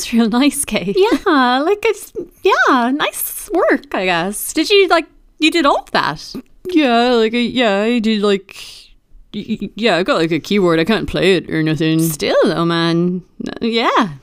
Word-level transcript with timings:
That's 0.00 0.14
real 0.14 0.30
nice, 0.30 0.64
Kate. 0.64 0.96
Yeah, 0.96 1.58
like 1.58 1.84
it's 1.84 2.14
yeah, 2.42 2.90
nice 2.90 3.50
work, 3.50 3.94
I 3.94 4.06
guess. 4.06 4.54
Did 4.54 4.70
you 4.70 4.88
like 4.88 5.06
you 5.38 5.50
did 5.50 5.66
all 5.66 5.80
of 5.80 5.90
that? 5.90 6.34
Yeah, 6.70 7.10
like 7.10 7.32
yeah, 7.34 7.80
I 7.82 7.98
did 7.98 8.22
like 8.22 8.56
yeah, 9.34 9.98
I 9.98 10.02
got 10.02 10.16
like 10.16 10.32
a 10.32 10.40
keyboard. 10.40 10.80
I 10.80 10.84
can't 10.84 11.06
play 11.06 11.36
it 11.36 11.50
or 11.50 11.62
nothing. 11.62 12.00
Still 12.00 12.38
though, 12.44 12.64
man. 12.64 13.22
Yeah. 13.60 14.14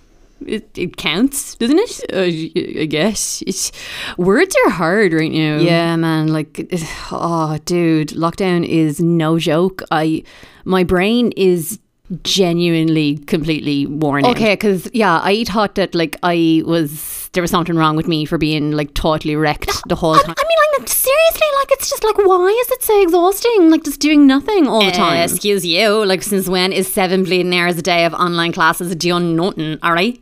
It, 0.44 0.76
it 0.76 0.98
counts, 0.98 1.54
doesn't 1.56 1.78
it? 1.78 2.02
Uh, 2.12 2.82
I 2.82 2.86
guess 2.86 3.44
it's 3.46 3.72
words 4.18 4.56
are 4.66 4.72
hard 4.72 5.14
right 5.14 5.32
now. 5.32 5.58
Yeah, 5.58 5.96
man. 5.96 6.28
Like, 6.28 6.70
oh, 7.12 7.58
dude, 7.66 8.10
lockdown 8.10 8.66
is 8.68 9.00
no 9.00 9.38
joke. 9.38 9.84
I, 9.92 10.24
my 10.64 10.84
brain 10.84 11.34
is 11.36 11.80
genuinely 12.24 13.18
completely 13.20 13.86
worn 13.86 14.26
out. 14.26 14.36
Okay, 14.36 14.54
because 14.54 14.90
yeah, 14.94 15.20
I 15.24 15.44
thought 15.44 15.76
that 15.76 15.94
like 15.96 16.16
I 16.24 16.64
was 16.66 17.30
there 17.34 17.42
was 17.42 17.52
something 17.52 17.76
wrong 17.76 17.96
with 17.96 18.08
me 18.08 18.26
for 18.26 18.38
being 18.38 18.72
like 18.72 18.94
totally 18.94 19.36
wrecked 19.36 19.72
the 19.88 19.96
whole 19.96 20.14
I, 20.14 20.22
time. 20.22 20.36
I 20.38 20.44
mean, 20.44 20.80
like 20.80 20.88
seriously, 20.88 21.48
like 21.60 21.72
it's 21.72 21.90
just 21.90 22.04
like 22.04 22.18
why 22.18 22.48
is 22.66 22.72
it 22.72 22.84
so 22.84 23.02
exhausting? 23.02 23.70
Like 23.70 23.84
just 23.84 24.00
doing 24.00 24.26
nothing 24.28 24.68
all 24.68 24.82
the 24.82 24.88
Uh, 24.88 24.92
time. 24.92 25.18
excuse 25.30 25.66
you. 25.66 26.06
Like, 26.06 26.24
since 26.24 26.48
when 26.48 26.72
is 26.72 26.88
seven 26.92 27.24
bleeding 27.24 27.54
hours 27.56 27.78
a 27.78 27.82
day 27.82 28.06
of 28.06 28.14
online 28.14 28.52
classes 28.54 28.96
doing 28.96 29.36
nothing? 29.36 29.78
All 29.84 29.92
right. 29.94 30.20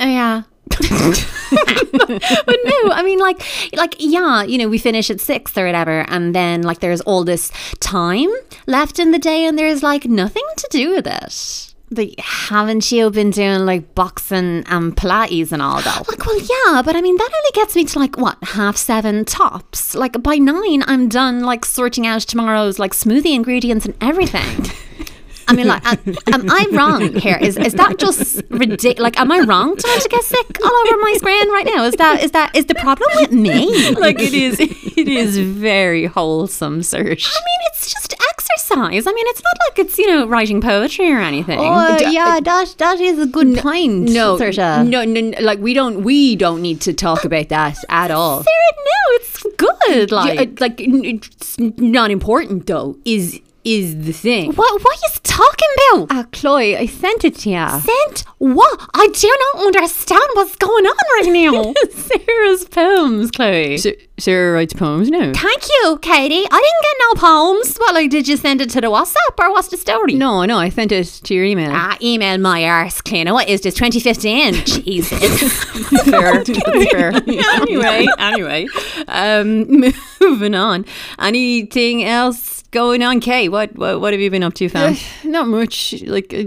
Oh, 0.00 0.06
yeah. 0.06 0.42
But 0.70 2.58
no, 2.64 2.92
I 2.92 3.02
mean, 3.04 3.18
like, 3.18 3.42
like 3.74 3.96
yeah, 3.98 4.42
you 4.42 4.58
know, 4.58 4.68
we 4.68 4.78
finish 4.78 5.10
at 5.10 5.20
six 5.20 5.56
or 5.56 5.66
whatever, 5.66 6.04
and 6.08 6.34
then 6.34 6.62
like 6.62 6.80
there's 6.80 7.00
all 7.02 7.24
this 7.24 7.52
time 7.80 8.28
left 8.66 8.98
in 8.98 9.10
the 9.10 9.18
day, 9.18 9.44
and 9.44 9.58
there's 9.58 9.82
like 9.82 10.04
nothing 10.06 10.44
to 10.56 10.68
do 10.70 10.90
with 10.90 11.06
it. 11.06 11.74
Like, 11.90 12.18
haven't 12.18 12.90
you 12.90 13.10
been 13.10 13.30
doing 13.30 13.66
like 13.66 13.94
boxing 13.94 14.64
and 14.66 14.96
Pilates 14.96 15.52
and 15.52 15.62
all 15.62 15.80
that? 15.80 16.08
Like, 16.08 16.26
well, 16.26 16.40
yeah, 16.40 16.82
but 16.82 16.96
I 16.96 17.00
mean, 17.00 17.16
that 17.16 17.30
only 17.32 17.50
gets 17.52 17.76
me 17.76 17.84
to 17.84 17.98
like 17.98 18.16
what 18.16 18.42
half 18.42 18.76
seven 18.76 19.24
tops. 19.24 19.94
Like 19.94 20.20
by 20.22 20.36
nine, 20.36 20.82
I'm 20.86 21.08
done 21.08 21.40
like 21.40 21.64
sorting 21.64 22.06
out 22.06 22.22
tomorrow's 22.22 22.78
like 22.78 22.92
smoothie 22.92 23.34
ingredients 23.34 23.84
and 23.86 23.94
everything. 24.00 24.66
I 25.48 25.52
mean, 25.54 25.66
like, 25.66 25.84
am, 25.86 26.16
am 26.32 26.50
I 26.50 26.66
wrong 26.72 27.12
here? 27.14 27.38
Is 27.40 27.56
is 27.56 27.74
that 27.74 27.98
just 27.98 28.42
ridiculous? 28.50 28.98
Like, 29.00 29.18
am 29.20 29.30
I 29.30 29.40
wrong 29.40 29.76
to 29.76 29.82
to 30.02 30.08
get 30.08 30.24
sick 30.24 30.58
all 30.64 30.72
over 30.72 30.96
my 30.98 31.14
screen 31.18 31.50
right 31.52 31.66
now? 31.66 31.84
Is 31.84 31.94
that 31.96 32.22
is 32.22 32.30
that 32.32 32.54
is 32.56 32.66
the 32.66 32.74
problem 32.74 33.08
with 33.16 33.32
me? 33.32 33.90
like 33.96 34.20
it 34.20 34.34
is, 34.34 34.58
it 34.60 35.08
is 35.08 35.38
very 35.38 36.06
wholesome 36.06 36.82
search. 36.82 37.26
I 37.26 37.38
mean, 37.38 37.60
it's 37.72 37.92
just 37.92 38.14
exercise. 38.30 39.06
I 39.06 39.12
mean, 39.12 39.26
it's 39.28 39.42
not 39.42 39.56
like 39.68 39.78
it's 39.86 39.98
you 39.98 40.06
know 40.06 40.26
writing 40.26 40.60
poetry 40.60 41.10
or 41.12 41.18
anything. 41.20 41.58
Oh, 41.60 41.96
D- 41.98 42.12
yeah, 42.14 42.40
that 42.40 42.74
that 42.78 43.00
is 43.00 43.18
a 43.18 43.26
good 43.26 43.56
point. 43.58 44.10
No, 44.10 44.36
Saoirse. 44.38 44.86
no, 44.88 45.04
no, 45.04 45.20
no, 45.20 45.38
like 45.40 45.58
we 45.58 45.74
don't, 45.74 46.02
we 46.02 46.36
don't 46.36 46.62
need 46.62 46.80
to 46.82 46.92
talk 46.92 47.24
about 47.24 47.48
that 47.50 47.76
at 47.88 48.10
all. 48.10 48.42
Sarah, 48.42 48.72
no, 48.76 49.16
it's 49.16 49.46
good. 49.56 50.10
Like, 50.12 50.34
Yeah, 50.34 50.42
uh, 50.42 50.46
like 50.60 50.74
it's 50.78 51.58
not 51.58 52.10
important 52.10 52.66
though. 52.66 52.96
Is 53.04 53.40
is 53.64 54.04
the 54.04 54.12
thing? 54.12 54.52
what 54.52 54.82
what 54.82 54.96
are 54.96 55.00
you 55.08 55.14
talking 55.22 55.68
about? 55.76 56.06
Ah, 56.10 56.26
Chloe, 56.32 56.76
I 56.76 56.86
sent 56.86 57.24
it 57.24 57.36
to 57.40 57.50
you. 57.50 57.68
Sent 57.68 58.24
what? 58.38 58.80
I 58.94 59.08
do 59.08 59.36
not 59.54 59.66
understand 59.66 60.22
what's 60.34 60.56
going 60.56 60.84
on 60.86 60.96
right 61.20 61.32
now. 61.32 61.74
Sarah's 61.90 62.64
poems, 62.68 63.30
Chloe. 63.30 63.78
Sa- 63.78 63.90
Sarah 64.16 64.52
writes 64.52 64.72
poems 64.72 65.10
now. 65.10 65.32
Thank 65.32 65.62
you, 65.68 65.98
Katie. 66.00 66.46
I 66.48 66.60
didn't 66.60 66.82
get 66.82 66.96
no 67.00 67.20
poems. 67.20 67.76
What, 67.78 67.94
like, 67.94 68.10
did 68.10 68.28
you 68.28 68.36
send 68.36 68.60
it 68.60 68.70
to 68.70 68.80
the 68.80 68.86
WhatsApp 68.86 69.38
or 69.38 69.50
what's 69.50 69.68
the 69.68 69.76
story? 69.76 70.14
No, 70.14 70.44
no, 70.44 70.56
I 70.58 70.68
sent 70.68 70.92
it 70.92 71.06
to 71.24 71.34
your 71.34 71.44
email. 71.44 71.70
Ah, 71.72 71.96
email 72.00 72.38
my 72.38 72.64
arse 72.64 73.00
cleaner. 73.00 73.32
What 73.32 73.48
is 73.48 73.62
this? 73.62 73.74
2015? 73.74 74.54
Jesus. 74.64 75.64
fair. 76.04 76.44
Fair. 76.92 77.12
anyway, 77.12 78.06
anyway, 78.18 78.66
um, 79.08 79.66
moving 80.20 80.54
on. 80.54 80.84
Anything 81.18 82.04
else 82.04 82.62
going 82.70 83.02
on, 83.02 83.18
Kay? 83.18 83.48
What, 83.48 83.74
what, 83.74 84.00
what 84.00 84.12
have 84.12 84.20
you 84.20 84.30
been 84.30 84.44
up 84.44 84.54
to, 84.54 84.68
fam? 84.68 84.96
Not 85.24 85.48
much. 85.48 86.02
Like, 86.02 86.32
uh, 86.32 86.44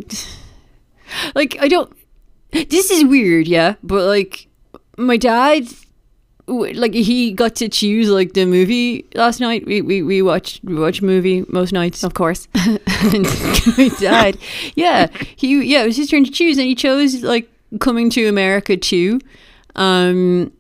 like 1.35 1.57
I 1.59 1.67
don't. 1.67 1.91
This 2.51 2.91
is 2.91 3.03
weird, 3.03 3.45
yeah. 3.45 3.75
But 3.84 4.05
like, 4.05 4.47
my 4.97 5.17
dad, 5.17 5.67
like 6.47 6.94
he 6.94 7.34
got 7.34 7.56
to 7.56 7.68
choose 7.69 8.09
like 8.09 8.34
the 8.34 8.46
movie 8.46 9.06
last 9.16 9.40
night. 9.40 9.66
We 9.66 9.81
we 9.81 10.02
we 10.02 10.22
watched 10.22 10.63
we 10.63 10.75
watch 10.75 11.02
movie 11.02 11.44
most 11.50 11.74
nights. 11.74 12.03
of 12.03 12.13
course. 12.13 12.47
and 12.56 13.25
my 13.78 13.90
dad, 14.00 14.38
yeah, 14.75 15.08
he 15.35 15.62
yeah, 15.63 15.84
it 15.84 15.88
was 15.88 15.97
his 15.97 16.09
turn 16.09 16.24
to 16.24 16.31
choose, 16.31 16.58
and 16.58 16.68
he 16.68 16.75
chose 16.75 17.24
like 17.24 17.50
Coming 17.81 18.09
to 18.12 18.28
America 18.28 18.78
too. 18.78 19.19
Um, 19.75 20.53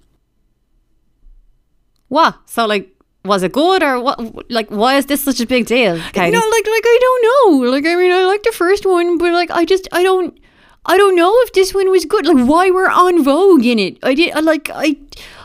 What? 2.09 2.37
So, 2.47 2.65
like, 2.65 2.89
was 3.23 3.43
it 3.43 3.53
good 3.53 3.81
or 3.81 3.99
what? 4.01 4.51
Like, 4.51 4.69
why 4.69 4.97
is 4.97 5.05
this 5.05 5.23
such 5.23 5.39
a 5.39 5.45
big 5.45 5.67
deal, 5.67 5.97
Katie? 6.11 6.31
No, 6.31 6.39
like 6.39 6.67
like 6.67 6.83
I 6.85 6.97
don't 7.01 7.23
know. 7.63 7.71
Like 7.71 7.85
I 7.85 7.95
mean, 7.95 8.11
I 8.11 8.25
like 8.25 8.43
the 8.43 8.51
first 8.51 8.85
one, 8.85 9.17
but 9.17 9.31
like 9.31 9.51
I 9.51 9.63
just 9.63 9.87
I 9.93 10.03
don't 10.03 10.37
I 10.85 10.97
don't 10.97 11.15
know 11.15 11.33
if 11.43 11.53
this 11.53 11.73
one 11.73 11.89
was 11.89 12.03
good. 12.05 12.25
Like 12.25 12.45
why 12.45 12.71
we're 12.71 12.89
on 12.89 13.23
Vogue 13.23 13.65
in 13.65 13.79
it. 13.79 13.97
I 14.03 14.13
did 14.13 14.33
I 14.33 14.39
like 14.41 14.69
I 14.73 14.97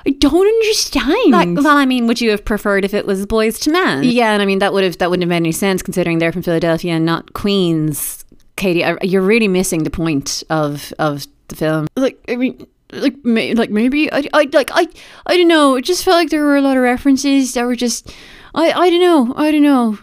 I 0.07 0.11
don't 0.11 0.47
understand. 0.47 1.31
Like, 1.31 1.49
well, 1.65 1.77
I 1.77 1.87
mean, 1.87 2.07
would 2.07 2.21
you 2.21 2.31
have 2.31 2.45
preferred 2.45 2.85
if 2.85 2.93
it 2.95 3.07
was 3.07 3.25
Boyz 3.27 3.67
II 3.67 3.73
Men? 3.73 4.03
Yeah, 4.05 4.33
and 4.33 4.43
I 4.43 4.47
mean 4.47 4.59
that 4.59 4.73
would 4.73 4.85
have 4.85 4.99
that 4.99 5.11
wouldn't 5.11 5.23
have 5.23 5.29
made 5.29 5.37
any 5.37 5.53
sense 5.53 5.83
considering 5.83 6.19
they're 6.19 6.33
from 6.33 6.43
Philadelphia 6.43 6.93
and 6.95 7.07
not 7.07 7.33
Queens. 7.35 8.25
Katie, 8.57 8.85
I- 8.85 8.99
you're 9.03 9.23
really 9.23 9.49
missing 9.49 9.85
the 9.85 9.91
point 9.91 10.43
of 10.51 10.93
of 10.99 11.27
the 11.49 11.57
film. 11.57 11.87
like 11.97 12.19
I 12.29 12.37
mean 12.37 12.67
like 12.93 13.17
may, 13.25 13.55
like 13.55 13.71
maybe 13.71 14.13
I, 14.13 14.29
I 14.35 14.49
like 14.53 14.71
I 14.75 14.87
I 15.27 15.37
don't 15.37 15.49
know. 15.49 15.77
It 15.77 15.83
just 15.83 16.05
felt 16.05 16.17
like 16.17 16.31
there 16.31 16.45
were 16.45 16.57
a 16.57 16.63
lot 16.63 16.77
of 16.77 16.83
references 16.83 17.55
that 17.55 17.65
were 17.65 17.77
just 17.77 18.13
I 18.55 18.73
I 18.73 18.91
don't 18.91 19.01
know. 19.01 19.35
I 19.37 19.51
don't 19.51 19.63
know. 19.63 19.99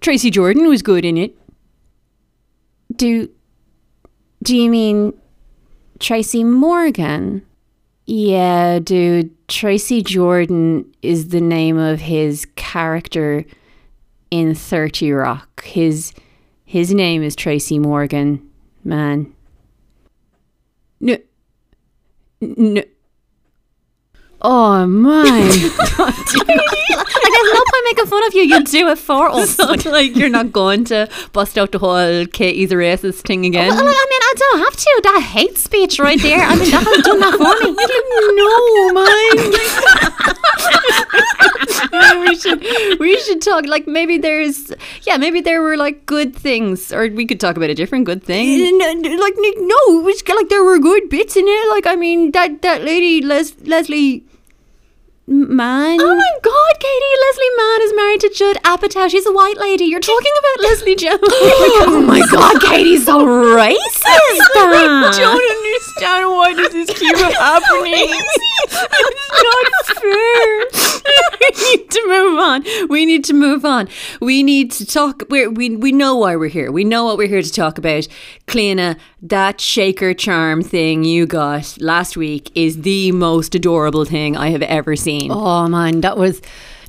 Tracy 0.00 0.30
Jordan 0.30 0.66
was 0.68 0.82
good 0.82 1.04
in 1.04 1.16
it. 1.18 1.36
Do 2.96 3.28
do 4.42 4.56
you 4.56 4.70
mean 4.70 5.12
Tracy 5.98 6.42
Morgan? 6.42 7.42
Yeah, 8.12 8.80
dude. 8.80 9.30
Tracy 9.46 10.02
Jordan 10.02 10.92
is 11.00 11.28
the 11.28 11.40
name 11.40 11.78
of 11.78 12.00
his 12.00 12.44
character 12.56 13.44
in 14.32 14.56
30 14.56 15.12
Rock. 15.12 15.62
His 15.62 16.12
his 16.64 16.92
name 16.92 17.22
is 17.22 17.36
Tracy 17.36 17.78
Morgan, 17.78 18.50
man. 18.82 19.32
No, 21.00 21.18
no. 22.40 22.82
Oh 24.42 24.86
my 24.88 25.22
god. 25.96 25.98
like 26.00 27.32
there's 27.32 27.52
no 27.54 27.64
point 27.64 27.84
making 27.84 28.06
fun 28.06 28.26
of 28.26 28.34
you. 28.34 28.42
You 28.42 28.64
do 28.64 28.88
it 28.88 28.98
for 28.98 29.28
us. 29.32 29.56
like 29.86 30.16
you're 30.16 30.28
not 30.28 30.50
going 30.50 30.82
to 30.86 31.08
bust 31.32 31.56
out 31.56 31.70
the 31.70 31.78
whole 31.78 32.26
Katie's 32.26 32.72
racist 32.72 33.20
thing 33.20 33.46
again. 33.46 33.68
Well, 33.68 33.78
I 33.78 33.82
mean, 33.82 33.92
I 33.92 34.19
don't 34.40 34.58
have 34.60 34.76
to. 34.76 35.00
That 35.04 35.22
hate 35.22 35.56
speech 35.58 35.98
right 35.98 36.20
there. 36.20 36.40
I 36.40 36.56
mean, 36.56 36.70
that 36.70 36.82
has 36.82 37.02
done 37.04 37.20
that 37.20 37.36
for 37.38 37.54
me. 37.60 37.70
no, 38.36 38.92
man. 38.96 39.10
we 42.20 42.34
should 42.36 42.60
we 43.00 43.20
should 43.20 43.42
talk 43.42 43.66
like 43.66 43.86
maybe 43.86 44.18
there's 44.18 44.72
yeah 45.06 45.16
maybe 45.16 45.40
there 45.40 45.62
were 45.62 45.76
like 45.76 46.06
good 46.06 46.34
things 46.34 46.92
or 46.92 47.08
we 47.08 47.26
could 47.26 47.40
talk 47.40 47.56
about 47.56 47.70
a 47.70 47.74
different 47.74 48.04
good 48.04 48.22
thing. 48.22 48.78
Like 48.78 49.36
no, 49.38 49.80
it 49.88 50.04
was 50.04 50.22
like 50.28 50.48
there 50.48 50.64
were 50.64 50.78
good 50.78 51.08
bits 51.08 51.36
in 51.36 51.44
it. 51.46 51.70
Like 51.70 51.86
I 51.86 51.96
mean, 51.96 52.32
that 52.32 52.62
that 52.62 52.82
lady 52.82 53.22
Les, 53.22 53.54
Leslie 53.64 54.24
Mann. 55.30 56.00
Oh 56.00 56.14
my 56.16 56.32
God, 56.42 56.80
Katie! 56.80 57.16
Leslie 57.26 57.56
Mann 57.56 57.82
is 57.82 57.94
married 57.94 58.20
to 58.22 58.30
Judd 58.30 58.56
Apatow. 58.64 59.08
She's 59.08 59.26
a 59.26 59.32
white 59.32 59.58
lady. 59.58 59.84
You're 59.84 60.00
talking 60.00 60.32
about 60.40 60.64
Leslie 60.68 60.96
Jones. 60.96 61.20
Oh 61.82 62.02
my 62.02 62.20
god, 62.32 62.60
Katie's 62.62 63.04
so 63.04 63.24
racist. 63.24 63.76
I 64.02 64.38
ah. 64.56 65.12
don't 65.16 65.50
understand 65.56 66.30
why 66.30 66.52
does 66.54 66.72
this 66.72 66.98
keep 66.98 67.16
happening. 67.16 68.08
it's 68.62 69.42
not 69.44 69.66
fair. 70.02 70.66
we 71.40 71.76
need 71.76 71.90
to 71.90 72.08
move 72.08 72.38
on. 72.38 72.88
We 72.88 73.06
need 73.06 73.24
to 73.24 73.32
move 73.32 73.64
on. 73.64 73.88
We 74.20 74.42
need 74.42 74.72
to 74.72 74.86
talk. 74.86 75.22
We're, 75.30 75.50
we 75.50 75.76
we 75.76 75.92
know 75.92 76.16
why 76.16 76.36
we're 76.36 76.48
here. 76.48 76.72
We 76.72 76.84
know 76.84 77.04
what 77.04 77.18
we're 77.18 77.28
here 77.28 77.42
to 77.42 77.52
talk 77.52 77.78
about. 77.78 78.08
Kleena, 78.46 78.98
that 79.22 79.60
shaker 79.60 80.14
charm 80.14 80.62
thing 80.62 81.04
you 81.04 81.26
got 81.26 81.76
last 81.80 82.16
week 82.16 82.50
is 82.54 82.82
the 82.82 83.12
most 83.12 83.54
adorable 83.54 84.04
thing 84.04 84.36
I 84.36 84.50
have 84.50 84.62
ever 84.62 84.96
seen. 84.96 85.30
Oh 85.30 85.68
man, 85.68 86.00
that 86.00 86.16
was 86.16 86.40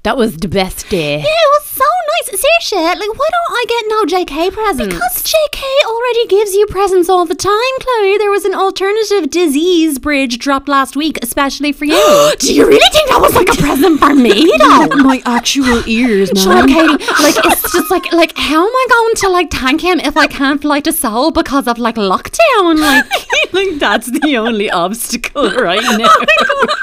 that 0.04 0.18
was 0.18 0.38
the 0.38 0.48
best 0.48 0.90
day. 0.90 1.18
Yeah, 1.18 1.26
it 1.26 1.62
was 1.62 1.66
so 1.66 1.86
nice. 2.28 2.42
Seriously, 2.42 2.82
like 3.00 3.18
why 3.18 3.28
don't 3.36 3.52
I 3.52 3.66
get 3.68 3.84
no 3.88 4.06
JK 4.06 4.54
presents? 4.54 4.94
Hmm. 4.94 5.00
Because 5.00 5.24
JK 5.24 5.64
already 5.88 6.28
gives 6.28 6.54
you 6.54 6.66
presents 6.68 7.10
all 7.10 7.26
the 7.26 7.36
time, 7.36 7.74
Chloe. 7.80 8.18
There 8.18 8.32
was 8.32 8.46
an 8.46 8.54
alternative 8.54 9.30
disease 9.30 10.00
bridge 10.00 10.38
dropped 10.38 10.68
last 10.68 10.96
week, 10.96 11.20
especially 11.22 11.72
for 11.72 11.86
you. 11.86 11.94
Do 12.40 12.54
you 12.54 12.68
really 12.68 12.90
think 12.92 13.10
that 13.10 13.20
was 13.22 13.36
like 13.36 13.50
a 13.50 13.56
present 13.56 14.00
for 14.00 14.14
me 14.14 14.52
though? 14.60 14.88
My 15.04 15.22
actual 15.26 15.88
ears, 15.88 16.34
man. 16.34 16.44
Shut 16.44 16.58
up, 16.58 16.68
Katie. 16.68 17.06
Like 17.24 17.36
it's 17.46 17.72
just 17.74 17.92
like 17.92 18.12
like 18.12 18.38
how 18.38 18.66
am 18.66 18.74
I 18.74 18.86
going 18.90 19.16
to 19.16 19.30
like 19.30 19.52
thank 19.52 19.82
him 19.82 20.00
if 20.00 20.18
I 20.18 20.28
can't 20.28 20.62
fly 20.62 20.80
to 20.82 20.92
Seoul 20.94 21.32
because 21.32 21.68
of 21.68 21.78
like 21.78 21.96
lockdown? 21.96 22.80
Like 22.80 23.06
like 23.54 23.80
that's 23.80 24.10
the 24.12 24.38
only 24.38 24.70
obstacle 24.70 25.52
right 25.52 25.82
now. 25.82 26.10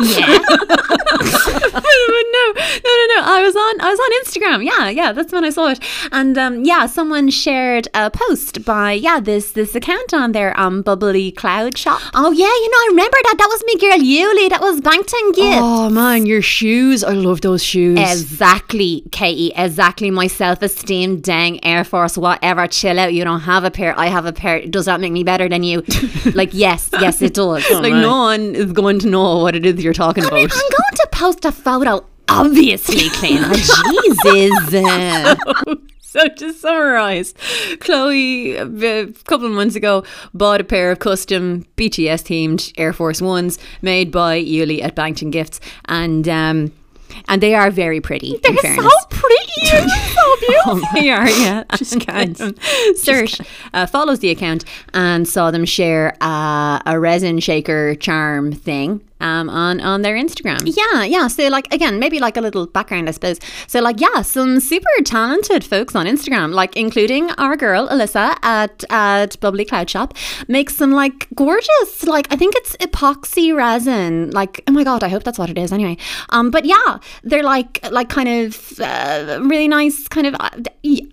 Yeah. 0.01 0.39
but 1.73 1.85
no, 2.35 2.53
no, 2.53 2.93
no, 2.99 3.07
no. 3.15 3.23
I 3.25 3.43
was 3.45 3.57
on, 3.57 3.81
I 3.81 3.91
was 3.91 3.99
on 4.01 4.11
Instagram. 4.25 4.65
Yeah, 4.65 4.89
yeah, 4.91 5.13
that's 5.19 5.33
when 5.33 5.45
I 5.45 5.51
saw 5.51 5.69
it. 5.69 5.81
And 6.13 6.39
um, 6.39 6.65
yeah, 6.65 6.87
someone 6.87 7.29
shared 7.31 7.89
a 7.95 8.11
post 8.11 8.65
by 8.65 8.93
yeah 8.93 9.21
this 9.21 9.53
this 9.53 9.75
account 9.75 10.15
on 10.15 10.33
their 10.33 10.59
um 10.59 10.83
bubbly 10.83 11.33
cloud 11.33 11.77
shop. 11.77 12.01
Oh 12.15 12.31
yeah, 12.31 12.47
you 12.47 12.71
know 12.71 12.79
I 12.79 12.87
remember 12.91 13.19
that. 13.25 13.35
That 13.39 13.49
was 13.49 13.63
me 13.65 13.77
girl 13.77 13.99
Yuli. 13.99 14.49
That 14.49 14.61
was 14.61 14.81
Bangtan 14.81 15.35
gift. 15.35 15.59
Oh 15.61 15.91
man, 15.91 16.27
your 16.27 16.43
shoes! 16.43 17.05
I 17.05 17.13
love 17.13 17.41
those 17.41 17.63
shoes. 17.63 17.99
Exactly, 17.99 19.03
Katie. 19.13 19.53
Exactly. 19.57 20.11
My 20.11 20.27
self 20.27 20.63
esteem, 20.63 21.21
dang 21.21 21.63
Air 21.65 21.85
Force, 21.85 22.17
whatever. 22.17 22.67
Chill 22.67 22.99
out. 22.99 23.13
You 23.13 23.25
don't 23.25 23.41
have 23.41 23.65
a 23.65 23.71
pair. 23.71 23.99
I 23.99 24.07
have 24.07 24.27
a 24.27 24.33
pair. 24.33 24.67
Does 24.67 24.87
that 24.87 25.01
make 25.01 25.13
me 25.13 25.25
better 25.25 25.49
than 25.49 25.63
you? 25.63 25.83
like 26.35 26.51
yes, 26.53 26.91
yes, 26.93 27.21
it 27.23 27.35
does. 27.35 27.69
like 27.71 27.93
no 27.93 28.17
one 28.23 28.55
is 28.55 28.73
going 28.73 28.99
to 29.01 29.09
know 29.09 29.39
what 29.39 29.55
it 29.57 29.67
is 29.67 29.83
you're 29.83 29.93
talking 29.93 30.25
I 30.25 30.29
about. 30.29 30.37
mean, 30.37 30.49
I'm 30.53 30.59
going 30.59 30.97
to 30.97 31.09
post 31.13 31.45
a 31.45 31.53
photo. 31.53 32.05
Obviously, 32.29 33.09
Clint. 33.13 33.55
Jesus. 34.23 35.37
So 36.01 36.27
to 36.27 36.55
summarize, 36.55 37.35
Chloe 37.81 38.57
a 38.57 39.07
couple 39.25 39.45
of 39.45 39.53
months 39.53 39.77
ago 39.77 40.05
bought 40.33 40.59
a 40.59 40.65
pair 40.65 40.91
of 40.91 41.01
custom 41.01 41.67
BTS 41.77 42.23
themed 42.25 42.73
Air 42.79 42.95
Force 42.95 43.21
Ones 43.21 43.59
made 43.83 44.11
by 44.11 44.43
Yuli 44.43 44.83
at 44.83 44.97
Bangtan 44.97 45.31
Gifts, 45.31 45.61
and 45.85 46.27
um, 46.27 46.73
and 47.29 47.43
they 47.43 47.55
are 47.55 47.71
very 47.71 48.01
pretty. 48.01 48.39
They're 48.43 48.57
so 48.57 48.89
pretty. 49.11 49.67
so 49.67 50.37
beautiful. 50.41 50.81
they 50.95 51.11
are, 51.11 51.29
yeah. 51.29 51.65
Just 51.77 52.01
can't. 52.01 52.41
Serge 52.97 53.41
uh, 53.75 53.87
follows 53.87 54.21
the 54.21 54.31
account 54.31 54.65
and 54.95 55.29
saw 55.29 55.51
them 55.51 55.65
share 55.67 56.17
uh, 56.23 56.81
a 56.87 56.99
resin 56.99 57.39
shaker 57.41 57.95
charm 57.97 58.53
thing 58.53 59.03
um, 59.21 59.49
on 59.51 59.81
on 59.81 60.03
their 60.03 60.17
Instagram. 60.17 60.61
Yeah, 60.65 61.05
yeah. 61.05 61.29
So, 61.29 61.49
like, 61.49 61.73
again, 61.73 61.99
maybe 61.99 62.19
like 62.19 62.37
a 62.37 62.41
little 62.41 62.67
background, 62.67 63.09
I 63.09 63.13
suppose. 63.13 63.39
So, 63.67 63.81
like, 63.81 64.01
yeah, 64.01 64.23
some 64.23 64.61
super 64.61 64.87
talented 65.05 65.65
folks 65.65 65.95
on 65.95 66.07
Instagram, 66.07 66.53
like, 66.53 66.77
including 66.77 67.31
our 67.33 67.57
girl 67.57 67.89
Alyssa 67.89 68.37
at 68.43 68.85
at 68.91 69.39
Bubbly 69.41 69.65
Cloud 69.65 69.91
Shop, 69.91 70.15
makes 70.47 70.77
some 70.77 70.93
like 70.93 71.29
gorgeous, 71.35 72.05
like, 72.07 72.33
I 72.33 72.37
think 72.37 72.55
it's 72.57 72.77
epoxy 72.77 73.55
resin. 73.55 74.31
Like, 74.31 74.63
oh 74.69 74.73
my 74.73 74.85
god, 74.85 75.03
I 75.03 75.09
hope 75.09 75.25
that's 75.25 75.39
what 75.39 75.51
it 75.51 75.59
is. 75.59 75.73
Anyway, 75.73 75.97
um, 76.31 76.51
but 76.51 76.65
yeah, 76.65 76.99
they're 77.23 77.43
like 77.43 77.81
like 77.91 78.09
kind 78.09 78.29
of 78.29 78.79
uh, 78.81 79.39
really 79.43 79.69
nice 79.69 80.09
kind 80.09 80.27
of 80.27 80.35
uh, 80.39 80.51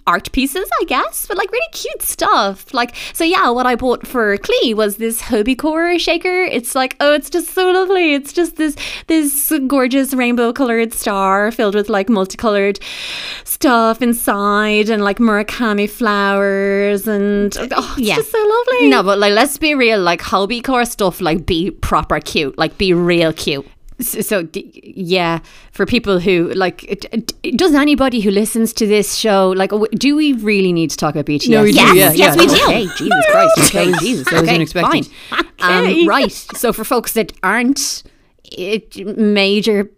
art 0.08 0.32
pieces, 0.32 0.70
I 0.82 0.86
guess, 0.86 1.26
but 1.26 1.38
like 1.38 1.52
really 1.52 1.72
cute 1.72 2.02
stuff. 2.02 2.74
Like, 2.74 2.96
so 3.14 3.24
yeah, 3.24 3.50
what 3.50 3.66
I 3.66 3.76
bought 3.76 4.06
for 4.06 4.38
Clee 4.38 4.74
was 4.74 4.98
this 4.98 5.22
Hobi 5.24 5.58
Core 5.58 5.98
shaker. 6.00 6.44
It's 6.44 6.76
like, 6.76 6.96
oh, 7.00 7.14
it's 7.14 7.30
just 7.30 7.50
so 7.54 7.72
lovely. 7.72 7.95
It's 8.04 8.34
just 8.34 8.56
this 8.58 8.76
this 9.08 9.52
gorgeous 9.68 10.14
rainbow 10.14 10.54
colored 10.54 10.94
star 10.94 11.52
filled 11.52 11.76
with 11.76 11.90
like 11.90 12.10
multicolored 12.10 12.80
stuff 13.44 14.02
inside 14.02 14.90
and 14.90 15.04
like 15.04 15.18
Murakami 15.20 15.90
flowers 15.90 17.08
and 17.08 17.52
mm, 17.52 17.74
oh, 17.76 17.96
it's 17.98 18.08
Yeah. 18.08 18.16
just 18.16 18.32
so 18.32 18.38
lovely. 18.40 18.90
No, 18.90 19.04
but 19.04 19.18
like 19.20 19.34
let's 19.34 19.58
be 19.58 19.76
real. 19.76 20.00
Like 20.02 20.22
hobby 20.22 20.62
core 20.62 20.86
stuff, 20.86 21.22
like 21.22 21.46
be 21.46 21.72
proper 21.72 22.20
cute. 22.20 22.58
Like 22.58 22.78
be 22.78 22.94
real 22.94 23.34
cute. 23.34 23.66
So, 24.02 24.20
so 24.22 24.48
yeah, 24.54 25.40
for 25.72 25.86
people 25.86 26.20
who 26.20 26.52
like, 26.54 27.06
does 27.56 27.74
anybody 27.74 28.20
who 28.20 28.30
listens 28.30 28.74
to 28.74 28.86
this 28.86 29.16
show 29.16 29.52
like, 29.52 29.72
do 29.92 30.16
we 30.16 30.34
really 30.34 30.74
need 30.74 30.90
to 30.90 30.98
talk 30.98 31.16
about 31.16 31.26
BTS? 31.26 31.50
No, 31.50 31.64
we 31.64 31.72
do, 31.72 31.78
Yes, 31.78 31.96
yeah, 31.96 32.12
yes, 32.12 32.36
yeah. 32.36 32.42
we 32.42 32.48
do. 32.48 32.64
Okay, 32.64 32.88
Jesus 32.98 33.26
Christ. 33.32 33.60
Okay, 33.60 33.94
Jesus. 34.00 34.28
I 34.28 34.32
wasn't 34.34 34.50
okay, 34.50 34.62
expecting. 34.62 35.04
Fine. 35.04 35.46
Um, 35.60 36.08
right. 36.08 36.32
So 36.32 36.74
for 36.74 36.84
folks 36.84 37.14
that 37.14 37.32
aren't 37.42 38.04
it, 38.44 39.18
major 39.18 39.90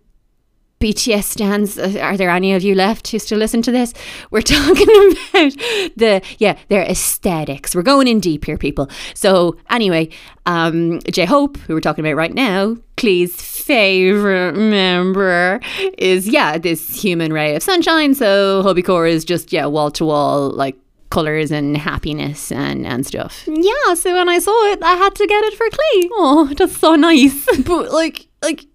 BTS 0.80 1.24
stands, 1.24 1.80
uh, 1.80 1.98
are 2.02 2.18
there 2.18 2.30
any 2.30 2.54
of 2.54 2.62
you 2.62 2.76
left 2.76 3.08
who 3.08 3.18
still 3.18 3.40
listen 3.40 3.62
to 3.64 3.72
this? 3.72 3.94
We're 4.30 4.42
talking 4.44 4.88
about 4.88 5.54
the 5.96 6.22
yeah 6.38 6.58
their 6.70 6.84
aesthetics. 6.84 7.76
We're 7.76 7.82
going 7.82 8.08
in 8.08 8.20
deep 8.20 8.46
here, 8.46 8.58
people. 8.58 8.90
So 9.16 9.58
anyway, 9.70 10.10
um, 10.46 11.00
J 11.12 11.26
Hope, 11.26 11.58
who 11.58 11.74
we're 11.74 11.82
talking 11.82 12.06
about 12.06 12.16
right 12.16 12.34
now, 12.34 12.78
Clee's 12.96 13.36
favorite 13.36 14.56
member, 14.56 15.60
is 15.98 16.28
yeah 16.28 16.58
this 16.58 17.02
human 17.02 17.34
ray 17.34 17.56
of 17.56 17.64
sunshine. 17.64 18.14
So 18.14 18.62
Hobi 18.64 18.86
Core 18.86 19.08
is 19.08 19.26
just 19.26 19.52
yeah 19.52 19.66
wall 19.66 19.90
to 19.92 20.06
wall 20.06 20.52
like 20.52 20.78
colors 21.10 21.52
and 21.52 21.76
happiness 21.76 22.52
and 22.52 22.86
and 22.86 23.06
stuff. 23.06 23.48
Yeah, 23.48 23.94
so 23.96 24.14
when 24.14 24.30
I 24.30 24.40
saw 24.40 24.72
it, 24.72 24.84
I 24.84 24.94
had 24.96 25.16
to 25.16 25.26
get 25.26 25.44
it 25.46 25.54
for 25.56 25.70
Clee. 25.70 26.10
Oh, 26.14 26.54
that's 26.56 26.78
so 26.78 26.96
nice. 26.96 27.46
but 27.66 27.92
like, 27.92 28.28
like, 28.44 28.66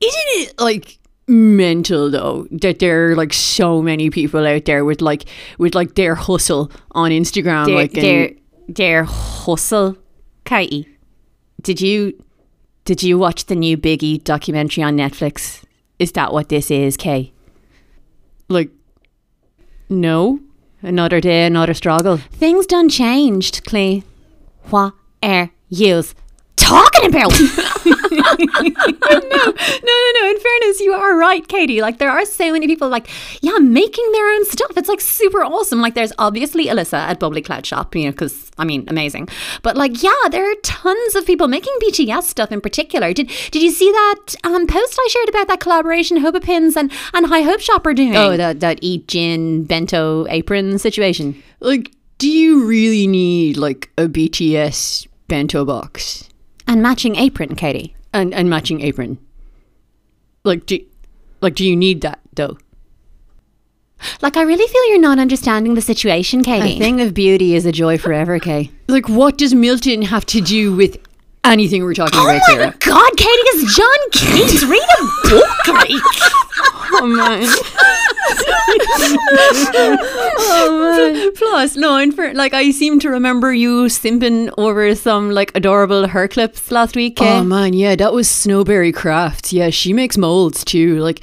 isn't 0.00 0.28
it 0.34 0.54
like 0.60 0.97
mental 1.28 2.10
though 2.10 2.46
that 2.50 2.78
there 2.78 3.10
are 3.10 3.14
like 3.16 3.32
so 3.34 3.82
many 3.82 4.08
people 4.10 4.46
out 4.46 4.64
there 4.64 4.84
with 4.84 5.02
like 5.02 5.24
with 5.58 5.74
like 5.74 5.94
their 5.94 6.14
hustle 6.14 6.70
on 6.92 7.10
Instagram, 7.10 7.66
Their, 7.66 7.74
like 7.74 7.94
and- 7.94 8.02
their, 8.02 8.30
their 8.68 9.04
hustle, 9.04 9.96
Katie. 10.44 10.88
Did 11.62 11.80
you 11.80 12.22
did 12.84 13.02
you 13.02 13.18
watch 13.18 13.46
the 13.46 13.54
new 13.54 13.76
Biggie 13.76 14.22
documentary 14.24 14.82
on 14.82 14.96
Netflix? 14.96 15.62
Is 15.98 16.12
that 16.12 16.32
what 16.32 16.48
this 16.48 16.70
is, 16.70 16.96
Kay? 16.96 17.32
like, 18.48 18.70
no, 19.90 20.40
another 20.80 21.20
day, 21.20 21.44
another 21.44 21.74
struggle. 21.74 22.16
Things 22.16 22.66
done 22.66 22.88
changed, 22.88 23.64
Clee. 23.64 24.04
What 24.70 24.94
are 25.22 25.50
yous 25.68 26.14
talking 26.68 27.08
about? 27.08 27.32
no, 27.38 27.94
no, 28.12 29.18
no. 29.18 29.52
No. 30.20 30.28
In 30.28 30.38
fairness, 30.38 30.80
you 30.80 30.92
are 30.92 31.16
right, 31.16 31.46
Katie. 31.48 31.80
Like 31.80 31.98
there 31.98 32.10
are 32.10 32.24
so 32.24 32.52
many 32.52 32.66
people, 32.66 32.88
like 32.88 33.08
yeah, 33.40 33.58
making 33.58 34.10
their 34.12 34.28
own 34.34 34.44
stuff. 34.44 34.76
It's 34.76 34.88
like 34.88 35.00
super 35.00 35.42
awesome. 35.44 35.80
Like 35.80 35.94
there's 35.94 36.12
obviously 36.18 36.66
Alyssa 36.66 36.98
at 36.98 37.18
Bubbly 37.18 37.42
Cloud 37.42 37.64
Shop, 37.64 37.94
you 37.94 38.04
know, 38.04 38.10
because 38.10 38.50
I 38.58 38.64
mean, 38.64 38.84
amazing. 38.88 39.28
But 39.62 39.76
like, 39.76 40.02
yeah, 40.02 40.12
there 40.30 40.50
are 40.50 40.54
tons 40.62 41.14
of 41.14 41.24
people 41.26 41.48
making 41.48 41.72
BTS 41.82 42.24
stuff 42.24 42.52
in 42.52 42.60
particular. 42.60 43.12
Did 43.12 43.30
Did 43.50 43.62
you 43.62 43.70
see 43.70 43.90
that 43.90 44.34
um, 44.44 44.66
post 44.66 44.98
I 44.98 45.08
shared 45.10 45.28
about 45.28 45.48
that 45.48 45.60
collaboration 45.60 46.18
Hoba 46.18 46.42
Pins 46.42 46.76
and 46.76 46.92
and 47.14 47.26
High 47.26 47.42
Hope 47.42 47.60
Shop 47.60 47.86
are 47.86 47.94
doing? 47.94 48.16
Oh, 48.16 48.36
that 48.36 48.60
that 48.60 48.78
Eat 48.82 49.08
Jin 49.08 49.64
bento 49.64 50.26
apron 50.28 50.78
situation. 50.78 51.42
like, 51.60 51.92
do 52.18 52.28
you 52.28 52.64
really 52.66 53.06
need 53.06 53.56
like 53.56 53.90
a 53.96 54.06
BTS 54.06 55.06
bento 55.28 55.64
box 55.64 56.27
and 56.68 56.82
matching 56.82 57.16
apron, 57.16 57.56
Katie. 57.56 57.96
and 58.12 58.32
and 58.32 58.48
matching 58.48 58.80
apron? 58.82 59.18
Like, 60.44 60.66
do 60.66 60.78
like 61.40 61.54
do 61.54 61.66
you 61.66 61.74
need 61.76 62.00
that 62.02 62.20
though? 62.34 62.58
Like, 64.22 64.36
I 64.36 64.42
really 64.42 64.66
feel 64.66 64.88
you're 64.90 65.00
not 65.00 65.18
understanding 65.18 65.74
the 65.74 65.80
situation, 65.82 66.44
Katie. 66.44 66.76
A 66.76 66.78
thing 66.78 67.00
of 67.00 67.14
beauty 67.14 67.56
is 67.56 67.66
a 67.66 67.72
joy 67.72 67.98
forever, 67.98 68.38
Kay. 68.38 68.70
Like, 68.90 69.08
what 69.08 69.36
does 69.36 69.52
Milton 69.52 70.00
have 70.02 70.24
to 70.26 70.40
do 70.40 70.74
with 70.74 70.96
anything 71.44 71.82
we're 71.84 71.94
talking 71.94 72.18
Oh 72.18 72.24
about, 72.28 72.42
my? 72.48 72.74
God, 72.80 73.10
Katie, 73.16 73.30
it's 73.30 73.76
John 73.76 74.10
Keats. 74.12 74.62
Read 74.64 74.82
a 74.82 75.28
book, 75.28 75.68
like. 75.68 75.90
Oh 76.90 77.06
man. 77.06 77.44
oh 79.48 80.80
man. 80.80 81.18
Oh, 81.20 81.32
Plus, 81.36 81.76
no, 81.76 81.96
in 81.98 82.12
for 82.12 82.32
like 82.34 82.54
I 82.54 82.70
seem 82.70 82.98
to 83.00 83.10
remember 83.10 83.52
you 83.52 83.84
simping 83.84 84.52
over 84.58 84.94
some 84.94 85.30
like 85.30 85.52
adorable 85.54 86.06
hair 86.08 86.28
clips 86.28 86.70
last 86.70 86.96
week. 86.96 87.20
Eh? 87.20 87.38
Oh 87.38 87.44
man, 87.44 87.72
yeah, 87.74 87.94
that 87.96 88.12
was 88.12 88.26
Snowberry 88.28 88.92
Crafts. 88.94 89.52
Yeah, 89.52 89.70
she 89.70 89.92
makes 89.92 90.16
molds 90.16 90.64
too. 90.64 90.98
Like, 90.98 91.22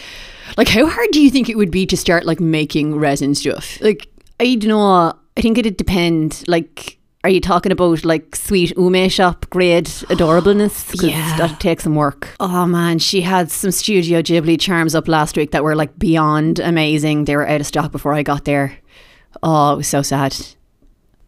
like 0.57 0.67
how 0.67 0.88
hard 0.88 1.10
do 1.12 1.22
you 1.22 1.29
think 1.29 1.50
it 1.50 1.57
would 1.57 1.72
be 1.72 1.86
to 1.88 1.98
start 1.98 2.25
like 2.25 2.39
making 2.39 2.95
resin 2.95 3.36
stuff? 3.36 3.79
Like, 3.81 4.07
I 4.39 4.55
don't 4.55 4.69
know. 4.69 5.13
I 5.38 5.41
think 5.41 5.57
it'd 5.57 5.77
depend. 5.77 6.43
Like, 6.48 6.98
are 7.25 7.29
you 7.29 7.41
talking 7.41 7.72
about 7.72 8.05
like 8.05 8.36
sweet 8.36 8.72
ume 8.77 9.10
shop 9.10 9.48
grade 9.50 9.86
adorableness? 9.86 11.01
Yeah. 11.01 11.36
that 11.38 11.60
takes 11.60 11.84
some 11.84 11.96
work. 11.96 12.29
oh 12.39 12.67
man, 12.67 13.00
she 13.00 13.22
had 13.22 13.50
some 13.50 13.72
Studio 13.72 14.22
Ghibli 14.22 14.60
charms 14.60 14.94
up 14.94 15.08
last 15.08 15.36
week 15.36 15.50
that 15.50 15.63
were 15.63 15.75
like 15.75 15.98
beyond 15.98 16.60
amazing. 16.60 17.25
They 17.25 17.36
were 17.36 17.48
out 17.48 17.62
of 17.62 17.65
stock 17.65 17.91
before 17.91 18.13
I 18.13 18.22
got 18.22 18.46
there. 18.46 18.77
Oh, 19.41 19.74
it 19.74 19.77
was 19.77 19.88
so 19.88 20.03
sad. 20.03 20.38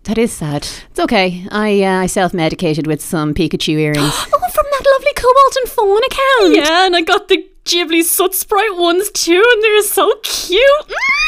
That 0.04 0.20
is 0.20 0.32
sad. 0.32 0.68
It's 0.92 1.00
okay. 1.00 1.48
I 1.52 1.82
uh, 1.82 2.02
I 2.02 2.06
self 2.06 2.32
medicated 2.32 2.86
with 2.86 3.02
some 3.02 3.34
Pikachu 3.34 3.80
earrings. 3.80 4.14
Oh, 4.34 4.50
from 4.54 4.66
that 4.72 4.86
lovely 4.94 5.14
Cobalt 5.16 5.56
and 5.58 5.70
Fawn 5.70 6.04
account. 6.04 6.56
yeah, 6.56 6.86
and 6.86 6.96
I 6.96 7.02
got 7.02 7.28
the 7.28 7.44
Ghibli 7.68 8.02
Soot 8.02 8.34
Sprite 8.34 8.78
ones 8.78 9.12
too, 9.12 9.44
and 9.54 9.62
they're 9.64 9.82
so 9.82 10.14
cute. 10.24 10.62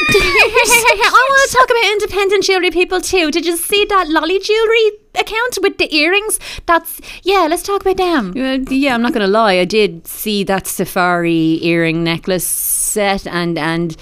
I 0.08 1.26
want 1.28 1.50
to 1.50 1.56
talk 1.56 1.70
about 1.70 1.92
independent 1.92 2.44
jewelry 2.44 2.70
people 2.70 3.00
too. 3.02 3.30
Did 3.30 3.44
you 3.44 3.58
see 3.58 3.84
that 3.84 4.08
lolly 4.08 4.38
jewelry 4.38 4.92
account 5.14 5.58
with 5.60 5.76
the 5.76 5.94
earrings? 5.94 6.40
That's 6.64 6.98
yeah. 7.24 7.46
Let's 7.48 7.62
talk 7.62 7.82
about 7.82 7.98
them. 7.98 8.30
Uh, 8.30 8.64
yeah, 8.70 8.94
I'm 8.94 9.02
not 9.02 9.12
gonna 9.12 9.26
lie. 9.26 9.58
I 9.58 9.66
did 9.66 10.06
see 10.06 10.42
that 10.44 10.66
safari 10.66 11.62
earring 11.62 12.02
necklace 12.04 12.46
set, 12.46 13.26
and 13.26 13.58
and 13.58 13.94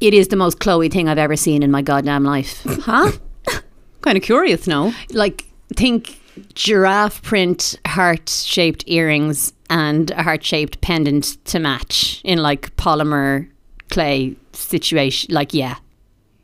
it 0.00 0.14
is 0.14 0.28
the 0.28 0.36
most 0.36 0.60
Chloe 0.60 0.88
thing 0.88 1.10
I've 1.10 1.18
ever 1.18 1.36
seen 1.36 1.62
in 1.62 1.70
my 1.70 1.82
goddamn 1.82 2.24
life. 2.24 2.62
Huh? 2.64 3.12
kind 4.00 4.16
of 4.16 4.22
curious, 4.22 4.66
no? 4.66 4.94
Like, 5.10 5.44
think 5.74 6.18
giraffe 6.54 7.22
print 7.22 7.78
heart 7.86 8.28
shaped 8.28 8.84
earrings 8.86 9.52
and 9.70 10.10
a 10.12 10.22
heart 10.22 10.44
shaped 10.44 10.80
pendant 10.80 11.44
to 11.46 11.58
match 11.58 12.20
in 12.24 12.38
like 12.38 12.74
polymer 12.76 13.48
clay 13.90 14.36
situation. 14.52 15.34
Like, 15.34 15.54
yeah. 15.54 15.76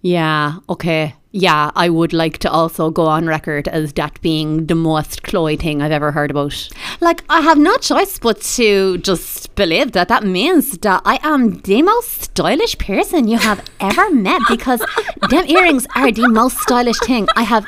Yeah, 0.01 0.55
okay. 0.69 1.15
Yeah, 1.35 1.71
I 1.75 1.89
would 1.89 2.13
like 2.13 2.39
to 2.39 2.51
also 2.51 2.91
go 2.91 3.07
on 3.07 3.27
record 3.27 3.67
as 3.69 3.95
that 3.95 4.21
being 4.21 4.67
the 4.67 4.75
most 4.75 5.23
Chloe 5.23 5.57
thing 5.57 5.81
I've 5.81 5.91
ever 5.91 6.13
heard 6.13 6.31
about. 6.31 6.69
Like, 7.01 7.25
I 7.31 7.41
have 7.41 7.57
no 7.59 7.75
choice 7.79 8.19
but 8.19 8.43
to 8.57 8.99
just 8.99 9.55
believe 9.55 9.93
that 9.93 10.09
that 10.09 10.25
means 10.25 10.77
that 10.79 11.01
I 11.07 11.19
am 11.23 11.61
the 11.61 11.81
most 11.81 12.23
stylish 12.23 12.77
person 12.77 13.29
you 13.29 13.39
have 13.39 13.65
ever 13.81 14.11
met 14.13 14.43
because 14.47 14.85
them 15.31 15.47
earrings 15.49 15.87
are 15.97 16.13
the 16.13 16.29
most 16.29 16.59
stylish 16.59 16.99
thing 16.99 17.27
I 17.35 17.45
have 17.45 17.65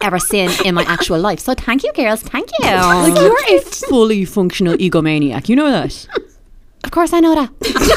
ever 0.00 0.20
seen 0.20 0.50
in 0.64 0.76
my 0.76 0.84
actual 0.84 1.18
life. 1.18 1.40
So 1.40 1.54
thank 1.54 1.82
you, 1.82 1.92
girls. 1.94 2.22
Thank 2.22 2.50
you. 2.60 2.66
Like 2.66 3.16
you're 3.16 3.58
a 3.58 3.60
fully 3.62 4.24
functional 4.26 4.76
egomaniac. 4.76 5.48
You 5.48 5.56
know 5.56 5.70
that. 5.70 6.06
Of 6.84 6.90
course, 6.92 7.12
I 7.12 7.20
know 7.20 7.34
that. 7.34 7.50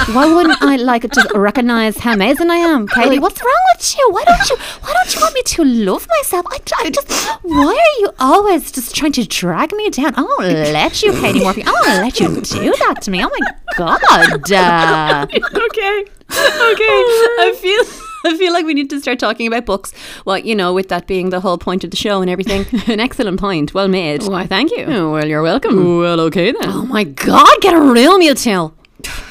Why 0.13 0.33
wouldn't 0.33 0.61
I 0.61 0.75
like 0.75 1.09
just 1.11 1.31
recognize 1.33 1.97
how 1.97 2.13
amazing 2.13 2.49
I 2.49 2.55
am, 2.57 2.87
Katie? 2.87 3.19
What's 3.19 3.41
wrong 3.41 3.63
with 3.75 3.95
you? 3.97 4.09
Why 4.11 4.23
don't 4.25 4.49
you? 4.49 4.57
Why 4.81 4.93
don't 4.93 5.13
you 5.15 5.21
want 5.21 5.33
me 5.35 5.43
to 5.43 5.63
love 5.63 6.07
myself? 6.09 6.45
I, 6.49 6.59
I 6.79 6.89
just. 6.89 7.11
Why 7.43 7.73
are 7.73 8.01
you 8.01 8.09
always 8.19 8.71
just 8.71 8.95
trying 8.95 9.11
to 9.13 9.27
drag 9.27 9.71
me 9.73 9.89
down? 9.91 10.13
I 10.15 10.21
won't 10.23 10.41
let 10.43 11.03
you, 11.03 11.13
Katie 11.13 11.43
Murphy. 11.43 11.63
I 11.65 11.71
won't 11.71 12.01
let 12.03 12.19
you 12.19 12.27
do 12.41 12.73
that 12.79 13.01
to 13.03 13.11
me. 13.11 13.23
Oh 13.23 13.29
my 13.39 13.53
god. 13.77 14.01
Uh, 14.03 15.27
okay. 15.33 16.05
Okay. 16.35 17.01
I 17.39 17.55
feel. 17.61 18.07
I 18.25 18.37
feel 18.37 18.53
like 18.53 18.65
we 18.65 18.73
need 18.73 18.89
to 18.91 18.99
start 18.99 19.19
talking 19.19 19.47
about 19.47 19.65
books. 19.65 19.93
Well, 20.25 20.37
you 20.37 20.55
know, 20.55 20.73
with 20.73 20.89
that 20.89 21.07
being 21.07 21.29
the 21.29 21.39
whole 21.39 21.57
point 21.57 21.83
of 21.83 21.91
the 21.91 21.97
show 21.97 22.21
and 22.21 22.29
everything. 22.29 22.65
An 22.87 22.99
excellent 22.99 23.39
point. 23.39 23.73
Well 23.73 23.87
made. 23.87 24.23
Why, 24.23 24.45
thank 24.47 24.71
you. 24.71 24.85
Oh, 24.87 25.11
well, 25.11 25.27
you're 25.27 25.41
welcome. 25.41 25.97
Well, 25.99 26.19
okay 26.21 26.51
then. 26.51 26.69
Oh 26.69 26.85
my 26.85 27.03
God, 27.03 27.49
get 27.61 27.73
a 27.73 27.81
real 27.81 28.19
Mewtwo. 28.19 28.73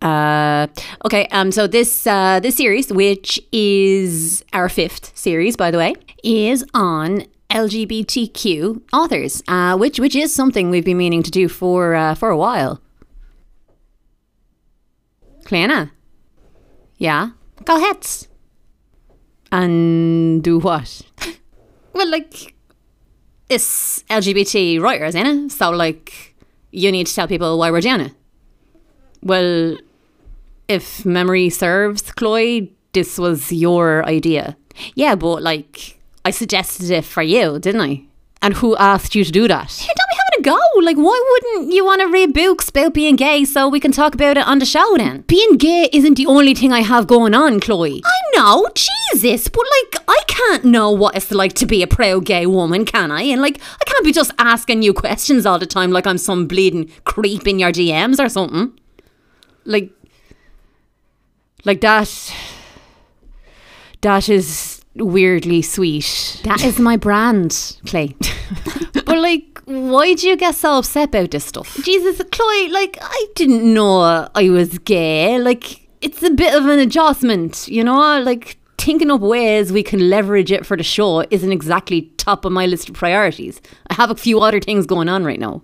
Uh, 0.00 0.68
okay. 1.04 1.26
Um. 1.32 1.50
So 1.50 1.66
this 1.66 2.06
uh 2.06 2.38
this 2.38 2.56
series, 2.56 2.92
which 2.92 3.40
is 3.50 4.44
our 4.52 4.68
fifth 4.68 5.10
series, 5.18 5.56
by 5.56 5.72
the 5.72 5.78
way, 5.78 5.92
is 6.22 6.64
on 6.72 7.24
LGBTQ 7.50 8.80
authors. 8.92 9.42
Uh, 9.48 9.76
which 9.76 9.98
which 9.98 10.14
is 10.14 10.32
something 10.32 10.70
we've 10.70 10.84
been 10.84 10.98
meaning 10.98 11.24
to 11.24 11.32
do 11.32 11.48
for 11.48 11.96
uh, 11.96 12.14
for 12.14 12.30
a 12.30 12.36
while. 12.36 12.80
Cleanna. 15.44 15.90
Yeah. 16.98 17.30
Go 17.64 17.76
ahead. 17.76 18.06
And 19.50 20.42
do 20.42 20.58
what? 20.58 21.02
well, 21.92 22.10
like, 22.10 22.54
it's 23.48 24.02
LGBT 24.04 24.80
writers, 24.80 25.14
ain't 25.14 25.28
it? 25.28 25.52
So, 25.52 25.70
like, 25.70 26.34
you 26.70 26.92
need 26.92 27.06
to 27.06 27.14
tell 27.14 27.28
people 27.28 27.58
why 27.58 27.70
we're 27.70 27.80
doing 27.80 28.00
it. 28.00 28.12
Well, 29.22 29.78
if 30.68 31.04
memory 31.04 31.50
serves, 31.50 32.02
Chloe, 32.12 32.74
this 32.92 33.18
was 33.18 33.50
your 33.50 34.04
idea. 34.06 34.56
Yeah, 34.94 35.14
but, 35.14 35.42
like, 35.42 35.98
I 36.24 36.30
suggested 36.30 36.90
it 36.90 37.04
for 37.04 37.22
you, 37.22 37.58
didn't 37.58 37.80
I? 37.80 38.04
And 38.42 38.54
who 38.54 38.76
asked 38.76 39.14
you 39.14 39.24
to 39.24 39.32
do 39.32 39.48
that? 39.48 39.86
Here, 40.38 40.52
don't 40.52 40.60
be 40.74 40.78
having 40.78 40.78
a 40.78 40.78
go. 40.78 40.80
Like, 40.82 40.96
why 40.96 41.24
wouldn't 41.30 41.72
you 41.72 41.84
want 41.84 42.00
to 42.00 42.08
read 42.08 42.34
books 42.34 42.68
about 42.68 42.94
being 42.94 43.16
gay 43.16 43.44
so 43.44 43.68
we 43.68 43.80
can 43.80 43.92
talk 43.92 44.14
about 44.14 44.36
it 44.36 44.46
on 44.46 44.58
the 44.58 44.66
show 44.66 44.96
then? 44.96 45.22
Being 45.22 45.56
gay 45.56 45.88
isn't 45.92 46.14
the 46.14 46.26
only 46.26 46.54
thing 46.54 46.72
I 46.72 46.80
have 46.80 47.06
going 47.06 47.34
on, 47.34 47.60
Chloe. 47.60 48.02
I 48.04 48.36
know, 48.36 48.68
Jesus, 48.74 49.48
but 49.48 49.64
like, 49.82 50.04
I 50.08 50.20
can't 50.26 50.64
know 50.64 50.90
what 50.90 51.16
it's 51.16 51.30
like 51.30 51.52
to 51.54 51.66
be 51.66 51.82
a 51.82 51.86
proud 51.86 52.24
gay 52.24 52.46
woman, 52.46 52.84
can 52.84 53.10
I? 53.10 53.22
And 53.22 53.42
like, 53.42 53.60
I 53.80 53.84
can't 53.84 54.04
be 54.04 54.12
just 54.12 54.32
asking 54.38 54.82
you 54.82 54.92
questions 54.92 55.46
all 55.46 55.58
the 55.58 55.66
time 55.66 55.90
like 55.90 56.06
I'm 56.06 56.18
some 56.18 56.46
bleeding 56.46 56.90
creep 57.04 57.46
in 57.46 57.58
your 57.58 57.72
DMs 57.72 58.18
or 58.18 58.28
something. 58.28 58.78
Like, 59.64 59.90
like 61.64 61.80
that. 61.80 62.34
That 64.00 64.28
is 64.28 64.80
weirdly 64.94 65.62
sweet. 65.62 66.40
that 66.44 66.62
is 66.62 66.78
my 66.78 66.96
brand, 66.96 67.78
Clay. 67.86 68.14
But 69.08 69.18
like, 69.18 69.44
why 69.68 70.14
do 70.14 70.26
you 70.26 70.36
get 70.36 70.54
so 70.54 70.78
upset 70.78 71.10
about 71.10 71.30
this 71.30 71.44
stuff? 71.44 71.78
Jesus, 71.82 72.22
Chloe, 72.32 72.68
like, 72.70 72.96
I 73.00 73.26
didn't 73.34 73.72
know 73.74 74.28
I 74.34 74.48
was 74.48 74.78
gay. 74.78 75.38
Like, 75.38 75.86
it's 76.00 76.22
a 76.22 76.30
bit 76.30 76.54
of 76.54 76.66
an 76.66 76.78
adjustment, 76.78 77.68
you 77.68 77.84
know? 77.84 78.20
Like, 78.20 78.56
thinking 78.78 79.10
up 79.10 79.20
ways 79.20 79.70
we 79.70 79.82
can 79.82 80.08
leverage 80.08 80.50
it 80.50 80.64
for 80.64 80.76
the 80.76 80.82
show 80.82 81.20
isn't 81.30 81.52
exactly 81.52 82.10
top 82.16 82.46
of 82.46 82.52
my 82.52 82.64
list 82.64 82.88
of 82.88 82.94
priorities. 82.94 83.60
I 83.90 83.94
have 83.94 84.10
a 84.10 84.14
few 84.14 84.40
other 84.40 84.60
things 84.60 84.86
going 84.86 85.08
on 85.08 85.24
right 85.24 85.38
now. 85.38 85.62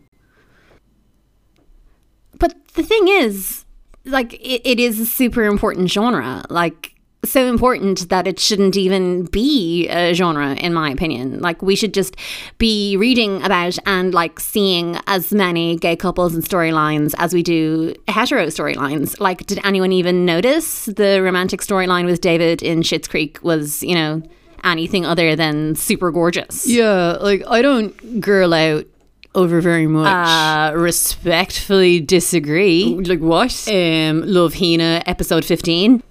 But 2.39 2.55
the 2.75 2.83
thing 2.83 3.09
is, 3.09 3.65
like, 4.05 4.35
it, 4.35 4.61
it 4.67 4.79
is 4.79 5.01
a 5.01 5.07
super 5.07 5.45
important 5.45 5.91
genre. 5.91 6.45
Like, 6.51 6.94
so 7.25 7.47
important 7.47 8.09
that 8.09 8.26
it 8.26 8.38
shouldn't 8.38 8.76
even 8.76 9.25
be 9.26 9.88
a 9.88 10.14
genre 10.14 10.54
in 10.54 10.73
my 10.75 10.90
opinion. 10.90 11.40
Like 11.40 11.62
we 11.62 11.76
should 11.76 11.95
just 11.95 12.16
be 12.59 12.97
reading 12.97 13.43
about 13.43 13.78
and 13.87 14.12
like 14.14 14.40
seeing 14.40 14.99
as 15.07 15.33
many 15.33 15.76
gay 15.76 15.97
couples 15.97 16.35
and 16.35 16.45
storylines 16.45 17.14
as 17.19 17.35
we 17.35 17.43
do 17.43 17.95
hetero 18.09 18.47
storylines. 18.47 19.19
Like 19.21 19.47
did 19.47 19.61
anyone 19.64 19.93
even 19.93 20.25
notice 20.25 20.87
the 20.87 21.21
romantic 21.23 21.61
storyline 21.61 22.04
with 22.07 22.21
david 22.21 22.62
in 22.62 22.81
Schitt's 22.83 23.09
creek 23.09 23.38
was 23.43 23.83
you 23.83 23.95
know 23.95 24.23
anything 24.62 25.04
other 25.04 25.37
than 25.37 25.75
super 25.75 26.11
gorgeous? 26.11 26.66
Yeah, 26.66 27.19
like 27.21 27.43
I 27.47 27.62
don't 27.62 28.21
girl 28.21 28.54
out 28.54 28.87
over 29.35 29.61
very 29.61 29.87
much. 29.87 30.07
uh 30.07 30.73
respectfully 30.76 32.00
disagree. 32.00 32.95
Like 32.95 33.21
what? 33.21 33.66
um 33.69 34.23
love 34.26 34.54
hina 34.54 35.02
episode 35.07 35.45
15 35.45 36.02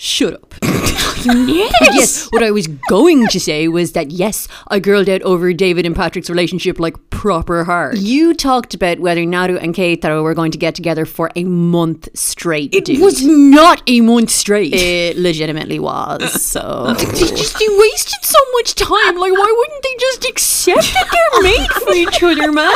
Shut 0.00 0.34
up. 0.34 0.54
yes 1.24 1.72
yes, 1.94 2.26
what 2.32 2.42
I 2.42 2.50
was 2.50 2.66
going 2.88 3.26
to 3.28 3.40
say 3.40 3.68
was 3.68 3.92
that 3.92 4.10
yes, 4.10 4.48
I 4.68 4.78
girled 4.78 5.08
out 5.08 5.22
over 5.22 5.52
David 5.52 5.86
and 5.86 5.94
Patrick's 5.96 6.30
relationship 6.30 6.78
like 6.78 6.96
proper 7.10 7.64
hard. 7.64 7.98
You 7.98 8.34
talked 8.34 8.74
about 8.74 9.00
whether 9.00 9.24
Naru 9.24 9.56
and 9.56 9.74
Keitaro 9.74 10.22
were 10.22 10.34
going 10.34 10.50
to 10.52 10.58
get 10.58 10.74
together 10.74 11.04
for 11.04 11.30
a 11.36 11.44
month 11.44 12.08
straight. 12.14 12.74
It 12.74 12.84
dude. 12.84 13.00
was 13.00 13.24
not 13.24 13.82
a 13.86 14.00
month 14.00 14.30
straight. 14.30 14.72
It 14.74 15.16
legitimately 15.16 15.78
was. 15.78 16.42
So 16.42 16.94
they 16.98 17.04
just 17.04 17.58
they 17.58 17.66
wasted 17.68 18.24
so 18.24 18.38
much 18.52 18.74
time. 18.74 19.16
Like, 19.16 19.32
why 19.32 19.54
wouldn't 19.58 19.82
they 19.82 19.96
just 19.98 20.24
accept 20.28 20.82
that 20.94 21.08
they're 21.12 21.42
made 21.42 21.70
for 21.70 21.92
each 21.94 22.22
other, 22.22 22.52
man? 22.58 22.74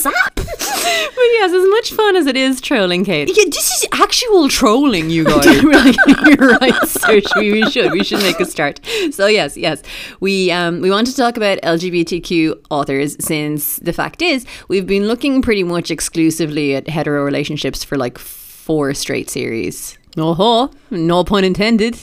sap. 0.00 0.34
but 0.34 0.46
yes, 0.56 1.52
as 1.52 1.68
much 1.68 1.92
fun 1.92 2.16
as 2.16 2.26
it 2.26 2.36
is 2.36 2.60
trolling 2.60 3.04
Kate. 3.04 3.28
Yeah, 3.28 3.44
this 3.46 3.70
is 3.82 3.86
actual 3.92 4.48
trolling, 4.48 5.10
you 5.10 5.24
guys. 5.24 5.44
you're 5.46 6.58
right, 6.58 6.74
Sergi. 6.86 7.45
We 7.56 7.70
should 7.70 7.92
we 7.92 8.04
should 8.04 8.20
make 8.20 8.40
a 8.40 8.44
start. 8.44 8.80
So 9.12 9.26
yes, 9.26 9.56
yes, 9.56 9.82
we 10.20 10.50
um 10.50 10.80
we 10.80 10.90
want 10.90 11.06
to 11.06 11.16
talk 11.16 11.36
about 11.36 11.58
LGBTQ 11.62 12.64
authors 12.70 13.16
since 13.24 13.76
the 13.76 13.92
fact 13.92 14.22
is 14.22 14.46
we've 14.68 14.86
been 14.86 15.06
looking 15.06 15.42
pretty 15.42 15.62
much 15.62 15.90
exclusively 15.90 16.74
at 16.74 16.88
hetero 16.88 17.24
relationships 17.24 17.84
for 17.84 17.96
like 17.96 18.18
four 18.18 18.94
straight 18.94 19.30
series. 19.30 19.98
Oh, 20.16 20.70
no 20.90 21.24
pun 21.24 21.44
intended. 21.44 21.98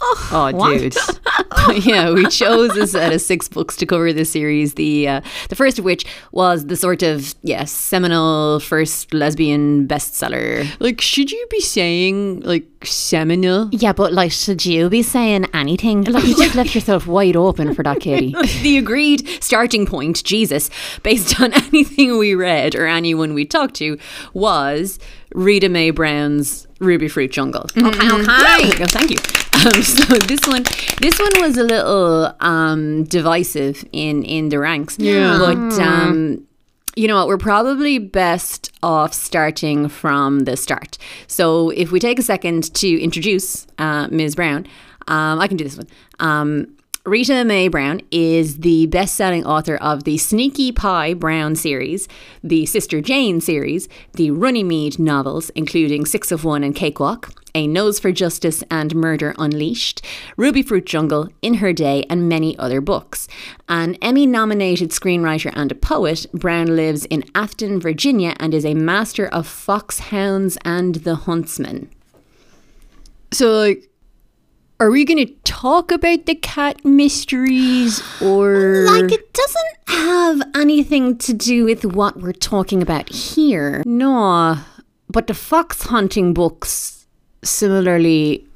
Oh, 0.00 0.78
dude. 0.78 0.96
Yeah, 1.84 2.12
we 2.12 2.26
chose 2.28 2.76
a 2.76 2.86
set 2.86 3.12
of 3.12 3.20
six 3.20 3.48
books 3.48 3.76
to 3.76 3.86
cover 3.86 4.12
this 4.12 4.30
series. 4.30 4.74
The 4.74 5.08
uh, 5.08 5.20
the 5.48 5.56
first 5.56 5.78
of 5.78 5.84
which 5.84 6.06
was 6.32 6.66
the 6.66 6.76
sort 6.76 7.02
of 7.02 7.34
yes 7.42 7.70
seminal 7.70 8.60
first 8.60 9.12
lesbian 9.12 9.86
bestseller. 9.86 10.66
Like, 10.80 11.00
should 11.00 11.30
you 11.30 11.46
be 11.50 11.60
saying 11.60 12.40
like 12.40 12.77
seminal? 12.84 13.68
Yeah, 13.72 13.92
but 13.92 14.12
like, 14.12 14.32
should 14.32 14.64
you 14.64 14.88
be 14.88 15.02
saying 15.02 15.46
anything? 15.54 16.04
Like, 16.04 16.24
you 16.24 16.36
just 16.36 16.54
left 16.54 16.74
yourself 16.74 17.06
wide 17.06 17.36
open 17.36 17.74
for 17.74 17.82
that, 17.82 18.00
Katie. 18.00 18.34
the 18.62 18.78
agreed 18.78 19.26
starting 19.42 19.86
point, 19.86 20.22
Jesus, 20.24 20.70
based 21.02 21.40
on 21.40 21.52
anything 21.72 22.18
we 22.18 22.34
read 22.34 22.74
or 22.74 22.86
anyone 22.86 23.34
we 23.34 23.44
talked 23.44 23.74
to, 23.76 23.98
was 24.32 24.98
Rita 25.34 25.68
Mae 25.68 25.90
Brown's 25.90 26.66
Rubyfruit 26.80 27.30
Jungle. 27.30 27.66
Okay, 27.76 27.88
okay. 27.88 28.82
Oh, 28.82 28.86
thank 28.86 29.10
you. 29.10 29.18
Um, 29.66 29.82
so 29.82 30.14
this 30.18 30.46
one, 30.46 30.62
this 31.00 31.18
one 31.18 31.40
was 31.40 31.56
a 31.56 31.64
little 31.64 32.34
um, 32.40 33.04
divisive 33.04 33.84
in 33.92 34.22
in 34.22 34.48
the 34.48 34.58
ranks. 34.58 34.96
Yeah. 34.98 35.38
but. 35.38 35.80
Um, 35.80 36.47
you 36.98 37.06
know 37.06 37.16
what? 37.16 37.28
We're 37.28 37.38
probably 37.38 37.98
best 37.98 38.72
off 38.82 39.14
starting 39.14 39.88
from 39.88 40.40
the 40.40 40.56
start. 40.56 40.98
So, 41.28 41.70
if 41.70 41.92
we 41.92 42.00
take 42.00 42.18
a 42.18 42.22
second 42.22 42.74
to 42.74 43.00
introduce 43.00 43.68
uh, 43.78 44.08
Ms. 44.10 44.34
Brown, 44.34 44.66
um, 45.06 45.38
I 45.38 45.46
can 45.46 45.56
do 45.56 45.62
this 45.62 45.76
one. 45.76 45.86
Um, 46.18 46.76
Rita 47.04 47.44
Mae 47.44 47.68
Brown 47.68 48.02
is 48.10 48.58
the 48.58 48.86
best 48.86 49.14
selling 49.14 49.46
author 49.46 49.76
of 49.76 50.04
the 50.04 50.18
Sneaky 50.18 50.72
Pie 50.72 51.14
Brown 51.14 51.54
series, 51.54 52.06
the 52.42 52.66
Sister 52.66 53.00
Jane 53.00 53.40
series, 53.40 53.88
the 54.14 54.30
Runnymede 54.30 54.98
novels, 54.98 55.48
including 55.50 56.04
Six 56.04 56.30
of 56.30 56.44
One 56.44 56.62
and 56.62 56.74
Cakewalk, 56.74 57.32
A 57.54 57.66
Nose 57.66 57.98
for 57.98 58.12
Justice 58.12 58.62
and 58.70 58.94
Murder 58.94 59.34
Unleashed, 59.38 60.04
Rubyfruit 60.36 60.84
Jungle, 60.84 61.28
In 61.40 61.54
Her 61.54 61.72
Day, 61.72 62.04
and 62.10 62.28
many 62.28 62.58
other 62.58 62.82
books. 62.82 63.26
An 63.68 63.94
Emmy 64.02 64.26
nominated 64.26 64.90
screenwriter 64.90 65.52
and 65.54 65.72
a 65.72 65.76
poet, 65.76 66.26
Brown 66.34 66.76
lives 66.76 67.06
in 67.06 67.24
Afton, 67.34 67.80
Virginia, 67.80 68.34
and 68.38 68.52
is 68.52 68.66
a 68.66 68.74
master 68.74 69.26
of 69.28 69.46
foxhounds 69.46 70.58
and 70.62 70.96
the 70.96 71.14
huntsman. 71.14 71.88
So, 73.32 73.52
like, 73.52 73.88
are 74.80 74.90
we 74.90 75.04
going 75.04 75.26
to 75.26 75.32
talk 75.44 75.90
about 75.90 76.26
the 76.26 76.34
cat 76.34 76.84
mysteries 76.84 78.02
or. 78.22 78.84
Like, 78.86 79.10
it 79.12 79.32
doesn't 79.32 79.78
have 79.88 80.42
anything 80.54 81.18
to 81.18 81.34
do 81.34 81.64
with 81.64 81.84
what 81.84 82.18
we're 82.18 82.32
talking 82.32 82.82
about 82.82 83.08
here. 83.08 83.82
No, 83.84 84.56
but 85.08 85.26
the 85.26 85.34
fox 85.34 85.82
hunting 85.84 86.32
books 86.32 87.06
similarly 87.42 88.46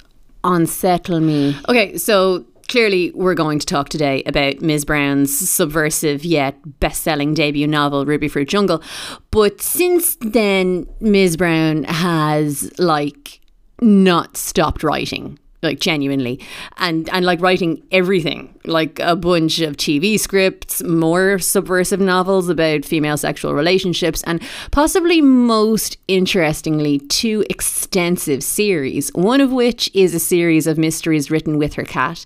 unsettle 0.45 1.21
me. 1.21 1.57
Okay, 1.69 1.97
so 1.99 2.45
clearly 2.69 3.11
we're 3.15 3.35
going 3.35 3.59
to 3.59 3.67
talk 3.67 3.89
today 3.89 4.23
about 4.25 4.61
Ms. 4.61 4.85
Brown's 4.85 5.37
subversive 5.51 6.25
yet 6.25 6.57
best-selling 6.81 7.35
debut 7.35 7.67
novel 7.67 8.07
Rubyfruit 8.07 8.49
Jungle. 8.49 8.83
But 9.31 9.61
since 9.61 10.17
then 10.21 10.87
Ms. 11.01 11.37
Brown 11.37 11.85
has 11.85 12.73
like 12.79 13.41
not 13.81 14.37
stopped 14.37 14.83
writing 14.83 15.39
like 15.63 15.81
genuinely. 15.81 16.41
And 16.79 17.09
and 17.11 17.25
like 17.25 17.41
writing 17.41 17.83
everything 17.93 18.59
like 18.65 18.99
a 19.01 19.17
bunch 19.17 19.61
of 19.61 19.77
tv 19.77 20.19
scripts 20.19 20.83
more 20.85 21.39
subversive 21.39 22.01
novels 22.01 22.49
about 22.49 22.85
female 22.85 23.17
sexual 23.17 23.55
relationships 23.55 24.23
and 24.25 24.41
possibly 24.71 25.21
most 25.21 25.97
interestingly 26.07 27.01
two 27.01 27.45
extensive 27.51 28.43
series 28.43 29.11
one 29.15 29.41
of 29.41 29.51
which 29.51 29.91
is 29.95 30.15
a 30.15 30.21
series 30.21 30.67
of 30.67 30.79
mysteries 30.79 31.31
written 31.31 31.59
with 31.59 31.75
her 31.75 31.85
cat 31.85 32.25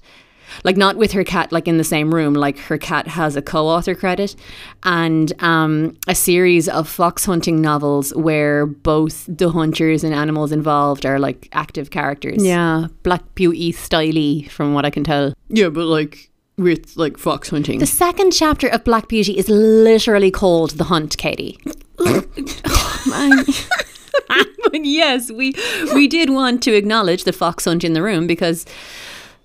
like 0.65 0.77
not 0.77 0.97
with 0.97 1.13
her 1.13 1.25
cat 1.25 1.53
like 1.53 1.67
in 1.69 1.79
the 1.79 1.85
same 1.85 2.15
room 2.15 2.35
like 2.35 2.59
her 2.59 2.79
cat 2.79 3.07
has 3.09 3.37
a 3.37 3.43
co-author 3.43 3.95
credit 3.95 4.35
and 4.85 5.33
um, 5.43 5.97
a 6.09 6.15
series 6.15 6.69
of 6.69 6.89
fox 6.89 7.25
hunting 7.25 7.61
novels 7.61 8.15
where 8.15 8.67
both 8.67 9.25
the 9.29 9.51
hunters 9.51 10.03
and 10.05 10.15
animals 10.15 10.53
involved 10.53 11.05
are 11.07 11.19
like 11.19 11.49
active 11.53 11.91
characters 11.91 12.45
Yeah. 12.45 12.87
black 13.03 13.23
beauty 13.35 13.73
styly 13.73 14.51
from 14.51 14.75
what 14.75 14.85
i 14.85 14.91
can 14.91 15.05
tell 15.05 15.33
Yeah, 15.49 15.69
but 15.69 15.87
like 15.87 16.31
with 16.59 16.97
like 16.97 17.19
fox 17.19 17.51
hunting. 17.51 17.79
the 17.81 17.87
second 17.87 18.33
chapter 18.33 18.67
of 18.69 18.83
black 18.85 19.09
beauty 19.09 19.37
is 19.37 19.49
literally 19.49 20.31
called 20.31 20.71
the 20.79 20.85
hunt 20.85 21.19
katie 21.19 21.59
but 24.71 24.85
yes 24.85 25.31
we 25.31 25.55
we 25.95 26.07
did 26.09 26.31
want 26.31 26.63
to 26.63 26.75
acknowledge 26.75 27.25
the 27.25 27.33
fox 27.33 27.65
hunt 27.65 27.85
in 27.85 27.93
the 27.93 28.03
room 28.03 28.27
because 28.27 28.65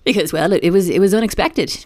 because 0.04 0.32
well 0.32 0.52
it, 0.52 0.62
it 0.62 0.70
was 0.70 0.88
it 0.88 0.98
was 1.00 1.14
unexpected 1.14 1.84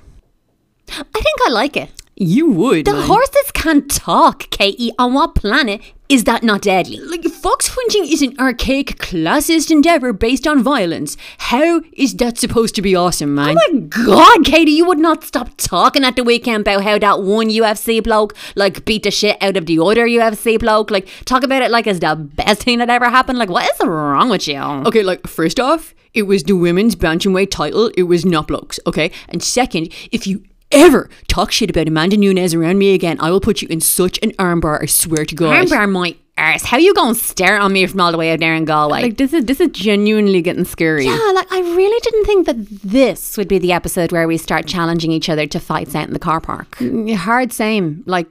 I 0.88 1.02
think 1.02 1.40
I 1.46 1.50
like 1.50 1.76
it. 1.76 1.90
you 2.14 2.48
would. 2.50 2.85
The 2.87 3.02
horses 3.02 3.50
can't 3.52 3.90
talk, 3.90 4.48
Katie. 4.50 4.92
On 5.00 5.12
what 5.14 5.35
planet 5.35 5.81
is 6.09 6.22
that 6.24 6.44
not 6.44 6.62
deadly? 6.62 6.98
Like, 7.00 7.24
fox 7.24 7.74
hunting 7.76 8.05
is 8.11 8.22
an 8.22 8.37
archaic, 8.38 8.96
classist 8.98 9.72
endeavor 9.72 10.12
based 10.12 10.46
on 10.46 10.62
violence. 10.62 11.16
How 11.38 11.83
is 11.94 12.14
that 12.18 12.38
supposed 12.38 12.76
to 12.76 12.83
be 12.83 12.94
awesome, 12.94 13.35
man? 13.35 13.57
Oh 13.59 13.72
my 13.72 13.81
god, 13.81 14.44
Katie, 14.44 14.70
you 14.70 14.87
would 14.87 15.00
not 15.00 15.24
stop 15.24 15.57
talking 15.57 16.05
at 16.05 16.14
the 16.14 16.22
weekend 16.22 16.61
about 16.61 16.85
how 16.85 16.98
that 17.00 17.22
one 17.22 17.48
UFC 17.48 18.00
bloke 18.02 18.37
like 18.55 18.85
beat 18.85 19.02
the 19.02 19.11
shit 19.11 19.37
out 19.42 19.57
of 19.57 19.66
the 19.66 19.81
other 19.81 20.07
UFC 20.07 20.57
bloke. 20.59 20.92
Like 20.92 21.09
talk 21.24 21.42
about 21.42 21.62
it 21.62 21.72
like 21.72 21.88
it's 21.88 21.98
the 21.98 22.14
best 22.14 22.62
thing 22.62 22.79
that 22.79 22.88
ever 22.90 23.11
happened. 23.11 23.38
Like 23.38 23.50
what 23.50 23.68
is 23.68 23.87
wrong 23.87 24.29
with 24.29 24.46
you? 24.46 24.61
Okay, 24.61 25.02
like 25.02 25.26
first 25.26 25.59
off, 25.59 25.92
it 26.14 26.23
was 26.23 26.45
the 26.45 26.55
women's 26.55 26.97
bantamweight 26.97 27.51
title. 27.51 27.90
It 27.97 28.05
was 28.05 28.25
not 28.25 28.49
blokes. 28.49 28.81
Okay, 28.87 29.11
and 29.29 29.42
second, 29.42 29.92
if 30.12 30.27
you 30.27 30.45
ever 30.73 31.09
talk 31.29 31.53
shit 31.53 31.71
about 31.71 31.88
Amanda 31.88 32.16
Nunes 32.16 32.55
around 32.55 32.79
me 32.79 32.95
again, 32.95 33.19
I 33.21 33.31
will 33.31 33.40
put 33.40 33.62
you 33.62 33.69
in 33.69 33.81
such 33.81 34.19
an 34.23 34.33
armbar. 34.33 34.83
I 34.83 34.87
swear 34.87 35.25
to 35.25 35.35
God. 35.35 35.69
Armbar 35.69 35.90
my 35.90 36.16
arse. 36.38 36.64
How 36.64 36.77
you 36.77 36.95
gonna 36.95 37.14
stare 37.14 37.57
at 37.57 37.71
me 37.71 37.87
from 37.87 38.01
all 38.01 38.12
the 38.12 38.19
way 38.19 38.33
out 38.33 38.40
there 38.40 38.55
in 38.55 38.64
Galway? 38.64 39.03
like 39.03 39.16
this 39.16 39.33
is 39.33 39.45
this 39.47 39.61
is 39.61 39.69
genuinely 39.73 40.42
getting 40.42 40.64
scary 40.64 41.07
yeah, 41.07 41.33
like 41.35 41.51
I 41.51 41.61
really 41.61 42.01
didn't 42.01 42.25
think 42.25 42.47
that 42.47 42.83
this 42.83 43.37
would 43.37 43.49
be 43.49 43.59
the 43.59 43.73
episode 43.73 44.12
where 44.12 44.29
we 44.29 44.37
start 44.37 44.66
challenging 44.66 45.11
each 45.12 45.29
other 45.29 45.47
to 45.47 45.61
fights 45.61 45.95
out 45.95 46.07
in 46.07 46.12
the 46.12 46.19
car 46.19 46.40
park. 46.40 46.77
Mm, 46.77 47.14
hard 47.14 47.53
same 47.53 48.03
like 48.07 48.27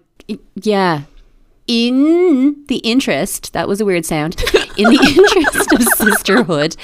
yeah 0.55 1.01
in 1.67 2.63
the 2.67 2.77
interest 2.77 3.53
that 3.53 3.67
was 3.67 3.81
a 3.81 3.85
weird 3.85 4.05
sound 4.05 4.35
in 4.77 4.85
the 4.89 4.99
interest 5.17 5.73
of 5.73 5.81
sisterhood 5.97 6.75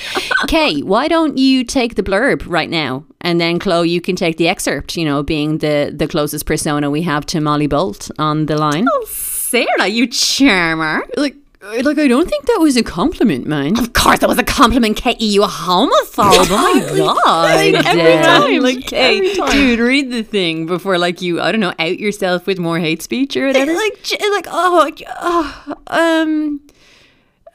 kay 0.47 0.81
why 0.81 1.07
don't 1.07 1.37
you 1.37 1.63
take 1.63 1.95
the 1.95 2.03
blurb 2.03 2.43
right 2.47 2.69
now 2.69 3.03
and 3.21 3.39
then 3.39 3.59
chloe 3.59 3.89
you 3.89 4.01
can 4.01 4.15
take 4.15 4.37
the 4.37 4.47
excerpt 4.47 4.95
you 4.97 5.05
know 5.05 5.21
being 5.23 5.57
the 5.59 5.91
the 5.95 6.07
closest 6.07 6.45
persona 6.45 6.89
we 6.89 7.01
have 7.01 7.25
to 7.25 7.39
molly 7.41 7.67
bolt 7.67 8.09
on 8.17 8.45
the 8.47 8.57
line 8.57 8.87
Oh, 8.91 9.05
Sarah, 9.07 9.87
you 9.87 10.07
charmer. 10.07 11.03
like, 11.17 11.35
uh, 11.61 11.81
like 11.83 11.99
I 11.99 12.07
don't 12.07 12.27
think 12.29 12.45
that 12.45 12.57
was 12.61 12.77
a 12.77 12.83
compliment, 12.83 13.45
man. 13.45 13.77
Of 13.77 13.91
course, 13.91 14.19
that 14.19 14.29
was 14.29 14.39
a 14.39 14.43
compliment, 14.45 14.95
Katie. 14.95 15.25
You 15.25 15.43
a 15.43 15.47
homophobe? 15.47 16.47
Oh 16.47 16.47
my 16.49 16.97
god! 16.97 17.85
every 17.85 18.13
time, 18.23 18.61
like, 18.63 18.89
hey, 18.89 19.33
dude, 19.51 19.79
read 19.79 20.09
the 20.09 20.23
thing 20.23 20.65
before, 20.67 20.97
like, 20.97 21.21
you, 21.21 21.41
I 21.41 21.51
don't 21.51 21.59
know, 21.59 21.73
out 21.79 21.99
yourself 21.99 22.47
with 22.47 22.59
more 22.59 22.79
hate 22.79 23.01
speech 23.01 23.35
or 23.35 23.47
whatever. 23.47 23.73
like 23.73 24.11
like 24.31 24.47
oh, 24.47 24.89
oh 25.21 25.75
um 25.87 26.61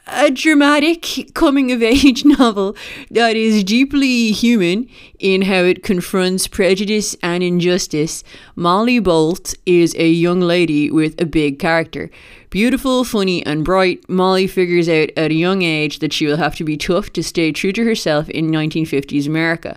a 0.07 0.31
dramatic 0.31 1.33
coming 1.35 1.73
of 1.73 1.83
age 1.83 2.25
novel 2.39 2.77
that 3.11 3.35
is 3.35 3.65
deeply 3.65 4.31
human 4.31 4.89
in 5.19 5.43
how 5.43 5.63
it 5.65 5.83
confronts 5.83 6.47
prejudice 6.47 7.17
and 7.23 7.43
injustice. 7.43 8.23
Molly 8.55 9.01
Bolt 9.01 9.55
is 9.67 9.97
a 9.97 10.09
young 10.09 10.41
lady 10.41 10.91
with 10.91 11.21
a 11.21 11.27
big 11.27 11.59
character. 11.59 12.09
Beautiful, 12.51 13.03
funny, 13.03 13.45
and 13.45 13.65
bright, 13.65 14.09
Molly 14.09 14.47
figures 14.47 14.89
out 14.89 15.11
at 15.17 15.33
a 15.33 15.35
young 15.35 15.63
age 15.63 15.99
that 15.99 16.13
she 16.13 16.27
will 16.27 16.37
have 16.37 16.55
to 16.55 16.65
be 16.65 16.77
tough 16.77 17.13
to 17.15 17.23
stay 17.23 17.51
true 17.51 17.73
to 17.73 17.85
herself 17.85 18.31
in 18.31 18.51
1950s 18.51 19.27
America. 19.27 19.77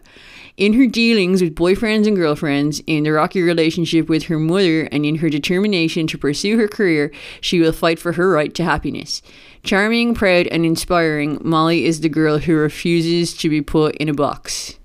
In 0.58 0.74
her 0.74 0.88
dealings 0.88 1.42
with 1.42 1.56
boyfriends 1.56 2.06
and 2.06 2.18
girlfriends, 2.18 2.82
in 2.86 3.06
the 3.06 3.13
rocky 3.13 3.42
relationship 3.42 4.10
with 4.10 4.24
her 4.24 4.38
mother, 4.38 4.84
and 4.92 5.06
in 5.06 5.15
her 5.15 5.30
determination 5.30 6.06
to 6.08 6.18
pursue 6.18 6.58
her 6.58 6.68
career, 6.68 7.12
she 7.39 7.62
will 7.62 7.72
fight 7.72 7.98
for 7.98 8.12
her 8.13 8.30
right 8.30 8.54
to 8.56 8.63
happiness. 8.65 9.22
Charming, 9.63 10.15
proud, 10.15 10.48
and 10.48 10.65
inspiring, 10.65 11.38
Molly 11.43 11.86
is 11.86 12.02
the 12.02 12.10
girl 12.10 12.38
who 12.39 12.56
refuses 12.56 13.36
to 13.38 13.50
be 13.50 13.62
put 13.62 13.95
in 13.98 14.10
a 14.10 14.13
box. 14.13 14.78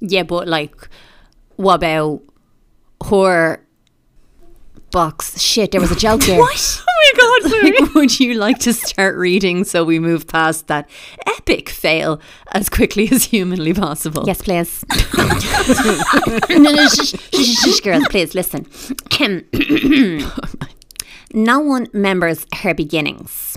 yeah 0.00 0.22
but 0.22 0.46
like 0.48 0.74
what 1.56 1.74
about 1.76 2.20
her 3.08 3.60
box 4.90 5.40
shit 5.40 5.70
there 5.72 5.80
was 5.80 5.90
a 5.90 5.96
joke 5.96 6.20
there 6.22 6.38
What? 6.46 6.84
Oh 6.88 7.12
my 7.12 7.40
god, 7.40 7.50
sorry. 7.50 7.72
Would 7.94 8.20
you 8.20 8.34
like 8.34 8.58
to 8.60 8.72
start 8.72 9.16
reading 9.16 9.64
so 9.64 9.84
we 9.84 9.98
move 9.98 10.26
past 10.26 10.68
that 10.68 10.88
epic 11.26 11.68
fail 11.68 12.20
as 12.52 12.68
quickly 12.70 13.08
as 13.10 13.24
humanly 13.24 13.74
possible? 13.74 14.24
Yes, 14.26 14.40
please. 14.42 14.84
no, 16.50 16.70
no, 16.70 16.86
girls, 17.82 18.04
please 18.08 18.34
listen. 18.34 18.66
Oh 20.36 20.50
no 21.36 21.58
one 21.58 21.88
remembers 21.92 22.46
her 22.62 22.74
beginnings. 22.74 23.53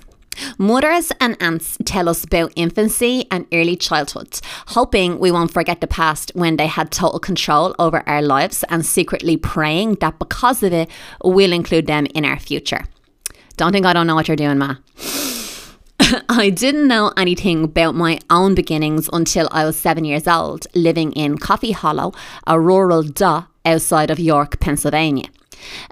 Mothers 0.57 1.11
and 1.19 1.37
aunts 1.41 1.77
tell 1.85 2.09
us 2.09 2.23
about 2.23 2.53
infancy 2.55 3.25
and 3.31 3.45
early 3.53 3.75
childhood, 3.75 4.39
hoping 4.67 5.19
we 5.19 5.31
won't 5.31 5.51
forget 5.51 5.81
the 5.81 5.87
past 5.87 6.31
when 6.35 6.57
they 6.57 6.67
had 6.67 6.91
total 6.91 7.19
control 7.19 7.75
over 7.79 8.03
our 8.07 8.21
lives 8.21 8.63
and 8.69 8.85
secretly 8.85 9.37
praying 9.37 9.95
that 9.95 10.19
because 10.19 10.63
of 10.63 10.73
it, 10.73 10.89
we'll 11.23 11.53
include 11.53 11.87
them 11.87 12.05
in 12.07 12.25
our 12.25 12.39
future. 12.39 12.85
Don't 13.57 13.71
think 13.71 13.85
I 13.85 13.93
don't 13.93 14.07
know 14.07 14.15
what 14.15 14.27
you're 14.27 14.37
doing, 14.37 14.57
Ma. 14.57 14.75
I 16.29 16.51
didn't 16.51 16.87
know 16.87 17.11
anything 17.17 17.63
about 17.63 17.95
my 17.95 18.19
own 18.29 18.53
beginnings 18.53 19.09
until 19.11 19.47
I 19.51 19.65
was 19.65 19.79
seven 19.79 20.05
years 20.05 20.27
old, 20.27 20.67
living 20.75 21.11
in 21.13 21.37
Coffee 21.37 21.71
Hollow, 21.71 22.13
a 22.45 22.59
rural 22.59 23.03
dot 23.03 23.47
outside 23.65 24.11
of 24.11 24.19
York, 24.19 24.59
Pennsylvania. 24.59 25.29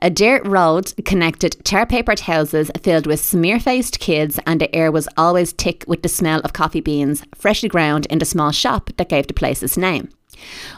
A 0.01 0.09
dirt 0.09 0.45
road 0.45 0.93
connected 1.05 1.57
tear 1.63 1.85
papered 1.85 2.21
houses 2.21 2.71
filled 2.81 3.07
with 3.07 3.19
smear 3.19 3.59
faced 3.59 3.99
kids, 3.99 4.39
and 4.45 4.61
the 4.61 4.73
air 4.75 4.91
was 4.91 5.07
always 5.17 5.51
thick 5.51 5.83
with 5.87 6.03
the 6.03 6.09
smell 6.09 6.41
of 6.41 6.53
coffee 6.53 6.81
beans, 6.81 7.23
freshly 7.35 7.69
ground 7.69 8.05
in 8.07 8.19
the 8.19 8.25
small 8.25 8.51
shop 8.51 8.89
that 8.97 9.09
gave 9.09 9.27
the 9.27 9.33
place 9.33 9.63
its 9.63 9.77
name. 9.77 10.09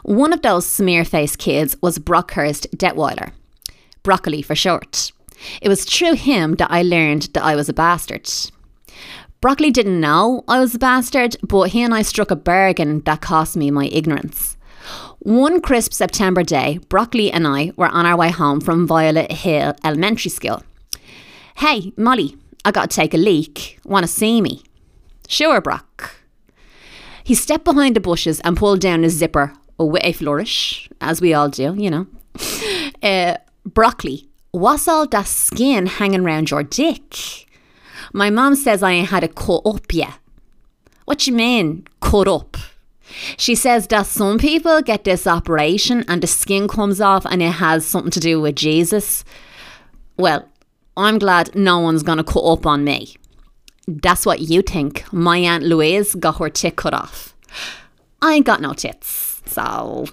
One 0.04 0.34
of 0.34 0.42
those 0.42 0.66
smear 0.66 1.04
faced 1.04 1.40
kids 1.40 1.76
was 1.82 2.00
Brockhurst 2.00 2.68
Detweiler, 2.76 3.32
Broccoli 4.04 4.42
for 4.42 4.56
short. 4.56 5.12
It 5.62 5.70
was 5.70 5.86
through 5.86 6.14
him 6.14 6.56
that 6.56 6.72
I 6.72 6.82
learned 6.82 7.30
that 7.34 7.44
I 7.44 7.56
was 7.56 7.70
a 7.70 7.74
bastard. 7.74 8.30
Broccoli 9.40 9.70
didn't 9.70 10.00
know 10.00 10.44
I 10.48 10.60
was 10.60 10.74
a 10.74 10.80
bastard, 10.80 11.38
but 11.44 11.70
he 11.70 11.84
and 11.84 11.94
I 11.94 12.02
struck 12.02 12.32
a 12.32 12.36
bargain 12.36 13.02
that 13.02 13.22
cost 13.22 13.56
me 13.56 13.70
my 13.70 13.86
ignorance. 13.86 14.57
One 15.20 15.62
crisp 15.62 15.94
September 15.94 16.44
day, 16.44 16.80
Broccoli 16.90 17.32
and 17.32 17.48
I 17.48 17.72
were 17.76 17.88
on 17.88 18.06
our 18.06 18.16
way 18.16 18.30
home 18.30 18.62
from 18.62 18.88
Violet 18.88 19.32
Hill 19.32 19.74
Elementary 19.84 20.30
School. 20.30 20.64
Hey, 21.58 21.92
Molly, 21.98 22.38
I 22.64 22.72
got 22.72 22.92
to 22.92 22.96
take 22.96 23.14
a 23.14 23.18
leak. 23.18 23.80
Want 23.84 24.04
to 24.04 24.08
see 24.08 24.42
me? 24.42 24.62
Sure, 25.28 25.60
Brock. 25.60 26.16
He 27.24 27.34
stepped 27.34 27.66
behind 27.66 27.96
the 27.96 28.00
bushes 28.00 28.40
and 28.42 28.56
pulled 28.56 28.80
down 28.80 29.04
his 29.04 29.14
zipper 29.14 29.54
with 29.78 30.04
a 30.06 30.14
flourish, 30.14 30.88
as 31.02 31.20
we 31.20 31.34
all 31.34 31.50
do, 31.50 31.76
you 31.78 31.90
know. 31.90 32.08
Uh, 33.04 33.38
broccoli, 33.64 34.28
what's 34.52 34.88
all 34.88 35.06
that 35.06 35.28
skin 35.28 35.86
hanging 35.86 36.24
round 36.24 36.50
your 36.50 36.64
dick? 36.64 37.46
My 38.12 38.32
mom 38.32 38.56
says 38.56 38.82
I 38.82 38.92
ain't 38.92 39.10
had 39.10 39.24
it 39.24 39.36
cut 39.36 39.62
up 39.66 39.94
yet. 39.94 40.14
What 41.06 41.28
you 41.28 41.34
mean, 41.34 41.88
cut 42.02 42.28
up? 42.28 42.58
She 43.38 43.56
says 43.56 43.88
that 43.88 44.06
some 44.06 44.38
people 44.38 44.82
get 44.82 45.04
this 45.04 45.28
operation 45.28 46.04
and 46.08 46.22
the 46.22 46.28
skin 46.28 46.68
comes 46.68 47.02
off 47.02 47.26
and 47.26 47.42
it 47.42 47.54
has 47.54 47.86
something 47.86 48.12
to 48.12 48.20
do 48.20 48.42
with 48.42 48.56
Jesus. 48.56 49.24
Well, 50.18 50.48
I'm 50.96 51.20
glad 51.20 51.56
no 51.56 51.80
one's 51.80 52.04
gonna 52.04 52.24
cut 52.24 52.42
up 52.42 52.66
on 52.66 52.84
me. 52.84 53.16
That's 53.88 54.26
what 54.26 54.42
you 54.42 54.62
think. 54.62 55.12
My 55.14 55.38
Aunt 55.38 55.64
Louise 55.64 56.16
got 56.16 56.40
her 56.40 56.50
tit 56.50 56.76
cut 56.76 56.94
off. 56.94 57.36
I 58.22 58.34
ain't 58.34 58.46
got 58.46 58.62
no 58.62 58.74
tits, 58.74 59.42
so 59.46 60.06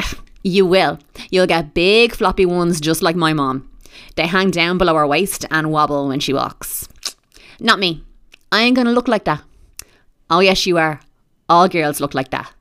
you 0.42 0.64
will. 0.64 0.98
You'll 1.30 1.46
get 1.46 1.74
big 1.74 2.14
floppy 2.14 2.46
ones 2.46 2.80
just 2.80 3.02
like 3.02 3.16
my 3.16 3.32
mom. 3.32 3.68
They 4.16 4.26
hang 4.26 4.50
down 4.50 4.78
below 4.78 4.94
her 4.94 5.06
waist 5.06 5.44
and 5.50 5.70
wobble 5.70 6.08
when 6.08 6.20
she 6.20 6.32
walks. 6.32 6.88
Not 7.60 7.78
me. 7.78 8.04
I 8.50 8.62
ain't 8.62 8.76
gonna 8.76 8.92
look 8.92 9.08
like 9.08 9.24
that. 9.24 9.42
Oh, 10.30 10.40
yes, 10.40 10.66
you 10.66 10.78
are. 10.78 11.00
All 11.48 11.68
girls 11.68 12.00
look 12.00 12.14
like 12.14 12.30
that. 12.30 12.52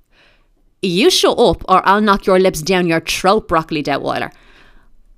You 0.82 1.10
shut 1.10 1.38
up 1.40 1.64
or 1.68 1.88
I'll 1.88 2.02
knock 2.02 2.26
your 2.26 2.40
lips 2.40 2.62
down 2.62 2.88
your 2.88 3.02
throat, 3.02 3.48
Broccoli 3.48 3.84
Detweiler. 3.84 4.32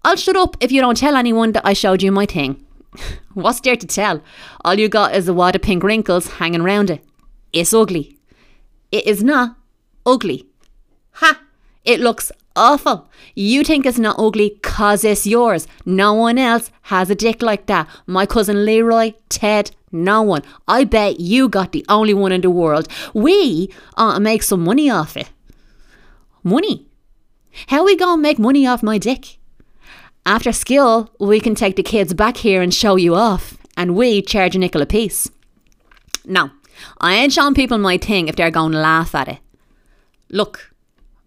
I'll 0.04 0.16
shut 0.16 0.38
up 0.38 0.56
if 0.62 0.72
you 0.72 0.82
don't 0.82 0.98
tell 0.98 1.16
anyone 1.16 1.52
that 1.52 1.66
I 1.66 1.74
showed 1.74 2.02
you 2.02 2.12
my 2.12 2.26
thing. 2.26 2.66
What's 3.34 3.60
there 3.60 3.76
to 3.76 3.86
tell? 3.88 4.24
All 4.64 4.76
you 4.76 4.90
got 4.90 5.14
is 5.14 5.28
a 5.28 5.34
wad 5.34 5.56
of 5.56 5.62
pink 5.62 5.84
wrinkles 5.84 6.34
hanging 6.34 6.64
round 6.64 6.90
it. 6.90 7.04
It's 7.52 7.74
ugly. 7.74 8.18
It 8.92 9.06
is 9.06 9.24
not 9.24 9.58
ugly. 10.06 10.48
Ha! 11.14 11.42
It 11.84 12.00
looks 12.00 12.32
awful. 12.56 13.10
You 13.36 13.64
think 13.64 13.86
it's 13.86 14.00
not 14.00 14.20
ugly 14.20 14.52
cause 14.62 15.04
it's 15.04 15.28
yours. 15.28 15.68
No 15.86 16.14
one 16.14 16.38
else 16.38 16.72
has 16.84 17.10
a 17.10 17.16
dick 17.16 17.42
like 17.42 17.66
that. 17.68 17.88
My 18.06 18.26
cousin 18.26 18.66
Leroy, 18.66 19.14
Ted, 19.30 19.72
no 19.92 20.22
one. 20.22 20.44
I 20.68 20.84
bet 20.84 21.20
you 21.20 21.50
got 21.50 21.72
the 21.72 21.86
only 21.90 22.14
one 22.14 22.32
in 22.32 22.42
the 22.42 22.50
world. 22.50 22.88
We 23.14 23.72
ought 23.98 24.16
to 24.16 24.20
make 24.20 24.44
some 24.44 24.64
money 24.64 24.90
off 24.90 25.18
it. 25.18 25.30
Money? 26.44 26.88
How 27.68 27.84
we 27.84 27.96
gonna 27.96 28.22
make 28.22 28.40
money 28.40 28.66
off 28.66 28.84
my 28.84 28.98
dick? 28.98 29.38
After 30.26 30.52
school, 30.52 31.10
we 31.20 31.40
can 31.40 31.56
take 31.56 31.76
the 31.76 31.84
kids 31.84 32.14
back 32.14 32.38
here 32.38 32.62
and 32.62 32.74
show 32.74 32.96
you 32.96 33.16
off, 33.16 33.58
and 33.76 33.96
we 33.96 34.22
charge 34.22 34.56
a 34.56 34.60
nickel 34.60 34.82
apiece. 34.82 35.28
piece. 35.28 35.36
No, 36.26 36.52
I 37.00 37.16
ain't 37.16 37.34
showing 37.34 37.54
people 37.56 37.78
my 37.78 37.98
thing 37.98 38.28
if 38.28 38.36
they're 38.36 38.52
going 38.52 38.74
to 38.74 38.80
laugh 38.80 39.16
at 39.16 39.28
it. 39.28 39.40
Look, 40.30 40.72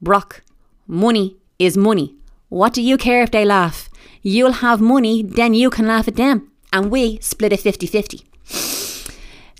Brock, 0.00 0.42
money 0.86 1.36
is 1.58 1.76
money. 1.76 2.14
What 2.48 2.72
do 2.72 2.82
you 2.82 2.96
care 2.96 3.22
if 3.22 3.30
they 3.30 3.44
laugh? 3.44 3.88
You'll 4.22 4.52
have 4.52 4.80
money, 4.80 5.22
then 5.22 5.54
you 5.54 5.70
can 5.70 5.86
laugh 5.86 6.06
at 6.06 6.16
them, 6.16 6.52
and 6.72 6.90
we 6.90 7.18
split 7.20 7.52
it 7.52 7.60
50 7.60 7.86
50. 7.86 8.31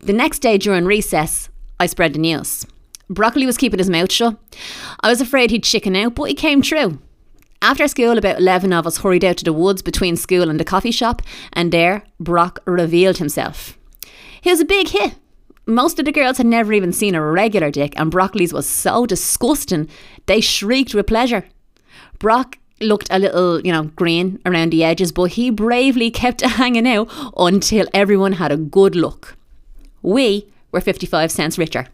The 0.04 0.12
next 0.12 0.40
day 0.40 0.58
during 0.58 0.84
recess, 0.84 1.48
I 1.78 1.86
spread 1.86 2.12
the 2.12 2.18
news. 2.18 2.66
Broccoli 3.08 3.46
was 3.46 3.56
keeping 3.56 3.78
his 3.78 3.88
mouth 3.88 4.10
shut. 4.10 4.36
I 4.98 5.08
was 5.08 5.20
afraid 5.20 5.52
he'd 5.52 5.62
chicken 5.62 5.94
out, 5.94 6.16
but 6.16 6.24
he 6.24 6.34
came 6.34 6.60
true. 6.60 6.98
After 7.62 7.86
school, 7.86 8.18
about 8.18 8.40
11 8.40 8.72
of 8.72 8.84
us 8.84 8.98
hurried 8.98 9.24
out 9.24 9.36
to 9.36 9.44
the 9.44 9.52
woods 9.52 9.80
between 9.80 10.16
school 10.16 10.50
and 10.50 10.58
the 10.58 10.64
coffee 10.64 10.90
shop, 10.90 11.22
and 11.52 11.70
there 11.70 12.02
Brock 12.18 12.58
revealed 12.64 13.18
himself. 13.18 13.78
He 14.40 14.50
was 14.50 14.58
a 14.58 14.64
big 14.64 14.88
hit. 14.88 15.14
Most 15.66 16.00
of 16.00 16.04
the 16.04 16.10
girls 16.10 16.38
had 16.38 16.46
never 16.46 16.72
even 16.72 16.92
seen 16.92 17.14
a 17.14 17.22
regular 17.22 17.70
dick, 17.70 17.94
and 17.96 18.10
Broccoli's 18.10 18.52
was 18.52 18.68
so 18.68 19.06
disgusting 19.06 19.88
they 20.26 20.40
shrieked 20.40 20.96
with 20.96 21.06
pleasure. 21.06 21.44
Brock 22.18 22.58
looked 22.80 23.06
a 23.12 23.20
little, 23.20 23.60
you 23.60 23.70
know, 23.70 23.84
green 23.94 24.40
around 24.44 24.72
the 24.72 24.82
edges, 24.82 25.12
but 25.12 25.30
he 25.30 25.50
bravely 25.50 26.10
kept 26.10 26.40
hanging 26.58 26.88
out 26.88 27.08
until 27.36 27.86
everyone 27.94 28.32
had 28.32 28.50
a 28.50 28.56
good 28.56 28.96
look. 28.96 29.36
We 30.02 30.52
were 30.70 30.80
55 30.80 31.30
cents 31.30 31.58
richer. 31.58 31.86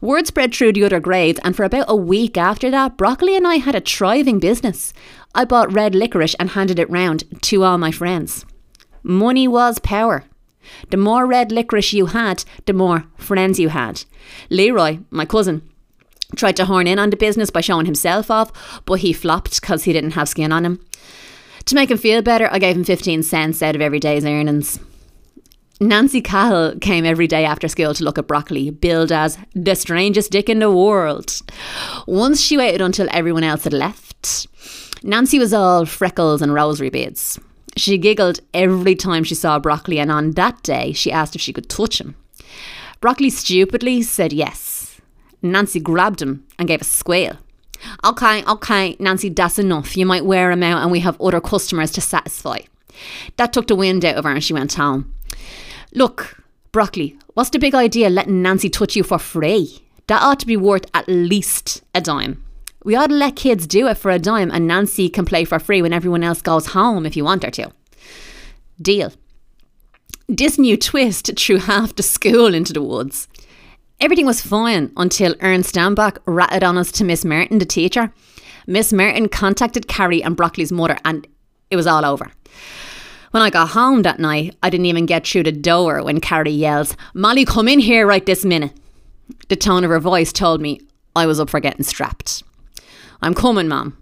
Word 0.00 0.26
spread 0.26 0.54
through 0.54 0.74
the 0.74 0.84
other 0.84 1.00
grades, 1.00 1.40
and 1.42 1.56
for 1.56 1.64
about 1.64 1.86
a 1.88 1.96
week 1.96 2.36
after 2.36 2.70
that, 2.70 2.96
Broccoli 2.96 3.36
and 3.36 3.46
I 3.46 3.56
had 3.56 3.74
a 3.74 3.80
thriving 3.80 4.38
business. 4.38 4.92
I 5.34 5.44
bought 5.44 5.72
red 5.72 5.94
licorice 5.94 6.34
and 6.38 6.50
handed 6.50 6.78
it 6.78 6.90
round 6.90 7.24
to 7.42 7.64
all 7.64 7.78
my 7.78 7.90
friends. 7.90 8.44
Money 9.02 9.48
was 9.48 9.78
power. 9.78 10.24
The 10.90 10.96
more 10.96 11.26
red 11.26 11.50
licorice 11.50 11.92
you 11.92 12.06
had, 12.06 12.44
the 12.66 12.72
more 12.72 13.06
friends 13.16 13.58
you 13.58 13.70
had. 13.70 14.04
Leroy, 14.50 14.98
my 15.10 15.24
cousin, 15.24 15.68
tried 16.36 16.56
to 16.56 16.66
horn 16.66 16.86
in 16.86 16.98
on 16.98 17.10
the 17.10 17.16
business 17.16 17.50
by 17.50 17.62
showing 17.62 17.86
himself 17.86 18.30
off, 18.30 18.82
but 18.84 19.00
he 19.00 19.12
flopped 19.12 19.60
because 19.60 19.84
he 19.84 19.92
didn't 19.92 20.10
have 20.10 20.28
skin 20.28 20.52
on 20.52 20.64
him. 20.64 20.84
To 21.64 21.74
make 21.74 21.90
him 21.90 21.98
feel 21.98 22.22
better, 22.22 22.48
I 22.52 22.58
gave 22.58 22.76
him 22.76 22.84
15 22.84 23.22
cents 23.22 23.62
out 23.62 23.74
of 23.74 23.80
every 23.80 24.00
day's 24.00 24.24
earnings. 24.24 24.78
Nancy 25.80 26.20
Cahill 26.20 26.76
came 26.80 27.04
every 27.04 27.28
day 27.28 27.44
after 27.44 27.68
school 27.68 27.94
to 27.94 28.02
look 28.02 28.18
at 28.18 28.26
broccoli, 28.26 28.70
billed 28.70 29.12
as 29.12 29.38
the 29.54 29.76
strangest 29.76 30.32
dick 30.32 30.48
in 30.48 30.58
the 30.58 30.72
world. 30.72 31.40
Once 32.06 32.40
she 32.40 32.56
waited 32.56 32.80
until 32.80 33.06
everyone 33.12 33.44
else 33.44 33.62
had 33.62 33.72
left, 33.72 34.48
Nancy 35.04 35.38
was 35.38 35.54
all 35.54 35.84
freckles 35.84 36.42
and 36.42 36.52
rosary 36.52 36.90
beads. 36.90 37.38
She 37.76 37.96
giggled 37.96 38.40
every 38.52 38.96
time 38.96 39.22
she 39.22 39.36
saw 39.36 39.60
Broccoli, 39.60 40.00
and 40.00 40.10
on 40.10 40.32
that 40.32 40.60
day, 40.64 40.92
she 40.92 41.12
asked 41.12 41.36
if 41.36 41.40
she 41.40 41.52
could 41.52 41.68
touch 41.68 42.00
him. 42.00 42.16
Broccoli 43.00 43.30
stupidly 43.30 44.02
said 44.02 44.32
yes. 44.32 45.00
Nancy 45.42 45.78
grabbed 45.78 46.20
him 46.20 46.44
and 46.58 46.66
gave 46.66 46.80
a 46.80 46.84
squeal. 46.84 47.36
Okay, 48.04 48.44
okay, 48.44 48.96
Nancy, 48.98 49.28
that's 49.28 49.60
enough. 49.60 49.96
You 49.96 50.06
might 50.06 50.24
wear 50.24 50.50
him 50.50 50.64
out, 50.64 50.82
and 50.82 50.90
we 50.90 50.98
have 51.00 51.20
other 51.20 51.40
customers 51.40 51.92
to 51.92 52.00
satisfy. 52.00 52.58
That 53.36 53.52
took 53.52 53.68
the 53.68 53.76
wind 53.76 54.04
out 54.04 54.16
of 54.16 54.24
her, 54.24 54.32
and 54.32 54.42
she 54.42 54.52
went 54.52 54.74
home. 54.74 55.14
Look, 55.94 56.42
Broccoli, 56.70 57.18
what's 57.34 57.50
the 57.50 57.58
big 57.58 57.74
idea 57.74 58.10
letting 58.10 58.42
Nancy 58.42 58.68
touch 58.68 58.94
you 58.94 59.02
for 59.02 59.18
free? 59.18 59.82
That 60.06 60.22
ought 60.22 60.40
to 60.40 60.46
be 60.46 60.56
worth 60.56 60.84
at 60.92 61.08
least 61.08 61.82
a 61.94 62.00
dime. 62.00 62.44
We 62.84 62.94
ought 62.94 63.08
to 63.08 63.14
let 63.14 63.36
kids 63.36 63.66
do 63.66 63.88
it 63.88 63.96
for 63.96 64.10
a 64.10 64.18
dime 64.18 64.50
and 64.50 64.66
Nancy 64.66 65.08
can 65.08 65.24
play 65.24 65.44
for 65.44 65.58
free 65.58 65.82
when 65.82 65.92
everyone 65.92 66.22
else 66.22 66.42
goes 66.42 66.68
home 66.68 67.06
if 67.06 67.16
you 67.16 67.24
want 67.24 67.42
her 67.42 67.50
to. 67.52 67.72
Deal. 68.80 69.12
This 70.28 70.58
new 70.58 70.76
twist 70.76 71.30
threw 71.38 71.56
half 71.56 71.96
the 71.96 72.02
school 72.02 72.54
into 72.54 72.72
the 72.72 72.82
woods. 72.82 73.26
Everything 74.00 74.26
was 74.26 74.42
fine 74.42 74.92
until 74.96 75.34
Ernst 75.40 75.74
Stambach 75.74 76.18
ratted 76.26 76.62
on 76.62 76.78
us 76.78 76.92
to 76.92 77.04
Miss 77.04 77.24
Merton, 77.24 77.58
the 77.58 77.64
teacher. 77.64 78.12
Miss 78.66 78.92
Merton 78.92 79.28
contacted 79.28 79.88
Carrie 79.88 80.22
and 80.22 80.36
Broccoli's 80.36 80.70
mother 80.70 80.98
and 81.04 81.26
it 81.70 81.76
was 81.76 81.86
all 81.86 82.04
over. 82.04 82.30
When 83.30 83.42
I 83.42 83.50
got 83.50 83.70
home 83.70 84.02
that 84.02 84.18
night, 84.18 84.56
I 84.62 84.70
didn't 84.70 84.86
even 84.86 85.06
get 85.06 85.26
through 85.26 85.42
the 85.42 85.52
door 85.52 86.02
when 86.02 86.20
Carrie 86.20 86.50
yells, 86.50 86.96
Molly, 87.12 87.44
come 87.44 87.68
in 87.68 87.78
here 87.78 88.06
right 88.06 88.24
this 88.24 88.44
minute. 88.44 88.72
The 89.48 89.56
tone 89.56 89.84
of 89.84 89.90
her 89.90 90.00
voice 90.00 90.32
told 90.32 90.60
me 90.60 90.80
I 91.14 91.26
was 91.26 91.38
up 91.38 91.50
for 91.50 91.60
getting 91.60 91.82
strapped. 91.82 92.42
I'm 93.20 93.34
coming, 93.34 93.68
Mum. 93.68 93.98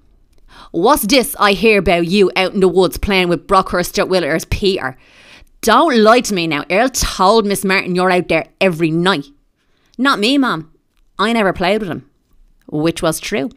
What's 0.70 1.02
this 1.02 1.34
I 1.40 1.52
hear 1.52 1.78
about 1.78 2.06
you 2.06 2.30
out 2.36 2.54
in 2.54 2.60
the 2.60 2.68
woods 2.68 2.98
playing 2.98 3.28
with 3.28 3.46
Brockhurst 3.46 4.06
Willer's 4.08 4.44
Peter? 4.44 4.96
Don't 5.60 5.98
lie 5.98 6.20
to 6.20 6.34
me 6.34 6.46
now. 6.46 6.64
Earl 6.70 6.90
told 6.90 7.46
Miss 7.46 7.64
Martin 7.64 7.94
you're 7.94 8.10
out 8.10 8.28
there 8.28 8.46
every 8.60 8.90
night. 8.90 9.26
Not 9.98 10.20
me, 10.20 10.38
Mum. 10.38 10.72
I 11.18 11.32
never 11.32 11.52
played 11.52 11.80
with 11.80 11.90
him. 11.90 12.08
Which 12.66 13.02
was 13.02 13.18
true. 13.18 13.50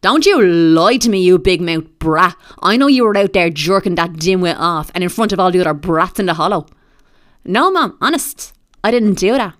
Don't 0.00 0.26
you 0.26 0.42
lie 0.42 0.96
to 0.98 1.08
me, 1.08 1.22
you 1.22 1.38
big 1.38 1.60
mouth 1.60 1.84
brat. 1.98 2.36
I 2.62 2.76
know 2.76 2.86
you 2.86 3.04
were 3.04 3.16
out 3.16 3.32
there 3.32 3.50
jerking 3.50 3.94
that 3.96 4.12
dimwit 4.12 4.56
off 4.58 4.90
and 4.94 5.02
in 5.02 5.10
front 5.10 5.32
of 5.32 5.40
all 5.40 5.50
the 5.50 5.60
other 5.60 5.74
brats 5.74 6.18
in 6.18 6.26
the 6.26 6.34
hollow. 6.34 6.66
No, 7.44 7.70
Mum, 7.70 7.96
honest. 8.00 8.52
I 8.82 8.90
didn't 8.90 9.14
do 9.14 9.32
that. 9.32 9.54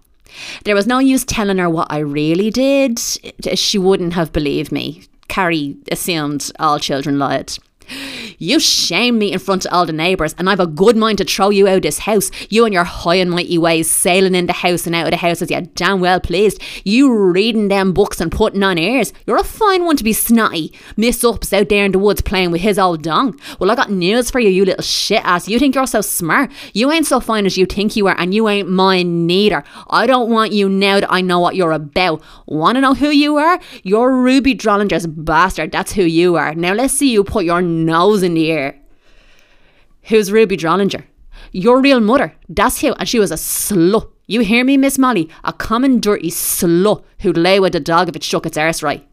There 0.64 0.74
was 0.74 0.86
no 0.86 0.98
use 0.98 1.24
telling 1.24 1.58
her 1.58 1.70
what 1.70 1.86
I 1.90 1.98
really 1.98 2.50
did. 2.50 2.98
She 2.98 3.78
wouldn't 3.78 4.12
have 4.14 4.32
believed 4.32 4.72
me. 4.72 5.04
Carrie 5.28 5.76
assumed 5.90 6.50
all 6.58 6.78
children 6.78 7.18
lied. 7.18 7.52
You 8.38 8.60
shame 8.60 9.18
me 9.18 9.32
in 9.32 9.38
front 9.38 9.64
of 9.64 9.72
all 9.72 9.86
the 9.86 9.92
neighbours, 9.92 10.34
and 10.38 10.48
I've 10.48 10.60
a 10.60 10.66
good 10.66 10.96
mind 10.96 11.18
to 11.18 11.24
throw 11.24 11.50
you 11.50 11.68
out 11.68 11.76
of 11.76 11.82
this 11.82 12.00
house. 12.00 12.30
You 12.50 12.64
and 12.64 12.74
your 12.74 12.84
high 12.84 13.16
and 13.16 13.30
mighty 13.30 13.58
ways, 13.58 13.90
sailing 13.90 14.34
in 14.34 14.46
the 14.46 14.52
house 14.52 14.86
and 14.86 14.94
out 14.94 15.06
of 15.06 15.10
the 15.10 15.16
house 15.16 15.42
as 15.42 15.50
you're 15.50 15.60
damn 15.60 16.00
well 16.00 16.20
pleased. 16.20 16.60
You 16.84 17.14
reading 17.14 17.68
them 17.68 17.92
books 17.92 18.20
and 18.20 18.30
putting 18.30 18.62
on 18.62 18.78
airs. 18.78 19.12
You're 19.26 19.38
a 19.38 19.44
fine 19.44 19.84
one 19.84 19.96
to 19.96 20.04
be 20.04 20.12
snotty. 20.12 20.72
Miss 20.96 21.24
Up's 21.24 21.52
out 21.52 21.68
there 21.68 21.84
in 21.84 21.92
the 21.92 21.98
woods 21.98 22.20
playing 22.20 22.50
with 22.50 22.60
his 22.60 22.78
old 22.78 23.02
dong. 23.02 23.38
Well, 23.58 23.70
I 23.70 23.74
got 23.74 23.90
news 23.90 24.30
for 24.30 24.40
you, 24.40 24.48
you 24.50 24.64
little 24.64 24.82
shit 24.82 25.24
ass. 25.24 25.48
You 25.48 25.58
think 25.58 25.74
you're 25.74 25.86
so 25.86 26.00
smart. 26.00 26.50
You 26.72 26.90
ain't 26.90 27.06
so 27.06 27.20
fine 27.20 27.46
as 27.46 27.56
you 27.56 27.66
think 27.66 27.96
you 27.96 28.06
are, 28.08 28.18
and 28.18 28.34
you 28.34 28.48
ain't 28.48 28.68
mine 28.68 29.26
neither. 29.26 29.64
I 29.88 30.06
don't 30.06 30.30
want 30.30 30.52
you 30.52 30.68
now 30.68 31.00
that 31.00 31.12
I 31.12 31.20
know 31.20 31.40
what 31.40 31.56
you're 31.56 31.72
about. 31.72 32.22
Wanna 32.46 32.80
know 32.80 32.94
who 32.94 33.08
you 33.08 33.36
are? 33.36 33.58
You're 33.82 34.14
Ruby 34.14 34.54
Drollinger's 34.54 35.06
bastard. 35.06 35.72
That's 35.72 35.92
who 35.92 36.02
you 36.02 36.36
are. 36.36 36.54
Now 36.54 36.72
let's 36.72 36.94
see 36.94 37.12
you 37.12 37.24
put 37.24 37.44
your 37.44 37.62
nose 37.84 38.22
in 38.22 38.34
the 38.34 38.50
air. 38.50 38.78
Who's 40.04 40.32
Ruby 40.32 40.56
Drollinger? 40.56 41.04
Your 41.52 41.80
real 41.80 42.00
mother. 42.00 42.34
That's 42.48 42.80
who. 42.80 42.92
And 42.94 43.08
she 43.08 43.18
was 43.18 43.30
a 43.30 43.36
slut. 43.36 44.10
You 44.26 44.40
hear 44.40 44.64
me, 44.64 44.76
Miss 44.76 44.98
Molly? 44.98 45.28
A 45.44 45.52
common 45.52 46.00
dirty 46.00 46.30
slut 46.30 47.04
who'd 47.20 47.36
lay 47.36 47.60
with 47.60 47.74
a 47.74 47.80
dog 47.80 48.08
if 48.08 48.16
it 48.16 48.24
shook 48.24 48.46
its 48.46 48.56
arse 48.56 48.82
right. 48.82 49.06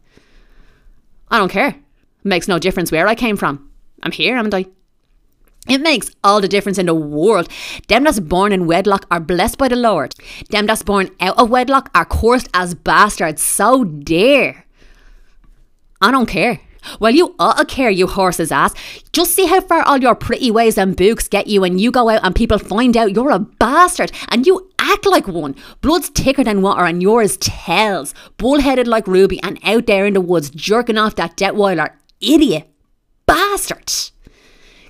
I 1.30 1.38
don't 1.38 1.50
care. 1.50 1.76
Makes 2.22 2.48
no 2.48 2.58
difference 2.58 2.90
where 2.90 3.06
I 3.06 3.14
came 3.14 3.36
from. 3.36 3.70
I'm 4.02 4.12
here, 4.12 4.36
haven't 4.36 4.54
I? 4.54 4.66
It 5.68 5.80
makes 5.80 6.10
all 6.22 6.40
the 6.40 6.48
difference 6.48 6.78
in 6.78 6.86
the 6.86 6.94
world. 6.94 7.48
Them 7.88 8.04
that's 8.04 8.20
born 8.20 8.52
in 8.52 8.66
wedlock 8.66 9.06
are 9.10 9.20
blessed 9.20 9.56
by 9.56 9.68
the 9.68 9.76
Lord. 9.76 10.14
Them 10.50 10.66
that's 10.66 10.82
born 10.82 11.10
out 11.20 11.38
of 11.38 11.48
wedlock 11.48 11.90
are 11.94 12.04
cursed 12.04 12.48
as 12.52 12.74
bastards. 12.74 13.42
So 13.42 13.84
dare. 13.84 14.66
I 16.02 16.10
don't 16.10 16.26
care. 16.26 16.60
Well, 17.00 17.14
you 17.14 17.34
ought 17.38 17.58
to 17.58 17.64
care, 17.64 17.90
you 17.90 18.06
horse's 18.06 18.52
ass. 18.52 18.74
Just 19.12 19.34
see 19.34 19.46
how 19.46 19.60
far 19.60 19.82
all 19.82 19.98
your 19.98 20.14
pretty 20.14 20.50
ways 20.50 20.78
and 20.78 20.96
books 20.96 21.28
get 21.28 21.46
you 21.46 21.60
when 21.60 21.78
you 21.78 21.90
go 21.90 22.08
out 22.08 22.24
and 22.24 22.34
people 22.34 22.58
find 22.58 22.96
out 22.96 23.12
you're 23.14 23.30
a 23.30 23.38
bastard 23.38 24.12
and 24.28 24.46
you 24.46 24.70
act 24.78 25.06
like 25.06 25.26
one. 25.26 25.56
Blood's 25.80 26.08
thicker 26.08 26.44
than 26.44 26.62
water 26.62 26.84
and 26.84 27.02
yours 27.02 27.36
tells. 27.38 28.14
Bullheaded 28.36 28.86
like 28.86 29.06
Ruby 29.06 29.40
and 29.42 29.58
out 29.64 29.86
there 29.86 30.06
in 30.06 30.14
the 30.14 30.20
woods 30.20 30.50
jerking 30.50 30.98
off 30.98 31.16
that 31.16 31.36
Detweiler. 31.36 31.90
Idiot. 32.20 32.68
Bastard. 33.26 33.92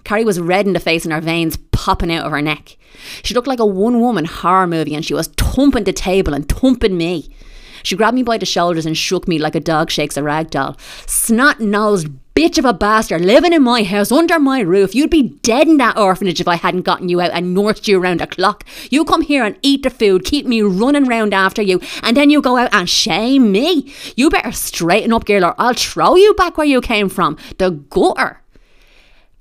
Carrie 0.04 0.24
was 0.24 0.40
red 0.40 0.66
in 0.66 0.74
the 0.74 0.80
face 0.80 1.04
and 1.04 1.14
her 1.14 1.20
veins 1.20 1.56
popping 1.72 2.12
out 2.12 2.26
of 2.26 2.32
her 2.32 2.42
neck. 2.42 2.76
She 3.22 3.34
looked 3.34 3.48
like 3.48 3.58
a 3.58 3.66
one 3.66 4.00
woman 4.00 4.26
horror 4.26 4.66
movie 4.66 4.94
and 4.94 5.04
she 5.04 5.14
was 5.14 5.28
thumping 5.28 5.84
the 5.84 5.92
table 5.92 6.34
and 6.34 6.48
thumping 6.48 6.96
me. 6.96 7.34
She 7.84 7.96
grabbed 7.96 8.16
me 8.16 8.22
by 8.22 8.38
the 8.38 8.46
shoulders 8.46 8.86
and 8.86 8.96
shook 8.96 9.28
me 9.28 9.38
like 9.38 9.54
a 9.54 9.60
dog 9.60 9.90
shakes 9.90 10.16
a 10.16 10.22
rag 10.22 10.50
doll. 10.50 10.76
Snot 11.06 11.60
nosed 11.60 12.08
bitch 12.34 12.58
of 12.58 12.64
a 12.64 12.72
bastard 12.72 13.20
living 13.20 13.52
in 13.52 13.62
my 13.62 13.84
house 13.84 14.10
under 14.10 14.40
my 14.40 14.60
roof. 14.60 14.94
You'd 14.94 15.10
be 15.10 15.38
dead 15.42 15.68
in 15.68 15.76
that 15.76 15.96
orphanage 15.96 16.40
if 16.40 16.48
I 16.48 16.56
hadn't 16.56 16.82
gotten 16.82 17.08
you 17.08 17.20
out 17.20 17.30
and 17.32 17.54
nursed 17.54 17.86
you 17.86 18.00
around 18.00 18.20
the 18.20 18.26
clock. 18.26 18.64
You 18.90 19.04
come 19.04 19.22
here 19.22 19.44
and 19.44 19.56
eat 19.62 19.82
the 19.82 19.90
food, 19.90 20.24
keep 20.24 20.46
me 20.46 20.62
running 20.62 21.04
round 21.04 21.32
after 21.32 21.62
you, 21.62 21.80
and 22.02 22.16
then 22.16 22.30
you 22.30 22.40
go 22.42 22.56
out 22.56 22.74
and 22.74 22.88
shame 22.90 23.52
me. 23.52 23.92
You 24.16 24.30
better 24.30 24.50
straighten 24.50 25.12
up, 25.12 25.26
girl, 25.26 25.44
or 25.44 25.54
I'll 25.58 25.74
throw 25.74 26.16
you 26.16 26.34
back 26.34 26.56
where 26.56 26.66
you 26.66 26.80
came 26.80 27.08
from. 27.08 27.36
The 27.58 27.70
gutter. 27.70 28.40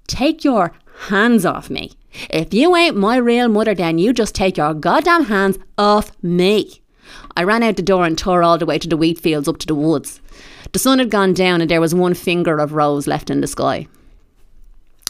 Take 0.05 0.43
your 0.43 0.73
hands 1.07 1.45
off 1.45 1.69
me. 1.69 1.93
If 2.29 2.53
you 2.53 2.75
ain't 2.75 2.95
my 2.95 3.15
real 3.17 3.47
mother, 3.47 3.73
then 3.73 3.97
you 3.97 4.13
just 4.13 4.35
take 4.35 4.57
your 4.57 4.73
goddamn 4.73 5.25
hands 5.25 5.57
off 5.77 6.11
me. 6.21 6.82
I 7.35 7.43
ran 7.43 7.63
out 7.63 7.75
the 7.75 7.81
door 7.81 8.05
and 8.05 8.17
tore 8.17 8.43
all 8.43 8.57
the 8.57 8.65
way 8.65 8.77
to 8.77 8.87
the 8.87 8.97
wheat 8.97 9.19
fields 9.19 9.47
up 9.47 9.57
to 9.59 9.67
the 9.67 9.75
woods. 9.75 10.21
The 10.71 10.79
sun 10.79 10.99
had 10.99 11.09
gone 11.09 11.33
down 11.33 11.61
and 11.61 11.69
there 11.69 11.81
was 11.81 11.95
one 11.95 12.13
finger 12.13 12.59
of 12.59 12.73
rose 12.73 13.07
left 13.07 13.29
in 13.29 13.41
the 13.41 13.47
sky. 13.47 13.87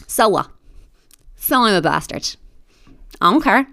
So 0.06 0.28
what? 0.28 0.50
So 1.36 1.62
I'm 1.62 1.74
a 1.74 1.82
bastard. 1.82 2.36
I 3.20 3.30
don't 3.30 3.42
care. 3.42 3.66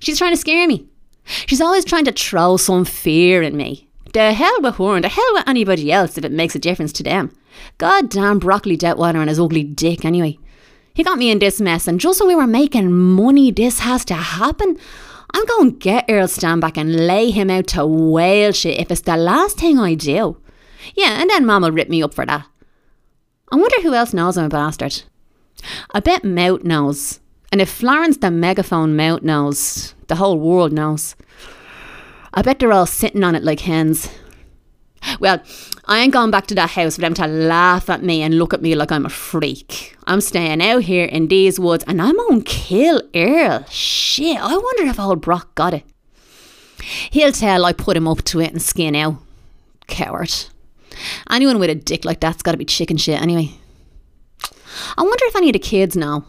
She's 0.00 0.18
trying 0.18 0.32
to 0.32 0.36
scare 0.36 0.66
me. 0.66 0.86
She's 1.24 1.60
always 1.60 1.84
trying 1.84 2.04
to 2.04 2.12
throw 2.12 2.56
some 2.56 2.84
fear 2.84 3.42
in 3.42 3.56
me. 3.56 3.88
The 4.12 4.32
hell 4.32 4.60
with 4.60 4.76
her 4.76 4.94
and 4.94 5.04
the 5.04 5.08
hell 5.08 5.24
with 5.32 5.48
anybody 5.48 5.90
else 5.90 6.16
if 6.16 6.24
it 6.24 6.32
makes 6.32 6.54
a 6.54 6.60
difference 6.60 6.92
to 6.94 7.02
them. 7.02 7.36
God 7.78 8.10
damn 8.10 8.38
Broccoli 8.38 8.76
Detweiler 8.76 9.16
and 9.16 9.28
his 9.28 9.40
ugly 9.40 9.64
dick 9.64 10.04
anyway. 10.04 10.38
He 10.94 11.02
got 11.02 11.18
me 11.18 11.30
in 11.30 11.40
this 11.40 11.60
mess 11.60 11.88
and 11.88 11.98
just 11.98 12.20
when 12.20 12.28
we 12.28 12.36
were 12.36 12.46
making 12.46 12.92
money 12.92 13.50
this 13.50 13.80
has 13.80 14.04
to 14.06 14.14
happen, 14.14 14.78
I'm 15.34 15.44
going 15.46 15.72
to 15.72 15.78
get 15.78 16.04
Earl 16.08 16.28
Stambach 16.28 16.78
and 16.78 17.06
lay 17.08 17.30
him 17.30 17.50
out 17.50 17.66
to 17.68 17.84
whale 17.84 18.52
shit 18.52 18.78
if 18.78 18.90
it's 18.90 19.00
the 19.00 19.16
last 19.16 19.58
thing 19.58 19.80
I 19.80 19.94
do. 19.94 20.36
Yeah, 20.94 21.20
and 21.20 21.28
then 21.28 21.44
Mum 21.44 21.62
will 21.62 21.72
rip 21.72 21.88
me 21.88 22.02
up 22.04 22.14
for 22.14 22.24
that. 22.24 22.46
I 23.50 23.56
wonder 23.56 23.82
who 23.82 23.94
else 23.94 24.14
knows 24.14 24.38
I'm 24.38 24.46
a 24.46 24.48
bastard. 24.48 25.02
I 25.92 26.00
bet 26.00 26.24
Mout 26.24 26.62
knows. 26.64 27.20
And 27.50 27.60
if 27.60 27.68
Florence 27.68 28.16
the 28.18 28.30
megaphone 28.30 28.96
Mout 28.96 29.24
knows, 29.24 29.94
the 30.06 30.16
whole 30.16 30.38
world 30.38 30.72
knows. 30.72 31.16
I 32.32 32.42
bet 32.42 32.58
they're 32.58 32.72
all 32.72 32.86
sitting 32.86 33.24
on 33.24 33.34
it 33.34 33.42
like 33.44 33.60
hens. 33.60 34.08
Well, 35.20 35.42
I 35.86 36.00
ain't 36.00 36.12
going 36.12 36.30
back 36.30 36.46
to 36.48 36.54
that 36.54 36.70
house 36.70 36.96
for 36.96 37.02
them 37.02 37.14
to 37.14 37.26
laugh 37.26 37.90
at 37.90 38.02
me 38.02 38.22
and 38.22 38.38
look 38.38 38.54
at 38.54 38.62
me 38.62 38.74
like 38.74 38.90
I'm 38.90 39.06
a 39.06 39.10
freak. 39.10 39.96
I'm 40.06 40.20
staying 40.20 40.62
out 40.62 40.82
here 40.82 41.04
in 41.04 41.28
these 41.28 41.60
woods 41.60 41.84
and 41.86 42.00
I'm 42.00 42.18
on 42.18 42.42
kill 42.42 43.02
Earl. 43.14 43.64
Shit, 43.68 44.38
I 44.38 44.56
wonder 44.56 44.84
if 44.84 44.98
old 44.98 45.20
Brock 45.20 45.54
got 45.54 45.74
it. 45.74 45.84
He'll 47.10 47.32
tell 47.32 47.64
I 47.64 47.72
put 47.72 47.96
him 47.96 48.08
up 48.08 48.22
to 48.24 48.40
it 48.40 48.52
and 48.52 48.62
skin 48.62 48.94
out. 48.94 49.16
Coward. 49.86 50.32
Anyone 51.30 51.58
with 51.58 51.70
a 51.70 51.74
dick 51.74 52.04
like 52.04 52.20
that's 52.20 52.42
gotta 52.42 52.56
be 52.56 52.64
chicken 52.64 52.96
shit 52.96 53.20
anyway. 53.20 53.50
I 54.96 55.02
wonder 55.02 55.24
if 55.26 55.36
any 55.36 55.48
of 55.48 55.54
the 55.54 55.58
kids 55.58 55.96
know. 55.96 56.24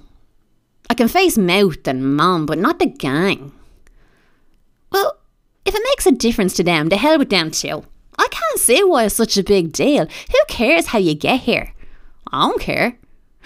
I 0.89 0.93
can 0.93 1.07
face 1.07 1.37
Mout 1.37 1.87
and 1.87 2.15
Mom, 2.15 2.45
but 2.45 2.59
not 2.59 2.79
the 2.79 2.85
gang. 2.85 3.51
Well, 4.91 5.17
if 5.65 5.73
it 5.73 5.81
makes 5.83 6.05
a 6.05 6.11
difference 6.11 6.53
to 6.55 6.63
them, 6.63 6.89
the 6.89 6.97
hell 6.97 7.17
with 7.17 7.29
them 7.29 7.51
too. 7.51 7.85
See 8.65 8.83
why 8.83 9.03
it's 9.03 9.13
such 9.13 9.37
a 9.37 9.43
big 9.43 9.73
deal. 9.73 10.07
Who 10.07 10.39
cares 10.47 10.87
how 10.87 10.97
you 10.97 11.13
get 11.13 11.41
here? 11.41 11.71
I 12.31 12.47
don't 12.47 12.59
care. 12.59 12.97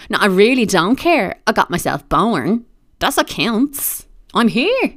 No, 0.08 0.16
I 0.18 0.24
really 0.24 0.64
don't 0.64 0.96
care. 0.96 1.38
I 1.46 1.52
got 1.52 1.68
myself 1.68 2.08
born. 2.08 2.64
That's 3.00 3.18
what 3.18 3.26
counts. 3.26 4.06
I'm 4.32 4.48
here. 4.48 4.94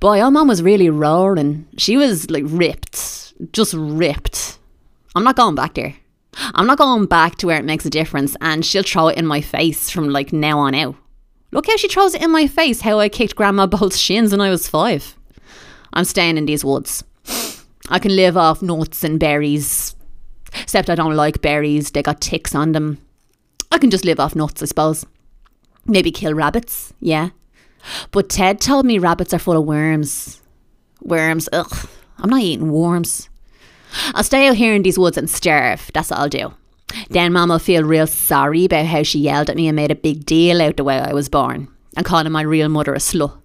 Boy, 0.00 0.22
our 0.22 0.30
mom 0.30 0.48
was 0.48 0.62
really 0.62 0.88
roaring. 0.88 1.66
She 1.76 1.98
was 1.98 2.30
like 2.30 2.44
ripped. 2.46 3.34
Just 3.52 3.74
ripped. 3.76 4.58
I'm 5.14 5.24
not 5.24 5.36
going 5.36 5.56
back 5.56 5.74
there. 5.74 5.94
I'm 6.54 6.66
not 6.66 6.78
going 6.78 7.04
back 7.04 7.36
to 7.36 7.48
where 7.48 7.58
it 7.58 7.66
makes 7.66 7.84
a 7.84 7.90
difference 7.90 8.34
and 8.40 8.64
she'll 8.64 8.82
throw 8.82 9.08
it 9.08 9.18
in 9.18 9.26
my 9.26 9.42
face 9.42 9.90
from 9.90 10.08
like 10.08 10.32
now 10.32 10.58
on 10.58 10.74
out. 10.74 10.94
Look 11.52 11.66
how 11.66 11.76
she 11.76 11.88
throws 11.88 12.14
it 12.14 12.22
in 12.22 12.30
my 12.30 12.46
face, 12.46 12.80
how 12.80 12.98
I 12.98 13.10
kicked 13.10 13.36
Grandma 13.36 13.66
Bolt's 13.66 13.98
shins 13.98 14.32
when 14.32 14.40
I 14.40 14.48
was 14.48 14.68
five. 14.68 15.18
I'm 15.92 16.04
staying 16.04 16.38
in 16.38 16.46
these 16.46 16.64
woods. 16.64 17.04
I 17.90 17.98
can 17.98 18.14
live 18.14 18.36
off 18.36 18.62
nuts 18.62 19.04
and 19.04 19.18
berries. 19.18 19.94
Except 20.60 20.88
I 20.88 20.94
don't 20.94 21.16
like 21.16 21.42
berries, 21.42 21.90
they 21.90 22.02
got 22.02 22.20
ticks 22.20 22.54
on 22.54 22.72
them. 22.72 22.98
I 23.70 23.78
can 23.78 23.90
just 23.90 24.04
live 24.04 24.20
off 24.20 24.34
nuts, 24.34 24.62
I 24.62 24.66
suppose. 24.66 25.04
Maybe 25.86 26.10
kill 26.10 26.34
rabbits, 26.34 26.92
yeah. 27.00 27.30
But 28.10 28.28
Ted 28.28 28.60
told 28.60 28.86
me 28.86 28.98
rabbits 28.98 29.32
are 29.32 29.38
full 29.38 29.56
of 29.56 29.64
worms. 29.64 30.40
Worms, 31.02 31.48
ugh. 31.52 31.88
I'm 32.18 32.30
not 32.30 32.42
eating 32.42 32.70
worms. 32.70 33.28
I'll 34.14 34.24
stay 34.24 34.46
out 34.48 34.56
here 34.56 34.74
in 34.74 34.82
these 34.82 34.98
woods 34.98 35.16
and 35.16 35.28
starve. 35.28 35.90
That's 35.94 36.10
what 36.10 36.20
I'll 36.20 36.28
do. 36.28 36.54
Then 37.08 37.32
Mum 37.32 37.50
will 37.50 37.58
feel 37.58 37.84
real 37.84 38.06
sorry 38.06 38.64
about 38.64 38.86
how 38.86 39.02
she 39.02 39.20
yelled 39.20 39.48
at 39.48 39.56
me 39.56 39.68
and 39.68 39.76
made 39.76 39.90
a 39.90 39.96
big 39.96 40.26
deal 40.26 40.60
out 40.60 40.76
the 40.76 40.84
way 40.84 40.98
I 40.98 41.12
was 41.12 41.28
born 41.28 41.68
and 41.96 42.04
calling 42.04 42.30
my 42.32 42.42
real 42.42 42.68
mother 42.68 42.94
a 42.94 42.98
slut. 42.98 43.36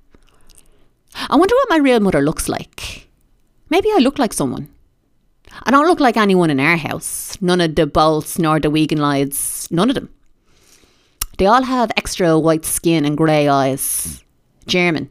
I 1.30 1.36
wonder 1.36 1.56
what 1.56 1.70
my 1.70 1.78
real 1.78 2.00
mother 2.00 2.22
looks 2.22 2.50
like. 2.50 3.08
Maybe 3.70 3.90
I 3.92 4.00
look 4.00 4.20
like 4.20 4.34
someone. 4.34 4.70
I 5.64 5.72
don't 5.72 5.88
look 5.88 6.00
like 6.00 6.18
anyone 6.18 6.50
in 6.50 6.60
our 6.60 6.78
house. 6.78 7.38
None 7.42 7.62
of 7.62 7.76
the 7.76 7.88
Bolts 7.88 8.38
nor 8.38 8.60
the 8.60 8.70
Wigan 8.70 9.00
lads. 9.00 9.68
None 9.72 9.90
of 9.90 9.96
them. 9.96 10.10
They 11.38 11.46
all 11.46 11.64
have 11.64 11.92
extra 11.98 12.40
white 12.40 12.66
skin 12.66 13.06
and 13.06 13.18
grey 13.18 13.48
eyes. 13.48 14.24
German. 14.68 15.10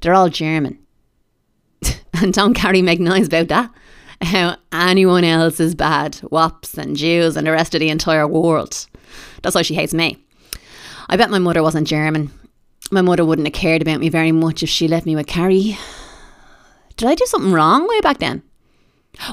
They're 0.00 0.14
all 0.14 0.28
German. 0.28 0.78
and 2.14 2.32
don't 2.32 2.54
Carrie 2.54 2.82
make 2.82 3.00
noise 3.00 3.26
about 3.26 3.48
that. 3.48 3.70
How 4.22 4.56
anyone 4.72 5.24
else 5.24 5.60
is 5.60 5.74
bad. 5.74 6.20
Wops 6.30 6.78
and 6.78 6.96
Jews 6.96 7.36
and 7.36 7.46
the 7.46 7.52
rest 7.52 7.74
of 7.74 7.80
the 7.80 7.90
entire 7.90 8.26
world. 8.26 8.86
That's 9.42 9.54
why 9.54 9.62
she 9.62 9.74
hates 9.74 9.94
me. 9.94 10.18
I 11.08 11.16
bet 11.16 11.30
my 11.30 11.38
mother 11.38 11.62
wasn't 11.62 11.86
German. 11.86 12.30
My 12.90 13.02
mother 13.02 13.24
wouldn't 13.24 13.46
have 13.46 13.54
cared 13.54 13.82
about 13.82 14.00
me 14.00 14.08
very 14.08 14.32
much 14.32 14.62
if 14.62 14.68
she 14.68 14.88
left 14.88 15.06
me 15.06 15.16
with 15.16 15.26
Carrie. 15.26 15.76
Did 16.96 17.08
I 17.08 17.14
do 17.14 17.26
something 17.26 17.52
wrong 17.52 17.88
way 17.88 18.00
back 18.00 18.18
then? 18.18 18.42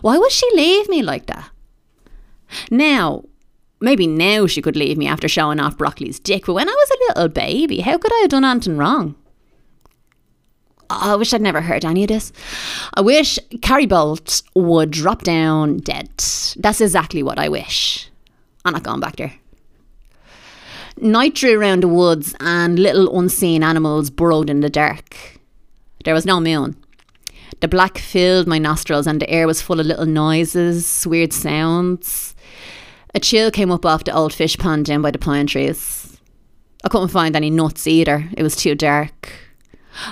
Why 0.02 0.17
would 0.17 0.32
she 0.32 0.49
leave 0.54 0.89
me 0.89 1.02
like 1.02 1.26
that? 1.28 1.49
Now, 2.69 3.23
maybe 3.80 4.08
now 4.08 4.47
she 4.47 4.62
could 4.62 4.76
leave 4.76 4.97
me 4.97 5.08
after 5.08 5.28
showing 5.28 5.60
off 5.60 5.78
Broccoli's 5.78 6.19
dick, 6.19 6.45
but 6.45 6.54
when 6.54 6.69
I 6.69 6.71
was 6.71 6.89
a 6.91 7.19
little 7.19 7.30
baby, 7.30 7.82
how 7.82 7.97
could 7.97 8.13
I 8.13 8.19
have 8.21 8.30
done 8.30 8.45
anything 8.45 8.78
wrong? 8.78 9.15
Oh, 10.89 11.13
I 11.13 11.15
wish 11.15 11.34
I'd 11.34 11.41
never 11.41 11.62
heard 11.62 11.86
any 11.86 12.04
of 12.04 12.10
this. 12.10 12.32
I 12.93 13.02
wish 13.02 13.39
Carrie 13.62 13.86
Bolt 13.86 14.43
would 14.54 14.91
drop 14.91 15.23
down 15.23 15.78
dead. 15.78 16.10
That's 16.58 16.82
exactly 16.82 17.23
what 17.23 17.39
I 17.39 17.49
wish. 17.49 18.10
I'm 18.65 18.73
not 18.73 18.84
going 18.84 18.99
back 18.99 19.15
there. 19.15 19.34
Night 20.97 21.34
drew 21.34 21.60
around 21.60 21.82
the 21.82 21.88
woods 21.88 22.36
and 22.39 22.78
little 22.78 23.17
unseen 23.17 23.63
animals 23.63 24.10
burrowed 24.10 24.49
in 24.49 24.60
the 24.60 24.69
dark. 24.69 25.39
There 26.06 26.13
was 26.13 26.26
no 26.26 26.39
moon. 26.39 26.78
The 27.59 27.67
black 27.67 27.97
filled 27.97 28.47
my 28.47 28.57
nostrils 28.57 29.07
and 29.07 29.21
the 29.21 29.29
air 29.29 29.47
was 29.47 29.61
full 29.61 29.79
of 29.79 29.85
little 29.85 30.05
noises, 30.05 31.05
weird 31.07 31.33
sounds. 31.33 32.35
A 33.13 33.19
chill 33.19 33.51
came 33.51 33.71
up 33.71 33.85
off 33.85 34.03
the 34.03 34.15
old 34.15 34.33
fish 34.33 34.57
pond 34.57 34.85
down 34.85 35.01
by 35.01 35.11
the 35.11 35.19
pine 35.19 35.47
trees. 35.47 36.17
I 36.83 36.89
couldn't 36.89 37.09
find 37.09 37.35
any 37.35 37.49
nuts 37.49 37.87
either. 37.87 38.29
It 38.35 38.43
was 38.43 38.55
too 38.55 38.75
dark. 38.75 39.31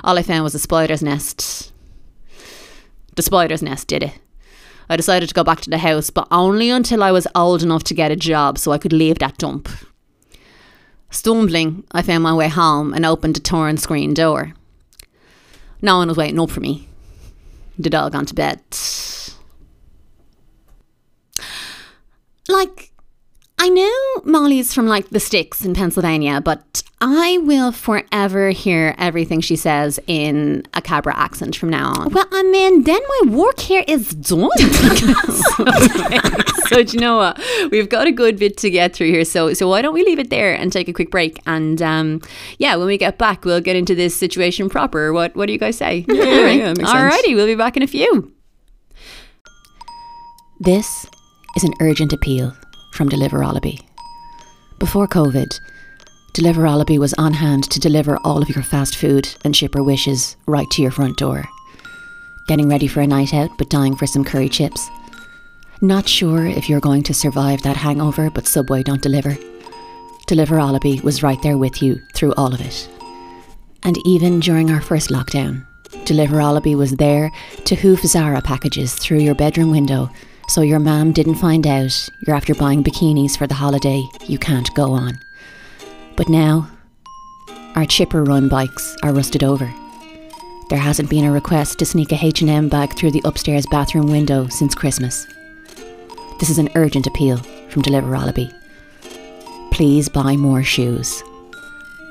All 0.04 0.18
I 0.18 0.24
found 0.24 0.44
was 0.44 0.56
a 0.56 0.60
spider's 0.60 1.02
nest. 1.02 1.74
The 3.16 3.22
spider's 3.22 3.62
nest 3.62 3.88
did 3.88 4.04
it. 4.04 4.20
I 4.90 4.96
decided 4.96 5.30
to 5.30 5.36
go 5.36 5.44
back 5.44 5.62
to 5.62 5.70
the 5.70 5.78
house, 5.78 6.10
but 6.10 6.28
only 6.32 6.70
until 6.70 7.02
I 7.02 7.12
was 7.12 7.28
old 7.34 7.64
enough 7.64 7.84
to 7.86 7.94
get 7.94 8.12
a 8.12 8.16
job 8.16 8.58
so 8.58 8.72
I 8.72 8.78
could 8.78 8.94
leave 8.94 9.20
that 9.20 9.38
dump. 9.38 9.70
Stumbling, 11.10 11.84
I 11.92 12.02
found 12.02 12.24
my 12.24 12.34
way 12.34 12.48
home 12.48 12.94
and 12.94 13.06
opened 13.06 13.36
the 13.36 13.40
torn 13.40 13.78
screen 13.78 14.14
door. 14.14 14.54
No 15.82 15.98
one 15.98 16.08
was 16.08 16.18
waiting 16.18 16.40
up 16.40 16.52
for 16.52 16.60
me. 16.60 16.88
The 17.80 17.90
dog 17.90 18.14
gone 18.14 18.26
to 18.26 18.36
bed. 18.36 18.62
Like, 22.48 22.92
I 23.58 23.70
know 23.70 24.22
Molly's 24.24 24.74
from 24.74 24.88
like 24.88 25.10
the 25.10 25.20
sticks 25.20 25.64
in 25.64 25.74
Pennsylvania, 25.74 26.42
but 26.42 26.84
I 27.00 27.38
will 27.40 27.72
forever 27.72 28.50
hear 28.50 28.96
everything 28.98 29.42
she 29.42 29.56
says 29.56 30.00
in 30.08 30.64
a 30.74 30.82
Cabra 30.82 31.16
accent 31.16 31.56
from 31.56 31.70
now 31.70 31.94
on. 31.94 32.12
Well, 32.12 32.28
I 32.32 32.44
mean, 32.44 32.84
then 32.84 33.02
my 33.08 33.36
work 33.36 33.60
here 33.60 33.84
is 33.88 34.10
done. 34.10 34.50
so, 36.72 36.84
do 36.84 36.94
you 36.94 37.00
know 37.00 37.18
what? 37.18 37.40
We've 37.72 37.90
got 37.90 38.08
a 38.08 38.12
good 38.12 38.40
bit 38.40 38.58
to 38.58 38.70
get 38.70 38.96
through 38.96 39.12
here. 39.12 39.26
So, 39.26 39.54
so 39.54 39.68
why 39.68 39.82
don't 39.82 39.94
we 39.94 40.04
leave 40.06 40.20
it 40.20 40.30
there 40.30 40.54
and 40.54 40.72
take 40.72 40.88
a 40.88 40.94
quick 40.94 41.12
break? 41.12 41.42
And 41.46 41.82
um, 41.82 42.22
yeah, 42.60 42.76
when 42.78 42.88
we 42.88 42.98
get 42.98 43.18
back, 43.18 43.44
we'll 43.44 43.62
get 43.62 43.76
into 43.76 43.94
this 43.94 44.16
situation 44.16 44.70
proper. 44.70 45.12
What 45.12 45.36
What 45.36 45.48
do 45.48 45.54
you 45.54 45.60
guys 45.60 45.78
say? 45.78 46.06
Yeah, 46.08 46.24
yeah, 46.24 46.50
yeah 46.52 46.74
Alrighty, 46.74 47.36
we'll 47.36 47.46
be 47.46 47.56
back 47.56 47.76
in 47.76 47.84
a 47.84 47.88
few. 47.88 48.32
This 50.60 51.06
is 51.58 51.64
an 51.64 51.74
urgent 51.82 52.14
appeal 52.14 52.56
from 52.94 53.10
Deliverology. 53.10 53.82
Before 54.80 55.08
COVID, 55.08 55.60
Deliverology 56.34 56.98
was 56.98 57.14
on 57.16 57.34
hand 57.34 57.66
to 57.72 57.80
deliver 57.80 58.18
all 58.24 58.42
of 58.42 58.50
your 58.50 58.64
fast 58.64 58.96
food 58.96 59.28
and 59.44 59.56
shipper 59.56 59.84
wishes 59.84 60.38
right 60.48 60.70
to 60.72 60.82
your 60.82 60.92
front 60.92 61.18
door. 61.18 61.44
Getting 62.48 62.70
ready 62.70 62.88
for 62.88 63.02
a 63.02 63.08
night 63.08 63.34
out 63.34 63.50
but 63.58 63.70
dying 63.70 63.96
for 63.96 64.08
some 64.08 64.24
curry 64.24 64.50
chips? 64.50 64.90
Not 65.84 66.08
sure 66.08 66.46
if 66.46 66.70
you're 66.70 66.80
going 66.80 67.02
to 67.04 67.14
survive 67.14 67.64
that 67.64 67.76
hangover 67.76 68.30
but 68.30 68.46
Subway 68.46 68.84
don't 68.84 69.02
deliver? 69.02 69.36
Deliverology 70.28 71.02
was 71.02 71.24
right 71.24 71.42
there 71.42 71.58
with 71.58 71.82
you 71.82 72.00
through 72.14 72.36
all 72.36 72.54
of 72.54 72.62
it. 72.62 72.88
And 73.82 73.98
even 74.06 74.42
during 74.42 74.70
our 74.70 74.80
first 74.80 75.10
lockdown, 75.10 75.66
Deliverology 76.06 76.76
was 76.76 76.92
there 76.98 77.32
to 77.66 77.74
hoof 77.74 78.02
Zara 78.02 78.44
packages 78.44 78.94
through 78.94 79.22
your 79.22 79.34
bedroom 79.34 79.72
window 79.72 80.08
so 80.50 80.62
your 80.62 80.78
mom 80.78 81.14
didn't 81.14 81.42
find 81.42 81.66
out 81.66 82.10
you're 82.28 82.36
after 82.36 82.54
buying 82.54 82.84
bikinis 82.84 83.36
for 83.36 83.48
the 83.48 83.56
holiday 83.56 84.08
you 84.28 84.38
can't 84.38 84.72
go 84.76 84.92
on. 84.92 85.14
But 86.16 86.30
now, 86.30 86.70
our 87.74 87.86
chipper 87.86 88.24
run 88.24 88.50
bikes 88.50 88.96
are 89.02 89.14
rusted 89.14 89.44
over. 89.44 89.74
There 90.70 90.78
hasn't 90.78 91.10
been 91.10 91.26
a 91.26 91.32
request 91.32 91.80
to 91.80 91.88
sneak 91.88 92.12
a 92.12 92.24
H&M 92.24 92.70
bag 92.70 92.96
through 92.96 93.12
the 93.12 93.24
upstairs 93.26 93.66
bathroom 93.72 94.12
window 94.12 94.48
since 94.48 94.76
Christmas. 94.76 95.26
This 96.42 96.50
is 96.50 96.58
an 96.58 96.70
urgent 96.74 97.06
appeal 97.06 97.38
from 97.70 97.84
Deliverology. 97.84 98.52
Please 99.70 100.10
buy 100.10 100.36
more 100.36 100.64
shoes. 100.64 101.22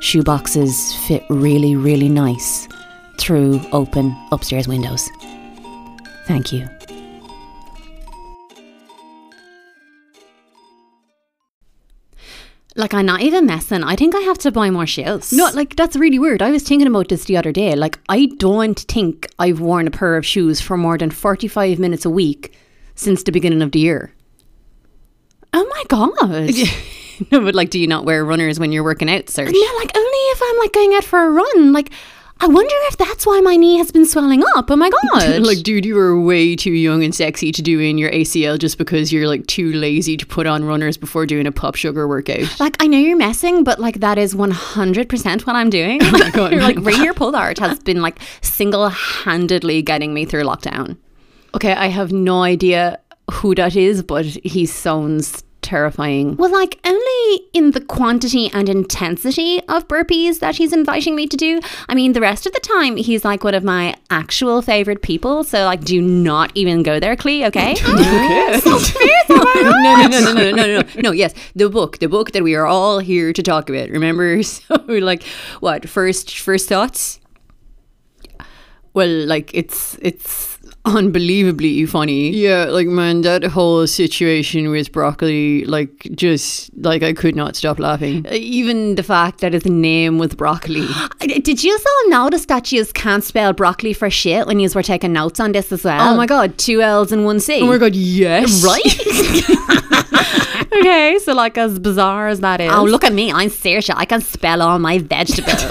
Shoe 0.03 0.23
boxes 0.23 0.95
fit 1.05 1.25
really, 1.29 1.75
really 1.75 2.09
nice 2.09 2.69
through 3.19 3.61
open 3.73 4.17
upstairs 4.31 4.69
windows. 4.69 5.11
Thank 6.27 6.53
you. 6.53 6.69
Like 12.77 12.95
I'm 12.95 13.07
not 13.07 13.23
even 13.23 13.47
messing. 13.47 13.83
I 13.83 13.97
think 13.97 14.15
I 14.15 14.21
have 14.21 14.39
to 14.39 14.53
buy 14.53 14.71
more 14.71 14.87
shoes. 14.87 15.33
No, 15.33 15.51
like 15.55 15.75
that's 15.75 15.97
really 15.97 16.21
weird. 16.21 16.41
I 16.41 16.53
was 16.53 16.63
thinking 16.63 16.87
about 16.87 17.09
this 17.09 17.25
the 17.25 17.37
other 17.37 17.51
day. 17.51 17.75
Like 17.75 17.99
I 18.09 18.27
don't 18.39 18.79
think 18.79 19.29
I've 19.41 19.59
worn 19.59 19.89
a 19.89 19.91
pair 19.91 20.17
of 20.17 20.25
shoes 20.25 20.61
for 20.61 20.77
more 20.77 20.97
than 20.97 21.11
45 21.11 21.81
minutes 21.81 22.05
a 22.05 22.11
week 22.11 22.57
since 22.95 23.25
the 23.25 23.33
beginning 23.33 23.63
of 23.63 23.73
the 23.73 23.81
year. 23.81 24.13
Oh 25.53 25.67
my 25.69 25.85
god. 25.89 26.53
no, 27.33 27.41
but 27.41 27.55
like 27.55 27.71
do 27.71 27.79
you 27.79 27.87
not 27.87 28.05
wear 28.05 28.25
runners 28.25 28.59
when 28.59 28.73
you're 28.73 28.85
working 28.85 29.11
out, 29.11 29.29
sir? 29.29 29.45
No, 29.45 29.71
like 29.79 29.97
only 29.97 30.19
if 30.19 30.41
I'm 30.43 30.59
like 30.59 30.73
going 30.73 30.95
out 30.95 31.05
for 31.05 31.27
a 31.27 31.31
run. 31.31 31.73
Like 31.73 31.91
I 32.43 32.47
wonder 32.47 32.75
if 32.89 32.97
that's 32.97 33.27
why 33.27 33.41
my 33.43 33.57
knee 33.57 33.77
has 33.77 33.93
been 33.93 34.07
swelling 34.07 34.43
up. 34.57 34.71
Oh 34.71 34.77
my 34.77 34.89
god! 35.13 35.43
like, 35.43 35.59
dude, 35.63 35.85
you 35.85 35.99
are 35.99 36.19
way 36.19 36.57
too 36.57 36.73
young 36.73 37.05
and 37.05 37.15
sexy 37.15 37.53
to 37.53 37.61
do 37.61 37.79
in 37.81 37.99
your 37.99 38.11
ACL 38.13 38.59
just 38.59 38.79
because 38.79 39.13
you're 39.13 39.29
like 39.29 39.47
too 39.47 39.73
lazy 39.75 40.17
to 40.17 40.25
put 40.25 40.47
on 40.47 40.65
runners 40.65 40.97
before 40.97 41.27
doing 41.27 41.47
a 41.47 41.53
POPSUGAR 41.53 42.09
workout. 42.09 42.59
Like, 42.59 42.83
I 42.83 42.87
know 42.87 42.97
you're 42.97 43.17
messing, 43.17 43.63
but 43.63 43.79
like 43.79 44.01
that 44.01 44.17
is 44.17 44.35
one 44.35 44.53
hundred 44.53 45.11
percent 45.11 45.47
what 45.47 45.55
I'm 45.57 45.69
doing. 45.69 46.01
Oh 46.13 46.13
my 46.19 46.31
god! 46.31 46.55
like 46.55 46.77
Raneir 46.77 47.15
Pollard 47.15 47.59
has 47.59 47.79
been 47.81 48.01
like 48.01 48.17
single 48.41 48.89
handedly 48.89 49.83
getting 49.83 50.15
me 50.15 50.25
through 50.25 50.45
lockdown. 50.45 50.97
Okay, 51.55 51.73
I 51.73 51.89
have 51.89 52.11
no 52.11 52.43
idea 52.43 53.00
who 53.31 53.55
that 53.55 53.77
is, 53.77 54.03
but 54.03 54.25
he 54.25 54.67
sounds 54.67 55.43
terrifying. 55.63 56.37
Well, 56.37 56.51
like 56.51 56.81
only 56.85 57.43
in 57.53 57.73
the 57.73 57.81
quantity 57.81 58.51
and 58.53 58.69
intensity 58.69 59.61
of 59.69 59.87
burpees 59.89 60.41
that 60.41 60.57
he's 60.57 60.73
inviting 60.73 61.15
me 61.15 61.27
to 61.27 61.37
do. 61.37 61.61
I 61.89 61.95
mean, 61.95 62.13
the 62.13 62.21
rest 62.21 62.47
of 62.47 62.53
the 62.53 62.61
time, 62.61 62.97
he's 62.97 63.25
like 63.25 63.45
one 63.45 63.55
of 63.55 63.65
my 63.65 63.95
actual 64.11 64.63
favorite 64.63 65.03
people. 65.03 65.45
So, 65.45 65.65
like, 65.65 65.83
do 65.83 66.01
not 66.01 66.53
even 66.55 66.83
go 66.83 66.99
there, 66.99 67.17
Clee, 67.17 67.45
okay? 67.47 67.73
okay. 67.85 68.61
Oh, 68.65 69.21
so 69.29 69.31
no, 69.31 70.07
no, 70.07 70.09
no, 70.09 70.33
no, 70.33 70.51
no, 70.51 70.51
no, 70.51 70.81
no, 70.81 71.01
no. 71.03 71.11
Yes, 71.13 71.35
the 71.55 71.69
book, 71.69 71.99
the 71.99 72.09
book 72.09 72.33
that 72.33 72.43
we 72.43 72.55
are 72.55 72.67
all 72.67 72.99
here 72.99 73.33
to 73.33 73.43
talk 73.43 73.69
about. 73.71 73.91
Remember? 73.91 74.43
So, 74.43 74.75
like, 74.89 75.23
what 75.61 75.89
first, 75.89 76.39
first 76.39 76.69
thoughts? 76.69 77.21
Well, 78.93 79.27
like 79.27 79.55
it's 79.55 79.97
it's 80.03 80.50
unbelievably 80.85 81.87
funny. 81.87 82.31
Yeah, 82.31 82.65
like 82.65 82.87
man, 82.87 83.23
that 83.23 83.45
whole 83.45 83.87
situation 83.87 84.71
with 84.71 84.93
broccoli, 84.93 85.65
like 85.65 86.09
just 86.15 86.71
like 86.77 87.03
I 87.03 87.13
could 87.13 87.37
not 87.37 87.57
stop 87.57 87.79
laughing. 87.79 88.27
Uh, 88.27 88.33
even 88.33 88.95
the 88.95 89.03
fact 89.03 89.41
that 89.41 89.53
his 89.53 89.67
name 89.67 90.19
was 90.19 90.35
broccoli. 90.35 90.87
Did 91.21 91.63
you 91.63 91.79
all 91.79 92.11
notice 92.11 92.47
that 92.47 92.73
you 92.73 92.85
can't 92.87 93.25
spell 93.25 93.53
broccoli 93.53 93.93
for 93.93 94.11
shit 94.11 94.47
when 94.47 94.61
you 94.61 94.69
were 94.75 94.83
taking 94.83 95.13
notes 95.13 95.41
on 95.41 95.53
this 95.53 95.73
as 95.73 95.85
well? 95.85 96.13
Oh 96.13 96.17
my 96.17 96.27
god, 96.27 96.59
two 96.59 96.83
L's 96.83 97.13
and 97.13 97.25
one 97.25 97.41
C. 97.41 97.61
Oh 97.61 97.67
my 97.67 97.79
god, 97.79 97.95
yes. 97.95 98.65
Right? 98.65 98.81
okay, 100.73 101.19
so 101.23 101.35
like 101.35 101.59
as 101.59 101.79
bizarre 101.79 102.29
as 102.29 102.41
that 102.41 102.61
is. 102.61 102.71
Oh, 102.73 102.85
look 102.85 103.05
at 103.05 103.13
me. 103.13 103.33
I'm 103.33 103.49
Saoirse. 103.51 103.93
I 103.95 104.05
can 104.05 104.21
spell 104.21 104.63
all 104.63 104.79
my 104.79 104.99
vegetables. 104.99 105.65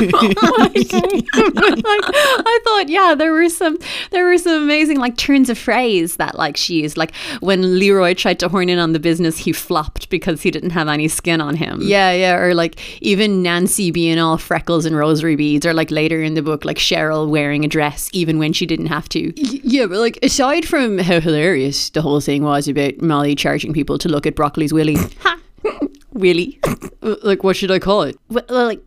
Oh 0.00 0.56
like, 0.58 0.92
I 0.92 2.60
thought, 2.64 2.88
yeah, 2.88 3.14
there 3.16 3.32
were 3.32 3.48
some 3.48 3.78
there 4.10 4.24
were 4.24 4.38
some 4.38 4.62
amazing 4.62 4.98
like 4.98 5.16
turns 5.16 5.50
of 5.50 5.58
phrase 5.58 6.16
that 6.16 6.36
like 6.36 6.56
she 6.56 6.82
used. 6.82 6.96
Like 6.96 7.14
when 7.40 7.78
Leroy 7.78 8.14
tried 8.14 8.38
to 8.40 8.48
horn 8.48 8.68
in 8.68 8.78
on 8.78 8.92
the 8.92 8.98
business, 9.00 9.38
he 9.38 9.52
flopped 9.52 10.08
because 10.10 10.42
he 10.42 10.50
didn't 10.50 10.70
have 10.70 10.88
any 10.88 11.08
skin 11.08 11.40
on 11.40 11.56
him. 11.56 11.80
Yeah, 11.82 12.12
yeah. 12.12 12.36
Or 12.36 12.54
like 12.54 12.78
even 13.02 13.42
Nancy 13.42 13.90
being 13.90 14.18
all 14.18 14.38
freckles 14.38 14.84
and 14.86 14.96
rosary 14.96 15.36
beads, 15.36 15.66
or 15.66 15.74
like 15.74 15.90
later 15.90 16.22
in 16.22 16.34
the 16.34 16.42
book, 16.42 16.64
like 16.64 16.78
Cheryl 16.78 17.28
wearing 17.28 17.64
a 17.64 17.68
dress 17.68 18.08
even 18.12 18.38
when 18.38 18.52
she 18.52 18.66
didn't 18.66 18.86
have 18.86 19.08
to. 19.10 19.32
Yeah, 19.36 19.86
but 19.86 19.98
like 19.98 20.18
aside 20.22 20.66
from 20.66 20.98
how 20.98 21.20
hilarious 21.20 21.90
the 21.90 22.02
whole 22.02 22.20
thing 22.20 22.42
was 22.42 22.68
about 22.68 23.00
Molly 23.00 23.34
charging 23.34 23.72
people 23.78 23.98
to 23.98 24.08
look 24.08 24.26
at 24.26 24.34
broccoli's 24.34 24.72
willy. 24.72 24.96
Ha! 25.22 25.38
Willy. 26.12 26.58
like, 27.02 27.44
what 27.44 27.56
should 27.56 27.70
I 27.70 27.78
call 27.78 28.02
it? 28.02 28.16
Well, 28.28 28.44
like, 28.48 28.82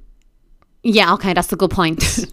yeah, 0.83 1.13
okay, 1.13 1.33
that's 1.33 1.53
a 1.53 1.55
good 1.55 1.71
point. 1.71 2.25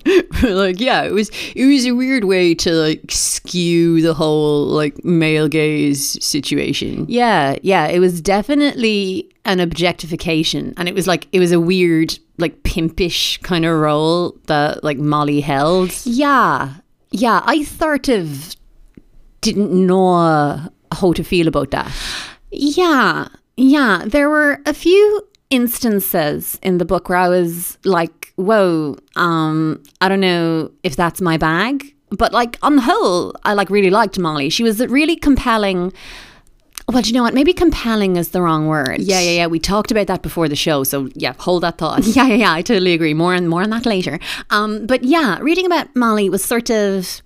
like, 0.42 0.80
yeah, 0.80 1.02
it 1.02 1.12
was 1.12 1.30
it 1.54 1.66
was 1.66 1.84
a 1.84 1.92
weird 1.92 2.24
way 2.24 2.54
to 2.54 2.72
like 2.72 3.10
skew 3.10 4.00
the 4.00 4.14
whole 4.14 4.64
like 4.66 5.04
male 5.04 5.48
gaze 5.48 6.22
situation. 6.24 7.04
Yeah, 7.08 7.56
yeah, 7.62 7.86
it 7.86 7.98
was 7.98 8.20
definitely 8.20 9.28
an 9.44 9.60
objectification, 9.60 10.72
and 10.78 10.88
it 10.88 10.94
was 10.94 11.06
like 11.06 11.28
it 11.32 11.40
was 11.40 11.52
a 11.52 11.60
weird 11.60 12.18
like 12.38 12.62
pimpish 12.62 13.38
kind 13.42 13.66
of 13.66 13.78
role 13.78 14.36
that 14.46 14.82
like 14.82 14.96
Molly 14.96 15.40
held. 15.42 15.92
Yeah, 16.04 16.76
yeah, 17.10 17.42
I 17.44 17.64
sort 17.64 18.08
of 18.08 18.56
didn't 19.42 19.70
know 19.74 20.70
how 20.90 21.12
to 21.12 21.22
feel 21.22 21.48
about 21.48 21.70
that. 21.72 21.92
Yeah, 22.50 23.28
yeah. 23.56 24.04
There 24.06 24.28
were 24.28 24.60
a 24.66 24.74
few 24.74 25.22
instances 25.50 26.58
in 26.62 26.78
the 26.78 26.84
book 26.84 27.08
where 27.08 27.18
I 27.18 27.28
was 27.28 27.78
like, 27.84 28.32
whoa, 28.36 28.96
um, 29.16 29.82
I 30.00 30.08
don't 30.08 30.20
know 30.20 30.70
if 30.82 30.96
that's 30.96 31.20
my 31.20 31.36
bag. 31.36 31.94
But 32.10 32.32
like 32.32 32.56
on 32.62 32.76
the 32.76 32.82
whole, 32.82 33.34
I 33.44 33.52
like 33.54 33.68
really 33.70 33.90
liked 33.90 34.18
Molly. 34.18 34.48
She 34.50 34.62
was 34.62 34.80
really 34.86 35.16
compelling 35.16 35.92
Well, 36.90 37.02
do 37.02 37.08
you 37.10 37.14
know 37.14 37.22
what? 37.22 37.34
Maybe 37.34 37.52
compelling 37.52 38.16
is 38.16 38.30
the 38.30 38.40
wrong 38.40 38.66
word. 38.66 39.00
Yeah, 39.00 39.20
yeah, 39.20 39.32
yeah. 39.32 39.46
We 39.46 39.58
talked 39.58 39.90
about 39.90 40.06
that 40.06 40.22
before 40.22 40.48
the 40.48 40.56
show, 40.56 40.84
so 40.84 41.10
yeah, 41.14 41.34
hold 41.38 41.62
that 41.62 41.76
thought. 41.76 42.06
Yeah, 42.16 42.26
yeah, 42.26 42.34
yeah. 42.36 42.52
I 42.54 42.62
totally 42.62 42.94
agree. 42.94 43.12
More 43.12 43.34
and 43.34 43.46
more 43.48 43.62
on 43.62 43.68
that 43.70 43.84
later. 43.84 44.18
Um, 44.48 44.86
but 44.86 45.04
yeah, 45.04 45.38
reading 45.40 45.66
about 45.66 45.94
Molly 45.94 46.30
was 46.30 46.42
sort 46.42 46.70
of 46.70 47.20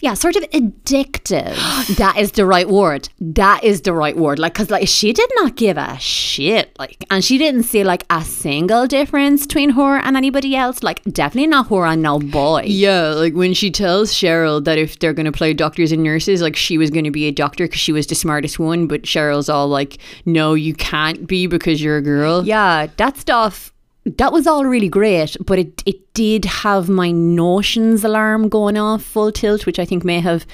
yeah, 0.00 0.14
sort 0.14 0.36
of 0.36 0.42
addictive. 0.50 1.54
that 1.96 2.16
is 2.18 2.32
the 2.32 2.46
right 2.46 2.68
word. 2.68 3.08
That 3.20 3.64
is 3.64 3.82
the 3.82 3.92
right 3.92 4.16
word. 4.16 4.38
Like, 4.38 4.54
cause 4.54 4.70
like 4.70 4.88
she 4.88 5.12
did 5.12 5.30
not 5.36 5.56
give 5.56 5.76
a 5.76 5.98
shit. 5.98 6.76
Like, 6.78 7.04
and 7.10 7.24
she 7.24 7.38
didn't 7.38 7.64
see 7.64 7.84
like 7.84 8.04
a 8.10 8.22
single 8.22 8.86
difference 8.86 9.46
between 9.46 9.70
her 9.70 9.98
and 9.98 10.16
anybody 10.16 10.56
else. 10.56 10.82
Like, 10.82 11.02
definitely 11.04 11.48
not 11.48 11.68
her 11.68 11.84
and 11.86 12.02
no 12.02 12.18
boy. 12.18 12.62
Yeah, 12.66 13.08
like 13.08 13.34
when 13.34 13.54
she 13.54 13.70
tells 13.70 14.12
Cheryl 14.12 14.62
that 14.64 14.78
if 14.78 14.98
they're 14.98 15.12
gonna 15.12 15.32
play 15.32 15.54
doctors 15.54 15.92
and 15.92 16.02
nurses, 16.02 16.42
like 16.42 16.56
she 16.56 16.78
was 16.78 16.90
gonna 16.90 17.10
be 17.10 17.26
a 17.26 17.32
doctor 17.32 17.66
because 17.66 17.80
she 17.80 17.92
was 17.92 18.06
the 18.06 18.14
smartest 18.14 18.58
one, 18.58 18.86
but 18.86 19.02
Cheryl's 19.02 19.48
all 19.48 19.68
like, 19.68 19.98
no, 20.24 20.54
you 20.54 20.74
can't 20.74 21.26
be 21.26 21.46
because 21.46 21.82
you're 21.82 21.96
a 21.98 22.02
girl. 22.02 22.44
Yeah, 22.44 22.88
that 22.96 23.16
stuff 23.16 23.72
that 24.16 24.32
was 24.32 24.46
all 24.46 24.64
really 24.64 24.88
great, 24.88 25.36
but 25.44 25.58
it 25.58 25.82
it 25.86 26.14
did 26.14 26.44
have 26.44 26.88
my 26.88 27.10
notions 27.10 28.04
alarm 28.04 28.48
going 28.48 28.76
off 28.76 29.02
full 29.02 29.32
tilt, 29.32 29.66
which 29.66 29.78
I 29.78 29.84
think 29.84 30.04
may 30.04 30.20
have 30.20 30.46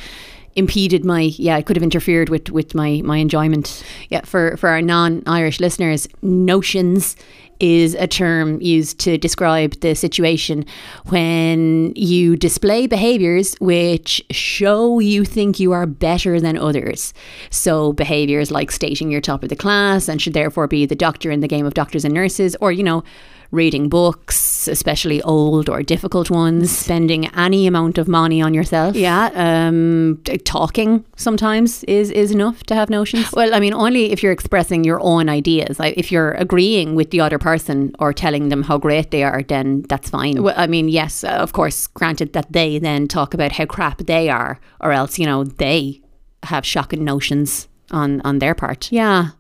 impeded 0.57 1.05
my 1.05 1.23
yeah 1.37 1.57
it 1.57 1.67
could 1.67 1.75
have 1.75 1.83
interfered 1.83 2.29
with 2.29 2.49
with 2.51 2.77
my 2.77 3.03
my 3.05 3.17
enjoyment 3.17 3.85
yeah 4.09 4.21
for 4.21 4.57
for 4.57 4.69
our 4.69 4.81
non-irish 4.81 5.59
listeners 5.59 6.07
notions 6.23 7.17
is 7.61 7.95
a 7.95 8.07
term 8.07 8.61
used 8.61 8.99
to 9.01 9.17
describe 9.17 9.73
the 9.81 9.95
situation 9.95 10.65
when 11.07 11.93
you 11.95 12.37
display 12.37 12.87
behaviors 12.87 13.55
which 13.55 14.23
show 14.31 14.99
you 14.99 15.25
think 15.25 15.61
you 15.61 15.73
are 15.73 15.87
better 15.87 16.41
than 16.41 16.59
others. 16.59 17.15
So, 17.51 17.93
behaviors 17.93 18.51
like 18.51 18.71
stating 18.71 19.11
you're 19.11 19.21
top 19.21 19.43
of 19.43 19.49
the 19.49 19.57
class 19.57 20.09
and 20.09 20.21
should 20.21 20.35
therefore 20.35 20.67
be 20.67 20.87
the 20.87 20.97
doctor 20.97 21.31
in 21.31 21.41
the 21.41 21.49
game 21.49 21.67
of 21.67 21.75
doctors 21.75 22.05
and 22.05 22.13
nurses, 22.13 22.57
or, 22.61 22.73
you 22.73 22.83
know, 22.83 23.05
reading 23.51 23.89
books, 23.89 24.69
especially 24.69 25.23
old 25.23 25.69
or 25.69 25.83
difficult 25.83 26.31
ones, 26.31 26.71
spending 26.77 27.27
any 27.35 27.67
amount 27.67 27.99
of 27.99 28.09
money 28.09 28.43
on 28.43 28.55
yourself. 28.55 28.97
Yeah, 28.97 29.31
um, 29.35 30.21
talking 30.45 31.05
sometimes 31.17 31.85
is 31.85 32.11
is 32.11 32.31
enough 32.31 32.65
to 32.65 32.75
have 32.75 32.91
notions. 32.91 33.33
Well, 33.33 33.55
I 33.55 33.61
mean, 33.61 33.75
only 33.75 34.13
if 34.13 34.23
you're 34.23 34.33
expressing 34.33 34.85
your 34.85 35.01
own 35.01 35.29
ideas. 35.29 35.79
Like 35.79 35.97
if 35.97 36.11
you're 36.13 36.33
agreeing 36.33 36.95
with 36.95 37.11
the 37.11 37.21
other 37.21 37.39
person 37.39 37.95
or 37.99 38.13
telling 38.13 38.49
them 38.49 38.63
how 38.63 38.79
great 38.79 39.11
they 39.11 39.23
are, 39.23 39.43
then 39.43 39.83
that's 39.89 40.11
fine. 40.11 40.43
Well, 40.43 40.55
I 40.57 40.67
mean, 40.67 40.89
yes, 40.89 41.25
of 41.25 41.53
course, 41.53 41.87
granted 41.87 42.33
that 42.33 42.53
they 42.53 42.79
then 42.79 43.09
talk 43.09 43.35
about 43.35 43.53
how 43.53 43.67
crap 43.67 43.99
they 43.99 44.29
are, 44.29 44.61
or 44.81 44.93
else 44.93 45.19
you 45.19 45.27
know 45.27 45.45
they 45.45 46.01
have 46.45 46.65
shocking 46.67 47.05
notions 47.05 47.69
on 47.91 48.21
on 48.23 48.39
their 48.39 48.55
part. 48.55 48.91
Yeah. 48.93 49.31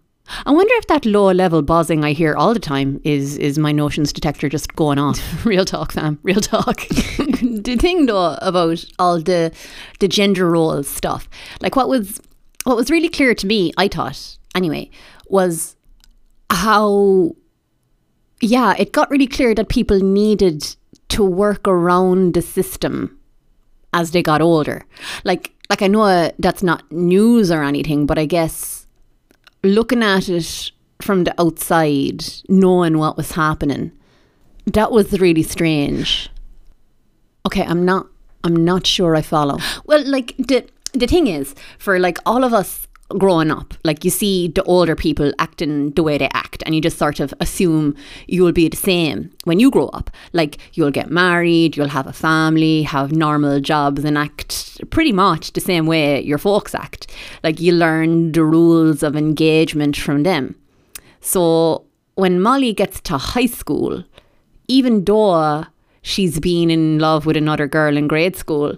I 0.47 0.53
wonder 0.53 0.73
if 0.77 0.87
that 0.87 1.05
low 1.05 1.31
level 1.33 1.63
buzzing 1.63 2.03
I 2.03 2.13
hear 2.13 2.35
all 2.35 2.55
the 2.55 2.61
time 2.61 3.01
is 3.05 3.37
is 3.37 3.59
my 3.59 3.73
notions 3.73 4.13
detector 4.13 4.49
just 4.49 4.75
going 4.75 4.99
off. 4.99 5.21
Real 5.45 5.65
talk, 5.65 5.93
fam. 5.93 6.19
Real 6.23 6.41
talk. 6.41 6.89
the 6.89 7.77
thing 7.79 8.07
though 8.07 8.39
about 8.41 8.85
all 8.99 9.21
the 9.21 9.53
the 10.01 10.09
gender 10.09 10.51
roles 10.51 10.89
stuff, 10.89 11.29
like 11.61 11.77
what 11.77 11.89
was 11.89 12.21
what 12.65 12.77
was 12.77 12.91
really 12.91 13.11
clear 13.11 13.35
to 13.35 13.47
me, 13.47 13.73
I 13.77 13.89
thought 13.89 14.39
anyway, 14.55 14.91
was 15.29 15.77
how 16.51 17.37
yeah, 18.41 18.75
it 18.79 18.93
got 18.93 19.11
really 19.11 19.27
clear 19.27 19.55
that 19.55 19.69
people 19.69 20.01
needed 20.01 20.75
to 21.11 21.25
work 21.25 21.69
around 21.69 22.35
the 22.35 22.43
system 22.43 23.19
as 23.93 24.11
they 24.11 24.23
got 24.23 24.41
older. 24.41 24.87
Like 25.25 25.53
like 25.69 25.83
I 25.83 25.87
know 25.87 26.03
uh, 26.03 26.31
that's 26.39 26.63
not 26.63 26.91
news 26.91 27.51
or 27.51 27.63
anything, 27.63 28.07
but 28.07 28.19
I 28.19 28.25
guess 28.25 28.84
looking 29.65 30.03
at 30.03 30.29
it 30.29 30.71
from 31.01 31.25
the 31.25 31.41
outside, 31.41 32.25
knowing 32.49 32.99
what 32.99 33.17
was 33.17 33.33
happening, 33.33 33.93
that 34.67 34.91
was 34.91 35.19
really 35.21 35.43
strange. 35.43 36.31
Okay, 37.47 37.63
I'm 37.63 37.85
not 37.85 38.07
I'm 38.45 38.65
not 38.65 38.87
sure 38.87 39.17
I 39.17 39.23
follow. 39.23 39.59
Well, 39.87 40.05
like 40.07 40.35
the 40.39 40.67
the 40.93 41.07
thing 41.07 41.27
is, 41.27 41.55
for 41.79 41.99
like 41.99 42.19
all 42.25 42.45
of 42.45 42.53
us 42.53 42.87
growing 43.11 43.51
up, 43.51 43.75
like 43.85 44.05
you 44.05 44.11
see 44.11 44.49
the 44.49 44.63
older 44.65 44.97
people 44.97 45.33
acting 45.39 45.91
the 45.91 46.03
way 46.03 46.19
they 46.19 46.29
act, 46.33 46.63
and 46.65 46.75
you 46.75 46.81
just 46.81 46.99
sort 46.99 47.21
of 47.21 47.35
assume 47.41 47.95
you'll 48.27 48.53
be 48.53 48.69
the 48.69 48.77
same 48.77 49.31
when 49.45 49.61
you 49.61 49.71
grow 49.71 49.89
up. 49.89 50.11
Like 50.33 50.59
you'll 50.73 50.91
get 50.91 51.11
married, 51.11 51.77
you'll 51.77 51.89
have 51.89 52.07
a 52.07 52.13
family, 52.13 52.83
have 52.83 53.13
normal 53.13 53.61
jobs, 53.61 54.05
and 54.05 54.17
act 54.17 54.81
pretty 54.91 55.13
much 55.13 55.53
the 55.53 55.61
same 55.61 55.87
way 55.87 56.23
your 56.23 56.39
folks 56.39 56.75
act. 56.75 57.13
Like 57.43 57.61
you 57.61 57.73
learn 57.73 58.33
the 58.33 58.45
rules 58.45 59.03
of 59.03 59.17
engagement 59.17 59.97
from 59.97 60.23
them. 60.23 60.57
So 61.21 61.85
when 62.15 62.41
Molly 62.41 62.73
gets 62.73 63.01
to 63.03 63.19
high 63.19 63.47
school, 63.47 64.05
even 64.69 65.05
though 65.05 65.67
she's 66.03 66.41
been 66.41 66.71
in 66.71 66.99
love 66.99 67.27
with 67.27 67.37
another 67.37 67.67
girl 67.67 67.97
in 67.97 68.09
grade 68.09 68.37
school, 68.37 68.77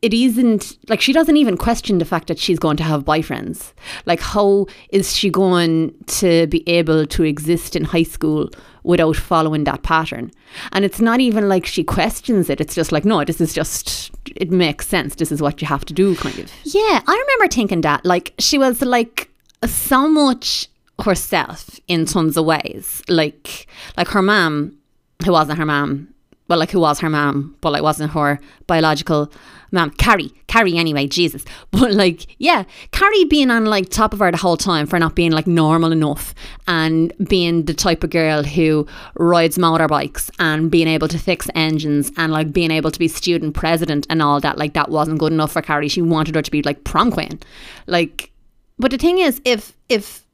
it 0.00 0.14
isn't 0.14 0.78
like 0.88 1.00
she 1.00 1.12
doesn't 1.12 1.36
even 1.36 1.56
question 1.56 1.98
the 1.98 2.04
fact 2.04 2.28
that 2.28 2.38
she's 2.38 2.58
going 2.58 2.76
to 2.76 2.84
have 2.84 3.04
boyfriends. 3.04 3.72
Like, 4.06 4.20
how 4.20 4.66
is 4.90 5.16
she 5.16 5.28
going 5.28 5.92
to 6.06 6.46
be 6.46 6.68
able 6.68 7.06
to 7.06 7.24
exist 7.24 7.74
in 7.74 7.84
high 7.84 8.04
school 8.04 8.48
without 8.84 9.16
following 9.16 9.64
that 9.64 9.82
pattern? 9.82 10.30
And 10.72 10.84
it's 10.84 11.00
not 11.00 11.18
even 11.18 11.48
like 11.48 11.66
she 11.66 11.82
questions 11.82 12.48
it. 12.48 12.60
It's 12.60 12.76
just 12.76 12.92
like, 12.92 13.04
no, 13.04 13.24
this 13.24 13.40
is 13.40 13.52
just, 13.52 14.12
it 14.36 14.52
makes 14.52 14.86
sense. 14.86 15.16
This 15.16 15.32
is 15.32 15.42
what 15.42 15.60
you 15.60 15.66
have 15.66 15.84
to 15.86 15.94
do, 15.94 16.14
kind 16.14 16.38
of. 16.38 16.52
Yeah, 16.62 17.02
I 17.06 17.24
remember 17.26 17.52
thinking 17.52 17.80
that. 17.80 18.04
Like, 18.04 18.34
she 18.38 18.56
was 18.56 18.80
like 18.82 19.28
so 19.66 20.08
much 20.08 20.68
herself 21.02 21.80
in 21.88 22.06
tons 22.06 22.36
of 22.36 22.44
ways. 22.44 23.02
Like, 23.08 23.66
like 23.96 24.08
her 24.08 24.22
mom, 24.22 24.78
who 25.24 25.32
wasn't 25.32 25.58
her 25.58 25.66
mom, 25.66 26.14
well, 26.46 26.58
like 26.58 26.70
who 26.70 26.80
was 26.80 27.00
her 27.00 27.10
mom, 27.10 27.56
but 27.60 27.72
like 27.72 27.82
wasn't 27.82 28.12
her 28.12 28.40
biological 28.66 29.30
mom. 29.70 29.90
Carrie, 29.90 30.32
Carrie 30.46 30.76
anyway, 30.76 31.06
Jesus. 31.06 31.44
But 31.70 31.92
like, 31.92 32.26
yeah, 32.38 32.64
Carrie 32.92 33.24
being 33.24 33.50
on 33.50 33.66
like 33.66 33.88
top 33.88 34.12
of 34.12 34.18
her 34.18 34.30
the 34.30 34.36
whole 34.36 34.56
time 34.56 34.86
for 34.86 34.98
not 34.98 35.14
being 35.14 35.32
like 35.32 35.46
normal 35.46 35.92
enough 35.92 36.34
and 36.66 37.12
being 37.28 37.64
the 37.64 37.74
type 37.74 38.02
of 38.02 38.10
girl 38.10 38.42
who 38.42 38.86
rides 39.14 39.58
motorbikes 39.58 40.30
and 40.38 40.70
being 40.70 40.88
able 40.88 41.08
to 41.08 41.18
fix 41.18 41.48
engines 41.54 42.10
and 42.16 42.32
like 42.32 42.52
being 42.52 42.70
able 42.70 42.90
to 42.90 42.98
be 42.98 43.06
student 43.08 43.54
president 43.54 44.06
and 44.10 44.22
all 44.22 44.40
that. 44.40 44.58
Like 44.58 44.72
that 44.74 44.90
wasn't 44.90 45.18
good 45.18 45.32
enough 45.32 45.52
for 45.52 45.62
Carrie. 45.62 45.88
She 45.88 46.02
wanted 46.02 46.34
her 46.34 46.42
to 46.42 46.50
be 46.50 46.62
like 46.62 46.84
prom 46.84 47.12
queen. 47.12 47.38
Like, 47.86 48.32
but 48.78 48.90
the 48.90 48.98
thing 48.98 49.18
is, 49.18 49.40
if 49.44 49.76
if 49.88 50.24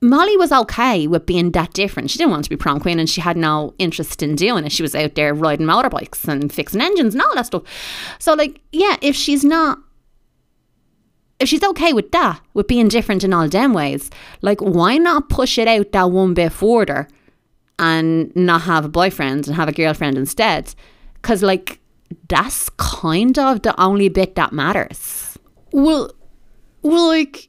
Molly 0.00 0.36
was 0.36 0.52
okay 0.52 1.06
with 1.08 1.26
being 1.26 1.50
that 1.52 1.72
different. 1.72 2.10
She 2.10 2.18
didn't 2.18 2.30
want 2.30 2.44
to 2.44 2.50
be 2.50 2.56
prom 2.56 2.78
queen 2.78 3.00
and 3.00 3.10
she 3.10 3.20
had 3.20 3.36
no 3.36 3.74
interest 3.78 4.22
in 4.22 4.36
doing 4.36 4.64
it. 4.64 4.72
She 4.72 4.82
was 4.82 4.94
out 4.94 5.16
there 5.16 5.34
riding 5.34 5.66
motorbikes 5.66 6.26
and 6.28 6.52
fixing 6.52 6.80
engines 6.80 7.14
and 7.14 7.22
all 7.22 7.34
that 7.34 7.46
stuff. 7.46 7.64
So, 8.20 8.34
like, 8.34 8.60
yeah, 8.70 8.96
if 9.02 9.16
she's 9.16 9.44
not, 9.44 9.78
if 11.40 11.48
she's 11.48 11.64
okay 11.64 11.92
with 11.92 12.12
that, 12.12 12.40
with 12.54 12.68
being 12.68 12.88
different 12.88 13.24
in 13.24 13.32
all 13.32 13.48
them 13.48 13.72
ways, 13.72 14.08
like, 14.40 14.60
why 14.60 14.98
not 14.98 15.28
push 15.28 15.58
it 15.58 15.66
out 15.66 15.90
that 15.92 16.10
one 16.10 16.34
bit 16.34 16.52
further 16.52 17.08
and 17.78 18.34
not 18.36 18.62
have 18.62 18.84
a 18.84 18.88
boyfriend 18.88 19.48
and 19.48 19.56
have 19.56 19.68
a 19.68 19.72
girlfriend 19.72 20.16
instead? 20.16 20.74
Because, 21.14 21.42
like, 21.42 21.80
that's 22.28 22.70
kind 22.76 23.36
of 23.36 23.62
the 23.62 23.78
only 23.80 24.08
bit 24.08 24.36
that 24.36 24.52
matters. 24.52 25.38
Well, 25.72 26.12
well, 26.82 27.08
like, 27.08 27.48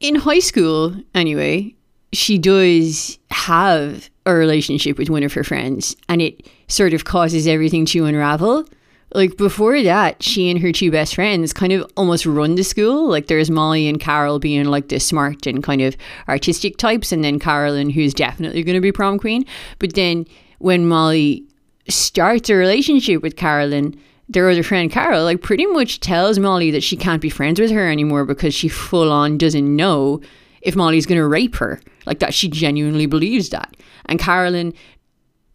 in 0.00 0.16
high 0.16 0.40
school, 0.40 0.96
anyway, 1.14 1.74
she 2.12 2.38
does 2.38 3.18
have 3.30 4.10
a 4.26 4.34
relationship 4.34 4.98
with 4.98 5.10
one 5.10 5.22
of 5.22 5.32
her 5.32 5.44
friends 5.44 5.96
and 6.08 6.22
it 6.22 6.46
sort 6.68 6.92
of 6.94 7.04
causes 7.04 7.46
everything 7.46 7.84
to 7.86 8.04
unravel. 8.04 8.66
Like 9.14 9.36
before 9.36 9.82
that, 9.82 10.22
she 10.22 10.50
and 10.50 10.60
her 10.60 10.72
two 10.72 10.90
best 10.90 11.14
friends 11.14 11.52
kind 11.52 11.72
of 11.72 11.90
almost 11.96 12.24
run 12.24 12.54
the 12.54 12.64
school. 12.64 13.08
Like 13.08 13.26
there's 13.26 13.50
Molly 13.50 13.86
and 13.86 14.00
Carol 14.00 14.38
being 14.38 14.64
like 14.66 14.88
the 14.88 14.98
smart 15.00 15.46
and 15.46 15.62
kind 15.62 15.82
of 15.82 15.96
artistic 16.28 16.78
types, 16.78 17.12
and 17.12 17.22
then 17.22 17.38
Carolyn, 17.38 17.90
who's 17.90 18.14
definitely 18.14 18.62
going 18.62 18.74
to 18.74 18.80
be 18.80 18.92
prom 18.92 19.18
queen. 19.18 19.44
But 19.78 19.94
then 19.94 20.24
when 20.60 20.86
Molly 20.86 21.44
starts 21.88 22.48
a 22.48 22.54
relationship 22.54 23.22
with 23.22 23.36
Carolyn, 23.36 24.00
their 24.30 24.48
other 24.48 24.62
friend 24.62 24.90
Carol, 24.90 25.24
like 25.24 25.42
pretty 25.42 25.66
much 25.66 26.00
tells 26.00 26.38
Molly 26.38 26.70
that 26.70 26.82
she 26.82 26.96
can't 26.96 27.20
be 27.20 27.28
friends 27.28 27.60
with 27.60 27.70
her 27.70 27.90
anymore 27.90 28.24
because 28.24 28.54
she 28.54 28.68
full 28.68 29.12
on 29.12 29.36
doesn't 29.36 29.76
know 29.76 30.22
if 30.62 30.76
Molly's 30.76 31.06
going 31.06 31.20
to 31.20 31.26
rape 31.26 31.56
her. 31.56 31.80
Like 32.06 32.20
that, 32.20 32.34
she 32.34 32.48
genuinely 32.48 33.06
believes 33.06 33.50
that. 33.50 33.76
And 34.06 34.18
Carolyn 34.18 34.72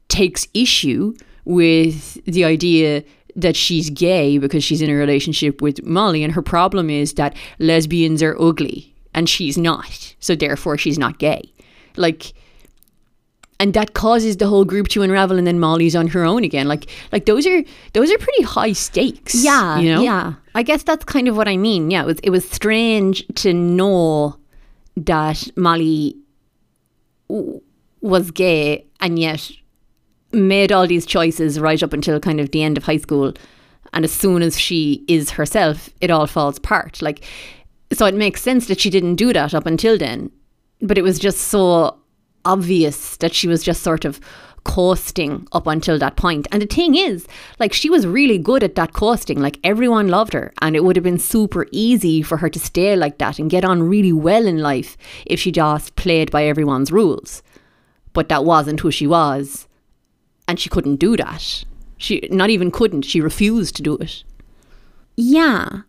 takes 0.09 0.47
issue 0.53 1.15
with 1.45 2.23
the 2.25 2.45
idea 2.45 3.03
that 3.35 3.55
she's 3.55 3.89
gay 3.89 4.37
because 4.37 4.63
she's 4.63 4.81
in 4.81 4.89
a 4.89 4.95
relationship 4.95 5.61
with 5.61 5.83
Molly. 5.83 6.23
And 6.23 6.33
her 6.33 6.41
problem 6.41 6.89
is 6.89 7.13
that 7.13 7.35
lesbians 7.59 8.21
are 8.23 8.39
ugly 8.41 8.93
and 9.13 9.29
she's 9.29 9.57
not. 9.57 10.15
So 10.19 10.35
therefore, 10.35 10.77
she's 10.77 10.97
not 10.97 11.19
gay. 11.19 11.51
Like, 11.95 12.33
and 13.59 13.73
that 13.73 13.93
causes 13.93 14.37
the 14.37 14.47
whole 14.47 14.65
group 14.65 14.87
to 14.89 15.01
unravel 15.01 15.37
and 15.37 15.47
then 15.47 15.59
Molly's 15.59 15.95
on 15.95 16.07
her 16.07 16.23
own 16.23 16.43
again 16.43 16.67
like 16.67 16.87
like 17.11 17.25
those 17.25 17.47
are 17.47 17.63
those 17.93 18.11
are 18.11 18.17
pretty 18.19 18.43
high 18.43 18.73
stakes 18.73 19.33
yeah 19.33 19.79
you 19.79 19.95
know 19.95 20.03
yeah 20.03 20.33
I 20.53 20.61
guess 20.61 20.83
that's 20.83 21.03
kind 21.05 21.27
of 21.27 21.35
what 21.35 21.47
I 21.47 21.57
mean 21.57 21.89
yeah 21.89 22.03
it 22.03 22.05
was 22.05 22.19
it 22.19 22.29
was 22.29 22.47
strange 22.47 23.25
to 23.37 23.55
know 23.55 24.37
that 24.97 25.47
Molly 25.55 26.17
w- 27.29 27.61
was 28.01 28.31
gay 28.31 28.85
and 28.99 29.17
yet 29.19 29.49
made 30.33 30.71
all 30.71 30.87
these 30.87 31.05
choices 31.05 31.59
right 31.59 31.81
up 31.81 31.93
until 31.93 32.19
kind 32.19 32.39
of 32.39 32.51
the 32.51 32.63
end 32.63 32.77
of 32.77 32.83
high 32.83 32.97
school. 32.97 33.33
And 33.93 34.03
as 34.03 34.11
soon 34.11 34.41
as 34.41 34.59
she 34.59 35.05
is 35.07 35.31
herself, 35.31 35.89
it 36.01 36.11
all 36.11 36.27
falls 36.27 36.57
apart. 36.57 37.01
Like, 37.01 37.23
so 37.93 38.05
it 38.05 38.15
makes 38.15 38.41
sense 38.41 38.67
that 38.67 38.81
she 38.81 38.89
didn't 38.89 39.15
do 39.15 39.31
that 39.33 39.53
up 39.53 39.65
until 39.65 39.97
then. 39.97 40.31
But 40.81 40.97
it 40.97 41.03
was 41.03 41.19
just 41.19 41.39
so 41.41 41.97
obvious 42.43 43.17
that 43.17 43.33
she 43.33 43.47
was 43.47 43.63
just 43.63 43.83
sort 43.83 44.03
of 44.03 44.19
coasting 44.67 45.47
up 45.53 45.65
until 45.65 45.97
that 45.97 46.17
point. 46.17 46.45
And 46.51 46.61
the 46.61 46.67
thing 46.67 46.93
is, 46.93 47.25
like, 47.57 47.71
she 47.71 47.89
was 47.89 48.05
really 48.05 48.37
good 48.37 48.63
at 48.63 48.75
that 48.75 48.93
coasting. 48.93 49.39
Like, 49.41 49.59
everyone 49.63 50.09
loved 50.09 50.33
her. 50.33 50.53
And 50.61 50.75
it 50.75 50.83
would 50.83 50.97
have 50.97 51.03
been 51.03 51.17
super 51.17 51.65
easy 51.71 52.21
for 52.21 52.37
her 52.37 52.49
to 52.49 52.59
stay 52.59 52.95
like 52.95 53.17
that 53.17 53.39
and 53.39 53.49
get 53.49 53.63
on 53.63 53.81
really 53.81 54.13
well 54.13 54.45
in 54.45 54.59
life 54.59 54.97
if 55.25 55.39
she 55.39 55.51
just 55.51 55.95
played 55.95 56.29
by 56.29 56.43
everyone's 56.43 56.91
rules. 56.91 57.41
But 58.11 58.27
that 58.29 58.45
wasn't 58.45 58.81
who 58.81 58.91
she 58.91 59.07
was. 59.07 59.67
And 60.47 60.59
she 60.59 60.69
couldn't 60.69 60.97
do 60.97 61.15
that. 61.17 61.63
She 61.97 62.27
not 62.29 62.49
even 62.49 62.69
couldn't, 62.69 63.03
she 63.03 63.21
refused 63.21 63.75
to 63.77 63.83
do 63.83 63.95
it. 63.97 64.23
Yeah. 65.15 65.81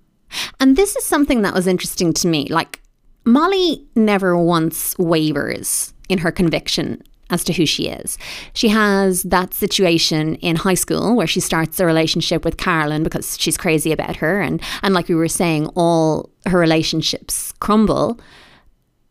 And 0.61 0.77
this 0.77 0.97
is 0.97 1.05
something 1.05 1.43
that 1.43 1.55
was 1.55 1.67
interesting 1.67 2.13
to 2.15 2.29
me. 2.29 2.47
Like, 2.49 2.81
Molly 3.25 3.85
never 3.95 4.39
once 4.39 4.97
wavers 4.99 5.93
in 6.09 6.19
her 6.19 6.33
conviction 6.33 7.03
as 7.31 7.45
to 7.45 7.53
who 7.53 7.67
she 7.67 7.89
is. 7.89 8.19
She 8.55 8.69
has 8.69 9.23
that 9.25 9.55
situation 9.55 10.37
in 10.37 10.57
high 10.57 10.75
school 10.75 11.15
where 11.15 11.27
she 11.27 11.41
starts 11.41 11.79
a 11.79 11.87
relationship 11.87 12.45
with 12.45 12.57
Carolyn 12.57 13.03
because 13.03 13.39
she's 13.39 13.57
crazy 13.57 13.93
about 13.93 14.17
her 14.17 14.41
and 14.41 14.63
and 14.83 14.95
like 14.95 15.09
we 15.09 15.15
were 15.15 15.29
saying 15.29 15.67
all 15.75 16.31
her 16.47 16.59
relationships 16.59 17.53
crumble. 17.61 18.19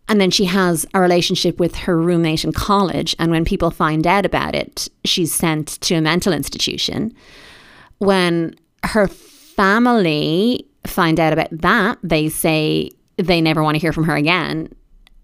And 0.09 0.21
then 0.21 0.31
she 0.31 0.45
has 0.45 0.85
a 0.93 1.01
relationship 1.01 1.59
with 1.59 1.75
her 1.75 1.97
roommate 1.97 2.45
in 2.45 2.53
college 2.53 3.15
and 3.19 3.29
when 3.29 3.43
people 3.43 3.71
find 3.71 4.07
out 4.07 4.25
about 4.25 4.55
it, 4.55 4.87
she's 5.03 5.33
sent 5.33 5.81
to 5.81 5.95
a 5.95 6.01
mental 6.01 6.33
institution. 6.33 7.13
When 7.97 8.55
her 8.83 9.07
family 9.07 10.65
find 10.85 11.19
out 11.19 11.33
about 11.33 11.49
that, 11.51 11.97
they 12.03 12.29
say 12.29 12.91
they 13.17 13.41
never 13.41 13.61
want 13.61 13.75
to 13.75 13.79
hear 13.79 13.91
from 13.91 14.05
her 14.05 14.15
again. 14.15 14.71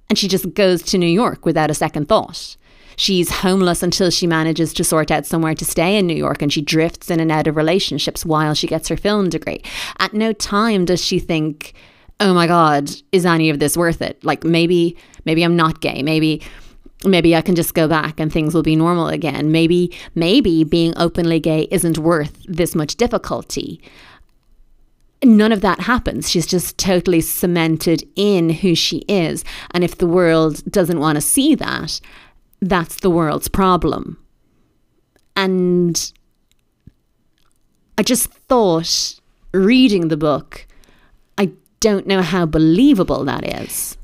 And 0.10 0.18
she 0.18 0.28
just 0.28 0.54
goes 0.54 0.84
to 0.84 0.98
New 0.98 1.08
York 1.08 1.46
without 1.46 1.72
a 1.72 1.74
second 1.74 2.10
thought. 2.10 2.58
She's 2.96 3.30
homeless 3.30 3.84
until 3.84 4.10
she 4.10 4.28
manages 4.28 4.74
to 4.74 4.84
sort 4.84 5.12
out 5.12 5.26
somewhere 5.26 5.56
to 5.56 5.66
stay 5.66 5.98
in 5.98 6.08
New 6.08 6.16
York 6.16 6.42
and 6.42 6.52
she 6.52 6.62
drifts 6.62 7.10
in 7.10 7.20
and 7.20 7.32
out 7.32 7.48
of 7.48 7.56
relationships 7.56 8.26
while 8.26 8.54
she 8.54 8.68
gets 8.68 8.88
her 8.88 8.98
film 8.98 9.30
degree. 9.30 9.62
At 10.00 10.14
no 10.14 10.34
time 10.34 10.86
does 10.86 11.04
she 11.04 11.20
think, 11.20 11.74
oh 12.20 12.34
my 12.34 12.48
God, 12.48 12.92
is 13.12 13.26
any 13.26 13.50
of 13.50 13.60
this 13.60 13.78
worth 13.78 14.02
it? 14.02 14.24
Like 14.24 14.44
maybe, 14.44 14.98
maybe 15.26 15.44
I'm 15.44 15.56
not 15.56 15.82
gay. 15.82 16.04
Maybe 16.04 16.42
maybe 17.06 17.36
I 17.36 17.42
can 17.42 17.56
just 17.56 17.74
go 17.74 17.88
back 17.88 18.20
and 18.20 18.32
things 18.32 18.54
will 18.54 18.64
be 18.64 18.76
normal 18.76 19.08
again. 19.08 19.52
Maybe, 19.52 19.94
maybe 20.16 20.64
being 20.64 20.94
openly 20.98 21.40
gay 21.40 21.68
isn't 21.72 21.98
worth 21.98 22.46
this 22.48 22.76
much 22.76 22.96
difficulty. 22.96 23.82
None 25.24 25.52
of 25.52 25.62
that 25.62 25.82
happens. 25.82 26.30
She's 26.30 26.48
just 26.48 26.78
totally 26.78 27.22
cemented 27.22 28.08
in 28.16 28.50
who 28.50 28.76
she 28.76 29.00
is. 29.08 29.44
And 29.72 29.84
if 29.84 29.98
the 29.98 30.08
world 30.08 30.64
doesn't 30.70 31.00
want 31.00 31.16
to 31.16 31.22
see 31.22 31.56
that, 31.56 32.00
that's 32.70 32.98
the 32.98 33.10
world's 33.10 33.48
problem. 33.48 34.18
And 35.36 36.12
I 37.98 38.04
just 38.04 38.28
thought, 38.28 39.20
reading 39.54 40.08
the 40.08 40.18
book, 40.18 40.66
I 41.38 41.52
don't 41.80 42.08
know 42.08 42.22
how 42.22 42.46
believable 42.46 43.26
that 43.26 43.62
is. 43.62 43.98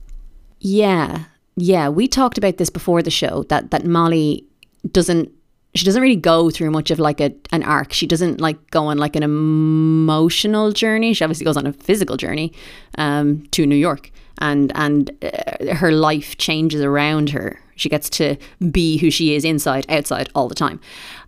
Yeah, 0.60 1.26
yeah. 1.56 1.90
We 1.90 2.08
talked 2.08 2.38
about 2.38 2.58
this 2.58 2.70
before 2.70 3.02
the 3.02 3.12
show 3.12 3.44
that 3.44 3.72
that 3.72 3.86
Molly 3.86 4.46
doesn't. 4.92 5.32
She 5.76 5.86
doesn't 5.86 6.02
really 6.02 6.16
go 6.16 6.50
through 6.50 6.72
much 6.72 6.90
of 6.90 7.00
like 7.00 7.22
a 7.22 7.32
an 7.52 7.64
arc. 7.64 7.94
She 7.94 8.08
doesn't 8.08 8.42
like 8.42 8.72
go 8.72 8.88
on 8.88 8.98
like 8.98 9.16
an 9.16 9.24
emotional 9.24 10.72
journey. 10.72 11.14
She 11.14 11.24
obviously 11.24 11.46
goes 11.46 11.58
on 11.58 11.68
a 11.68 11.74
physical 11.74 12.18
journey 12.18 12.52
um, 12.98 13.46
to 13.52 13.66
New 13.66 13.76
York, 13.76 14.12
and 14.40 14.72
and 14.76 15.12
uh, 15.22 15.76
her 15.76 15.92
life 15.92 16.38
changes 16.38 16.82
around 16.82 17.30
her 17.30 17.60
she 17.80 17.90
gets 17.90 18.10
to 18.12 18.36
be 18.72 18.98
who 18.98 19.10
she 19.10 19.36
is 19.36 19.46
inside, 19.46 19.86
outside, 19.90 20.30
all 20.36 20.48
the 20.48 20.56
time. 20.56 20.80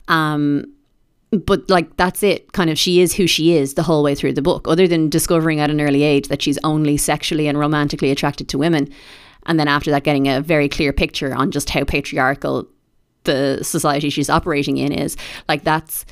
Um, 0.07 0.71
but 1.31 1.69
like 1.69 1.95
that's 1.95 2.23
it. 2.23 2.51
Kind 2.51 2.69
of 2.69 2.77
she 2.77 2.99
is 2.99 3.15
who 3.15 3.25
she 3.25 3.55
is 3.55 3.75
the 3.75 3.83
whole 3.83 4.03
way 4.03 4.15
through 4.15 4.33
the 4.33 4.41
book. 4.41 4.67
Other 4.67 4.87
than 4.87 5.09
discovering 5.09 5.59
at 5.59 5.69
an 5.69 5.79
early 5.79 6.03
age 6.03 6.27
that 6.27 6.41
she's 6.41 6.59
only 6.63 6.97
sexually 6.97 7.47
and 7.47 7.57
romantically 7.57 8.11
attracted 8.11 8.49
to 8.49 8.57
women 8.57 8.89
and 9.45 9.59
then 9.59 9.67
after 9.67 9.91
that 9.91 10.03
getting 10.03 10.27
a 10.27 10.41
very 10.41 10.69
clear 10.69 10.93
picture 10.93 11.33
on 11.33 11.51
just 11.51 11.69
how 11.69 11.83
patriarchal 11.83 12.67
the 13.23 13.59
society 13.63 14.09
she's 14.09 14.29
operating 14.29 14.77
in 14.77 14.91
is 14.91 15.15
like 15.47 15.63
that's 15.63 16.05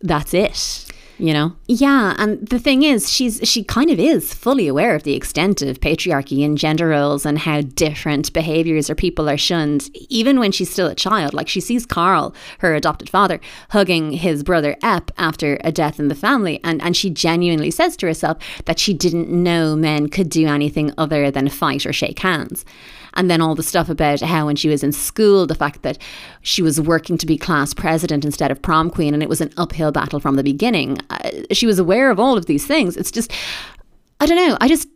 that's 0.00 0.34
it 0.34 0.86
you 1.22 1.32
know? 1.32 1.54
Yeah 1.68 2.14
and 2.18 2.46
the 2.48 2.58
thing 2.58 2.82
is 2.82 3.10
she's 3.10 3.40
she 3.44 3.62
kind 3.62 3.90
of 3.90 4.00
is 4.00 4.34
fully 4.34 4.66
aware 4.66 4.96
of 4.96 5.04
the 5.04 5.14
extent 5.14 5.62
of 5.62 5.80
patriarchy 5.80 6.44
and 6.44 6.58
gender 6.58 6.88
roles 6.88 7.24
and 7.24 7.38
how 7.38 7.60
different 7.60 8.32
behaviors 8.32 8.90
or 8.90 8.96
people 8.96 9.30
are 9.30 9.36
shunned. 9.36 9.88
Even 10.08 10.40
when 10.40 10.50
she's 10.50 10.70
still 10.70 10.88
a 10.88 10.96
child 10.96 11.32
like 11.32 11.48
she 11.48 11.60
sees 11.60 11.86
carl 11.86 12.34
her 12.58 12.74
adopted 12.74 13.08
father 13.08 13.40
hugging 13.70 14.12
his 14.12 14.42
brother 14.42 14.76
ep 14.82 15.12
after 15.16 15.58
a 15.62 15.70
death 15.70 16.00
in 16.00 16.08
the 16.08 16.14
family 16.16 16.58
and 16.64 16.82
and 16.82 16.96
she 16.96 17.08
genuinely 17.08 17.70
says 17.70 17.96
to 17.96 18.06
herself 18.06 18.36
that 18.64 18.80
she 18.80 18.92
didn't 18.92 19.28
know 19.30 19.76
men 19.76 20.08
could 20.08 20.28
do 20.28 20.48
anything 20.48 20.92
other 20.98 21.30
than 21.30 21.48
fight 21.48 21.86
or 21.86 21.92
shake 21.92 22.18
hands 22.18 22.64
and 23.14 23.30
then 23.30 23.40
all 23.40 23.54
the 23.54 23.62
stuff 23.62 23.88
about 23.88 24.20
how 24.20 24.46
when 24.46 24.56
she 24.56 24.68
was 24.68 24.82
in 24.82 24.92
school, 24.92 25.46
the 25.46 25.54
fact 25.54 25.82
that 25.82 25.98
she 26.42 26.62
was 26.62 26.80
working 26.80 27.18
to 27.18 27.26
be 27.26 27.36
class 27.36 27.74
president 27.74 28.24
instead 28.24 28.50
of 28.50 28.60
prom 28.62 28.90
queen, 28.90 29.14
and 29.14 29.22
it 29.22 29.28
was 29.28 29.40
an 29.40 29.52
uphill 29.56 29.92
battle 29.92 30.20
from 30.20 30.36
the 30.36 30.44
beginning. 30.44 30.98
Uh, 31.10 31.30
she 31.52 31.66
was 31.66 31.78
aware 31.78 32.10
of 32.10 32.18
all 32.18 32.36
of 32.36 32.46
these 32.46 32.66
things. 32.66 32.96
It's 32.96 33.10
just, 33.10 33.32
I 34.20 34.26
don't 34.26 34.36
know. 34.36 34.56
I 34.60 34.68
just, 34.68 34.88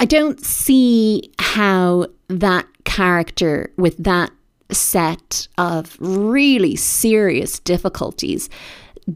I 0.00 0.04
don't 0.04 0.44
see 0.44 1.32
how 1.38 2.06
that 2.28 2.66
character 2.84 3.72
with 3.76 3.96
that 3.98 4.30
set 4.70 5.48
of 5.58 5.96
really 6.00 6.76
serious 6.76 7.58
difficulties 7.58 8.48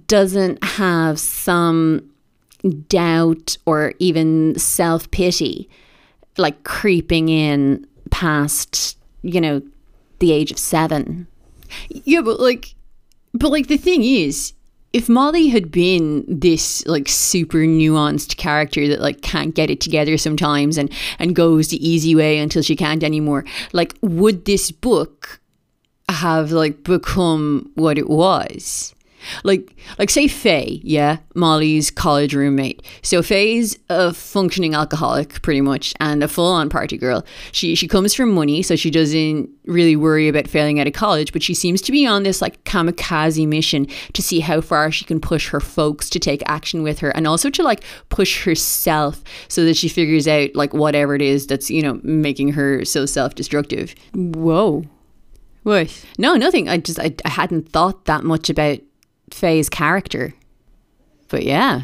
doesn't 0.06 0.62
have 0.62 1.18
some 1.18 2.10
doubt 2.88 3.56
or 3.66 3.94
even 3.98 4.58
self 4.58 5.10
pity 5.10 5.68
like 6.38 6.64
creeping 6.64 7.28
in 7.28 7.86
past, 8.16 8.96
you 9.20 9.42
know, 9.42 9.60
the 10.20 10.32
age 10.32 10.50
of 10.50 10.58
seven. 10.58 11.26
Yeah, 11.90 12.22
but 12.22 12.40
like, 12.40 12.74
but 13.34 13.52
like 13.52 13.66
the 13.66 13.76
thing 13.76 14.02
is, 14.02 14.54
if 14.94 15.06
Molly 15.06 15.48
had 15.48 15.70
been 15.70 16.24
this 16.26 16.86
like 16.86 17.08
super 17.08 17.58
nuanced 17.58 18.38
character 18.38 18.88
that 18.88 19.02
like 19.02 19.20
can't 19.20 19.54
get 19.54 19.68
it 19.68 19.82
together 19.82 20.16
sometimes 20.16 20.78
and 20.78 20.90
and 21.18 21.36
goes 21.36 21.68
the 21.68 21.86
easy 21.86 22.14
way 22.14 22.38
until 22.38 22.62
she 22.62 22.74
can't 22.74 23.04
anymore, 23.04 23.44
like 23.74 23.94
would 24.00 24.46
this 24.46 24.70
book 24.70 25.38
have 26.08 26.52
like 26.52 26.84
become 26.84 27.70
what 27.74 27.98
it 27.98 28.08
was? 28.08 28.94
Like, 29.44 29.76
like 29.98 30.10
say 30.10 30.28
Faye, 30.28 30.80
yeah, 30.82 31.18
Molly's 31.34 31.90
college 31.90 32.34
roommate. 32.34 32.84
So 33.02 33.22
Faye's 33.22 33.78
a 33.88 34.12
functioning 34.12 34.74
alcoholic, 34.74 35.42
pretty 35.42 35.60
much, 35.60 35.94
and 36.00 36.22
a 36.22 36.28
full-on 36.28 36.68
party 36.68 36.96
girl. 36.96 37.24
She 37.52 37.74
she 37.74 37.88
comes 37.88 38.14
from 38.14 38.32
money, 38.32 38.62
so 38.62 38.76
she 38.76 38.90
doesn't 38.90 39.50
really 39.64 39.96
worry 39.96 40.28
about 40.28 40.48
failing 40.48 40.80
out 40.80 40.86
of 40.86 40.92
college. 40.92 41.32
But 41.32 41.42
she 41.42 41.54
seems 41.54 41.80
to 41.82 41.92
be 41.92 42.06
on 42.06 42.22
this 42.22 42.40
like 42.40 42.62
kamikaze 42.64 43.46
mission 43.46 43.86
to 44.12 44.22
see 44.22 44.40
how 44.40 44.60
far 44.60 44.90
she 44.90 45.04
can 45.04 45.20
push 45.20 45.48
her 45.48 45.60
folks 45.60 46.08
to 46.10 46.18
take 46.18 46.42
action 46.46 46.82
with 46.82 46.98
her, 47.00 47.10
and 47.10 47.26
also 47.26 47.50
to 47.50 47.62
like 47.62 47.84
push 48.08 48.44
herself 48.44 49.22
so 49.48 49.64
that 49.64 49.76
she 49.76 49.88
figures 49.88 50.28
out 50.28 50.54
like 50.54 50.74
whatever 50.74 51.14
it 51.14 51.22
is 51.22 51.46
that's 51.46 51.70
you 51.70 51.82
know 51.82 52.00
making 52.02 52.52
her 52.52 52.84
so 52.84 53.06
self-destructive. 53.06 53.94
Whoa. 54.14 54.84
What? 55.62 56.04
No, 56.16 56.36
nothing. 56.36 56.68
I 56.68 56.78
just 56.78 57.00
I, 57.00 57.14
I 57.24 57.28
hadn't 57.28 57.70
thought 57.70 58.04
that 58.04 58.22
much 58.22 58.48
about 58.48 58.78
Faye's 59.30 59.68
character. 59.68 60.34
But 61.28 61.42
yeah, 61.44 61.82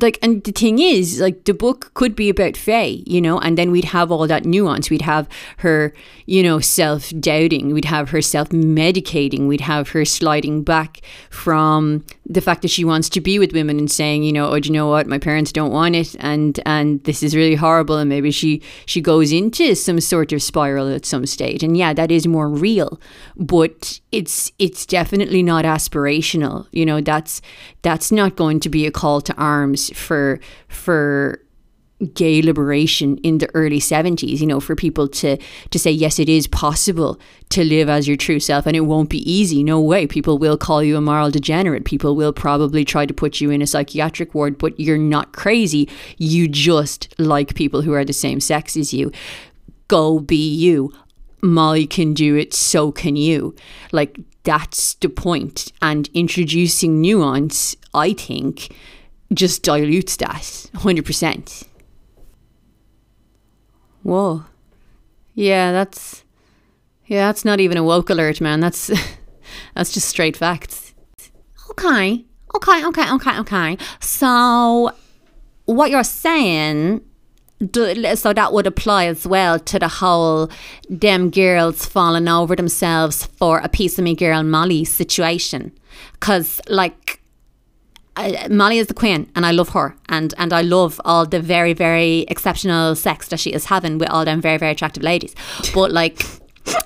like 0.00 0.18
and 0.20 0.42
the 0.44 0.52
thing 0.52 0.78
is 0.78 1.20
like 1.20 1.44
the 1.44 1.54
book 1.54 1.92
could 1.94 2.14
be 2.14 2.28
about 2.28 2.56
Faye 2.56 3.02
you 3.06 3.20
know 3.20 3.38
and 3.38 3.56
then 3.56 3.70
we'd 3.70 3.86
have 3.86 4.12
all 4.12 4.26
that 4.26 4.44
nuance. 4.44 4.90
We'd 4.90 5.02
have 5.02 5.28
her 5.58 5.94
you 6.26 6.42
know 6.42 6.60
self-doubting. 6.60 7.72
We'd 7.72 7.86
have 7.86 8.10
her 8.10 8.20
self-medicating. 8.20 9.46
We'd 9.48 9.62
have 9.62 9.90
her 9.90 10.04
sliding 10.04 10.62
back 10.62 11.00
from 11.30 12.04
the 12.26 12.40
fact 12.40 12.62
that 12.62 12.70
she 12.70 12.84
wants 12.84 13.08
to 13.10 13.20
be 13.20 13.38
with 13.38 13.52
women 13.52 13.78
and 13.78 13.90
saying 13.90 14.22
you 14.22 14.32
know 14.32 14.50
oh 14.50 14.60
do 14.60 14.68
you 14.68 14.72
know 14.72 14.88
what? 14.88 15.06
My 15.06 15.18
parents 15.18 15.52
don't 15.52 15.72
want 15.72 15.94
it 15.94 16.14
and 16.18 16.60
and 16.66 17.02
this 17.04 17.22
is 17.22 17.34
really 17.34 17.54
horrible 17.54 17.96
and 17.96 18.08
maybe 18.08 18.30
she 18.30 18.62
she 18.86 19.00
goes 19.00 19.32
into 19.32 19.74
some 19.74 20.00
sort 20.00 20.32
of 20.32 20.42
spiral 20.42 20.92
at 20.92 21.06
some 21.06 21.26
stage. 21.26 21.62
And 21.62 21.76
yeah 21.76 21.94
that 21.94 22.10
is 22.10 22.26
more 22.26 22.48
real 22.48 23.00
but 23.36 24.00
it's 24.12 24.52
it's 24.58 24.84
definitely 24.84 25.42
not 25.42 25.64
aspirational. 25.64 26.66
You 26.72 26.84
know 26.84 27.00
that's 27.00 27.40
that's 27.82 28.12
not 28.12 28.36
going 28.36 28.60
to 28.60 28.68
be 28.68 28.84
a 28.86 28.90
call 28.90 29.20
to 29.22 29.34
arms 29.34 29.69
for 29.76 30.40
for 30.68 31.42
gay 32.14 32.40
liberation 32.40 33.18
in 33.18 33.36
the 33.38 33.50
early 33.54 33.78
70s 33.78 34.40
you 34.40 34.46
know 34.46 34.58
for 34.58 34.74
people 34.74 35.06
to 35.06 35.36
to 35.68 35.78
say 35.78 35.90
yes 35.90 36.18
it 36.18 36.30
is 36.30 36.46
possible 36.46 37.20
to 37.50 37.64
live 37.64 37.88
as 37.88 38.06
your 38.06 38.16
true 38.16 38.40
self 38.40 38.64
and 38.64 38.76
it 38.76 38.80
won't 38.80 39.10
be 39.10 39.30
easy. 39.30 39.62
No 39.62 39.80
way. 39.80 40.06
People 40.06 40.38
will 40.38 40.56
call 40.56 40.82
you 40.82 40.96
a 40.96 41.00
moral 41.00 41.30
degenerate. 41.30 41.84
People 41.84 42.14
will 42.14 42.32
probably 42.32 42.84
try 42.84 43.04
to 43.04 43.12
put 43.12 43.40
you 43.40 43.50
in 43.50 43.60
a 43.60 43.66
psychiatric 43.66 44.34
ward 44.34 44.56
but 44.56 44.78
you're 44.78 44.96
not 44.96 45.32
crazy. 45.32 45.88
You 46.16 46.48
just 46.48 47.12
like 47.18 47.54
people 47.54 47.82
who 47.82 47.92
are 47.92 48.04
the 48.04 48.12
same 48.12 48.40
sex 48.40 48.76
as 48.76 48.94
you. 48.94 49.10
Go 49.88 50.20
be 50.20 50.54
you. 50.54 50.92
Molly 51.42 51.86
can 51.86 52.14
do 52.14 52.36
it. 52.36 52.54
So 52.54 52.92
can 52.92 53.16
you. 53.16 53.54
Like 53.92 54.20
that's 54.44 54.94
the 54.94 55.08
point. 55.08 55.72
And 55.82 56.08
introducing 56.14 57.00
nuance 57.00 57.76
i 57.92 58.12
think 58.12 58.72
just 59.32 59.62
dilutes 59.62 60.16
that 60.16 60.42
100% 60.74 61.66
Whoa. 64.02 64.44
Yeah, 65.34 65.72
that's 65.72 66.24
yeah, 67.06 67.26
that's 67.26 67.44
not 67.44 67.60
even 67.60 67.76
a 67.76 67.84
woke 67.84 68.10
alert, 68.10 68.40
man. 68.40 68.60
That's 68.60 68.90
that's 69.74 69.92
just 69.92 70.08
straight 70.08 70.36
facts. 70.36 70.94
Okay. 71.70 72.24
Okay, 72.54 72.84
okay, 72.86 73.12
okay, 73.12 73.38
okay. 73.38 73.78
So 74.00 74.90
what 75.66 75.90
you're 75.90 76.04
saying 76.04 77.02
so 78.14 78.32
that 78.32 78.52
would 78.54 78.66
apply 78.66 79.04
as 79.04 79.26
well 79.26 79.58
to 79.58 79.78
the 79.78 79.86
whole 79.86 80.50
them 80.88 81.30
girls 81.30 81.84
falling 81.84 82.26
over 82.26 82.56
themselves 82.56 83.26
for 83.26 83.58
a 83.58 83.68
piece 83.68 83.98
of 83.98 84.04
me 84.04 84.14
girl 84.14 84.42
Molly 84.42 84.84
situation. 84.84 85.70
Cause 86.20 86.60
like 86.68 87.19
uh, 88.20 88.48
Molly 88.50 88.78
is 88.78 88.86
the 88.86 88.94
queen, 88.94 89.30
and 89.34 89.46
I 89.46 89.50
love 89.50 89.70
her, 89.70 89.94
and 90.08 90.34
and 90.38 90.52
I 90.52 90.62
love 90.62 91.00
all 91.04 91.26
the 91.26 91.40
very 91.40 91.72
very 91.72 92.20
exceptional 92.28 92.94
sex 92.94 93.28
that 93.28 93.40
she 93.40 93.50
is 93.52 93.66
having 93.66 93.98
with 93.98 94.10
all 94.10 94.24
them 94.24 94.40
very 94.40 94.58
very 94.58 94.72
attractive 94.72 95.02
ladies. 95.02 95.34
But 95.74 95.92
like, 95.92 96.24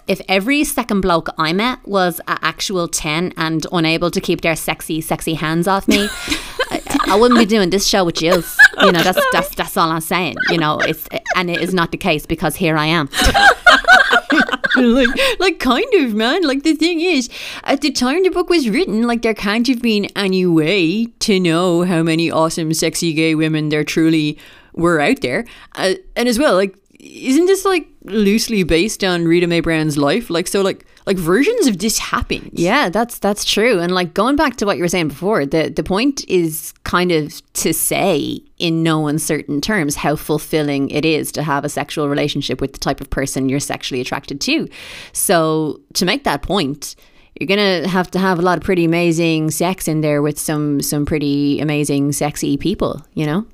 if 0.07 0.21
every 0.29 0.65
second 0.65 1.01
bloke 1.01 1.29
I 1.39 1.53
met 1.53 1.79
was 1.87 2.21
an 2.29 2.39
actual 2.43 2.89
ten 2.89 3.33
and 3.37 3.67
unable 3.73 4.11
to 4.11 4.21
keep 4.21 4.41
their 4.43 4.57
sexy 4.57 5.01
sexy 5.01 5.35
hands 5.35 5.67
off 5.67 5.89
me, 5.89 6.09
I, 6.71 6.83
I, 7.09 7.17
wouldn't 7.17 7.39
be 7.39 7.47
doing 7.47 7.71
this 7.71 7.87
show 7.87 8.05
with 8.05 8.23
you. 8.23 8.43
You 8.83 8.93
know, 8.93 9.03
that's 9.03 9.21
that's 9.33 9.55
that's 9.55 9.77
all 9.77 9.91
I'm 9.91 10.01
saying. 10.01 10.37
You 10.51 10.59
know, 10.59 10.79
it's 10.81 11.07
and 11.37 11.51
it 11.51 11.61
is 11.61 11.75
not 11.75 11.91
the 11.91 11.97
case 11.97 12.27
because 12.27 12.57
here 12.57 12.77
I 12.77 12.87
am. 12.87 13.09
like, 14.77 15.09
like, 15.39 15.59
kind 15.61 15.95
of, 15.95 16.15
man. 16.15 16.43
Like, 16.43 16.63
the 16.63 16.75
thing 16.75 17.01
is, 17.01 17.29
at 17.65 17.81
the 17.81 17.91
time 17.91 18.23
the 18.23 18.31
book 18.31 18.49
was 18.49 18.69
written, 18.69 19.03
like, 19.03 19.23
there 19.23 19.35
can't 19.35 19.67
have 19.69 19.83
been 19.83 20.07
any 20.17 20.47
way 20.47 21.07
to 21.21 21.39
know 21.39 21.83
how 21.83 22.03
many 22.03 22.31
awesome, 22.31 22.75
sexy 22.75 23.13
gay 23.13 23.35
women 23.35 23.69
there 23.69 23.85
truly 23.85 24.39
were 24.73 25.01
out 25.01 25.21
there. 25.21 25.45
Uh, 25.77 25.95
and 26.17 26.29
as 26.29 26.39
well, 26.39 26.55
like, 26.55 26.77
isn't 26.99 27.47
this 27.47 27.65
like 27.65 27.87
loosely 28.05 28.63
based 28.63 29.03
on 29.03 29.27
Rita 29.27 29.47
Mae 29.47 29.61
Brown's 29.61 29.97
life? 29.97 30.31
Like, 30.31 30.47
so, 30.49 30.63
like, 30.63 30.87
like 31.07 31.17
versions 31.17 31.67
of 31.67 31.79
this 31.79 31.99
happened. 31.99 32.51
Yeah, 32.55 32.89
that's 32.89 33.19
that's 33.19 33.45
true. 33.45 33.79
And 33.81 33.93
like 33.93 34.15
going 34.15 34.37
back 34.37 34.57
to 34.57 34.67
what 34.67 34.77
you 34.77 34.83
were 34.83 34.89
saying 34.89 35.09
before, 35.09 35.45
the 35.45 35.69
the 35.69 35.83
point 35.83 36.27
is 36.29 36.73
kind 36.85 37.13
of 37.13 37.43
to 37.55 37.75
say 37.75 38.41
in 38.59 38.83
no 38.83 39.07
uncertain 39.07 39.61
terms 39.61 39.97
how 39.97 40.17
fulfilling 40.17 40.89
it 40.91 41.05
is 41.05 41.31
to 41.33 41.43
have 41.43 41.65
a 41.65 41.69
sexual 41.69 42.09
relationship 42.09 42.61
with 42.61 42.73
the 42.73 42.79
type 42.79 43.01
of 43.01 43.11
person 43.11 43.49
you're 43.49 43.61
sexually 43.61 44.01
attracted 44.01 44.41
to. 44.43 44.69
So 45.13 45.81
to 45.95 46.07
make 46.07 46.25
that 46.25 46.43
point, 46.43 46.97
you're 47.39 47.49
gonna 47.49 47.87
have 47.87 48.11
to 48.13 48.19
have 48.19 48.39
a 48.39 48.43
lot 48.43 48.57
of 48.57 48.65
pretty 48.65 48.85
amazing 48.85 49.51
sex 49.51 49.87
in 49.87 50.01
there 50.01 50.23
with 50.23 50.39
some 50.39 50.81
some 50.81 51.05
pretty 51.05 51.61
amazing 51.61 52.13
sexy 52.13 52.57
people, 52.57 53.05
you 53.13 53.27
know. 53.27 53.47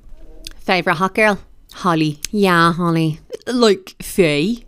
Favorite 0.59 0.95
hot 0.95 1.15
girl, 1.15 1.37
Holly. 1.73 2.19
Yeah, 2.31 2.73
Holly. 2.73 3.19
Like 3.47 3.95
Faye. 4.01 4.65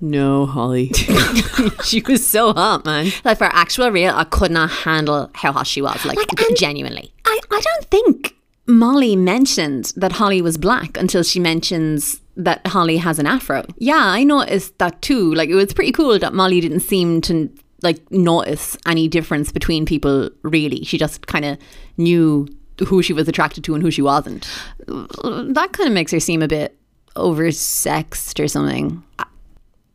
No, 0.00 0.46
Holly. 0.46 0.90
she 1.84 2.02
was 2.02 2.26
so 2.26 2.52
hot, 2.52 2.84
man. 2.84 3.12
Like 3.24 3.38
for 3.38 3.44
actual 3.44 3.90
real, 3.90 4.12
I 4.14 4.24
could 4.24 4.50
not 4.50 4.70
handle 4.70 5.30
how 5.34 5.52
hot 5.52 5.66
she 5.66 5.80
was. 5.80 6.04
Like, 6.04 6.18
like 6.18 6.56
genuinely. 6.56 7.14
I, 7.24 7.38
I 7.52 7.60
don't 7.60 7.84
think 7.86 8.34
Molly 8.66 9.14
mentioned 9.14 9.92
that 9.96 10.12
Holly 10.12 10.42
was 10.42 10.56
black 10.56 10.96
until 10.96 11.22
she 11.22 11.38
mentions 11.38 12.20
that 12.36 12.66
Holly 12.66 12.96
has 12.96 13.18
an 13.18 13.26
afro. 13.26 13.64
Yeah, 13.78 14.00
I 14.00 14.24
noticed 14.24 14.76
that 14.78 15.02
too. 15.02 15.34
Like 15.34 15.48
it 15.48 15.54
was 15.54 15.72
pretty 15.72 15.92
cool 15.92 16.18
that 16.18 16.34
Molly 16.34 16.60
didn't 16.60 16.80
seem 16.80 17.20
to 17.22 17.48
like 17.82 17.98
notice 18.10 18.76
any 18.86 19.06
difference 19.08 19.52
between 19.52 19.86
people 19.86 20.30
really. 20.42 20.84
She 20.84 20.98
just 20.98 21.26
kind 21.26 21.44
of 21.44 21.58
knew 21.96 22.48
who 22.86 23.02
she 23.02 23.12
was 23.12 23.28
attracted 23.28 23.64
to 23.64 23.74
and 23.74 23.82
who 23.82 23.90
she 23.90 24.02
wasn't. 24.02 24.48
That 24.86 25.68
kind 25.72 25.86
of 25.86 25.92
makes 25.92 26.12
her 26.12 26.20
seem 26.20 26.42
a 26.42 26.48
bit 26.48 26.76
oversexed 27.16 28.42
or 28.42 28.48
something. 28.48 29.02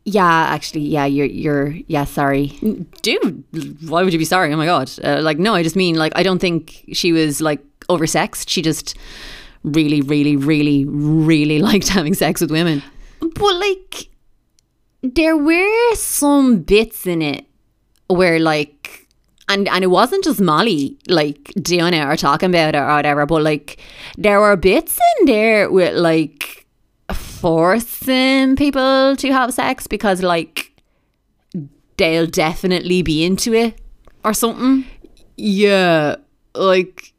Yeah, 0.06 0.26
actually, 0.26 0.82
yeah, 0.82 1.06
you're, 1.06 1.26
you're, 1.26 1.76
yeah, 1.88 2.06
sorry. 2.06 2.48
Dude, 3.02 3.44
why 3.90 4.04
would 4.04 4.14
you 4.14 4.20
be 4.20 4.26
sorry? 4.26 4.54
Oh 4.54 4.58
my 4.58 4.66
God. 4.66 4.90
Uh, 5.04 5.20
like, 5.22 5.38
no, 5.38 5.54
I 5.54 5.64
just 5.64 5.76
mean, 5.76 5.96
like, 5.96 6.14
I 6.16 6.24
don't 6.24 6.40
think 6.40 6.86
she 6.94 7.12
was, 7.12 7.42
like, 7.42 7.62
oversexed. 7.90 8.48
She 8.48 8.62
just 8.62 8.96
really, 9.64 10.02
really, 10.02 10.38
really, 10.38 10.86
really 10.86 11.60
liked 11.70 11.90
having 11.90 12.14
sex 12.14 12.40
with 12.40 12.52
women. 12.52 12.82
But, 13.20 13.56
like, 13.56 14.08
there 15.02 15.36
were 15.36 15.96
some 15.96 16.62
bits 16.62 17.06
in 17.06 17.22
it 17.22 17.46
where, 18.08 18.40
like, 18.40 19.07
and 19.50 19.68
and 19.68 19.84
it 19.84 19.88
wasn't 19.88 20.24
just 20.24 20.42
Molly 20.42 20.98
like 21.08 21.54
doing 21.62 21.94
it 21.94 22.06
or 22.06 22.16
talking 22.16 22.50
about 22.50 22.76
it 22.76 22.78
or 22.78 22.88
whatever, 22.88 23.26
but 23.26 23.44
like 23.44 23.80
there 24.18 24.40
were 24.40 24.56
bits 24.56 25.00
in 25.20 25.26
there 25.26 25.72
with 25.72 25.96
like 25.96 26.66
forcing 27.14 28.56
people 28.56 29.16
to 29.16 29.32
have 29.32 29.54
sex 29.54 29.88
because 29.88 30.22
like 30.22 30.72
they'll 31.98 32.28
definitely 32.28 33.02
be 33.02 33.24
into 33.24 33.54
it 33.54 33.80
or 34.24 34.34
something. 34.34 34.86
Yeah, 35.38 36.16
like 36.56 37.14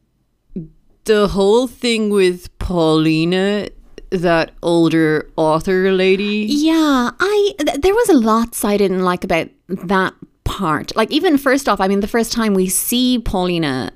the 1.04 1.28
whole 1.28 1.66
thing 1.66 2.10
with 2.10 2.56
Polina 2.58 3.68
that 4.10 4.52
older 4.62 5.30
author 5.36 5.92
lady. 5.92 6.46
Yeah, 6.48 7.10
I 7.18 7.52
th- 7.58 7.80
there 7.80 7.94
was 7.94 8.08
a 8.08 8.14
lot 8.14 8.58
I 8.64 8.76
didn't 8.76 9.02
like 9.02 9.24
about 9.24 9.48
that 9.68 10.14
part. 10.48 10.96
Like 10.96 11.10
even 11.10 11.36
first 11.38 11.68
off, 11.68 11.80
I 11.80 11.86
mean 11.88 12.00
the 12.00 12.08
first 12.08 12.32
time 12.32 12.54
we 12.54 12.68
see 12.68 13.18
Polina 13.18 13.92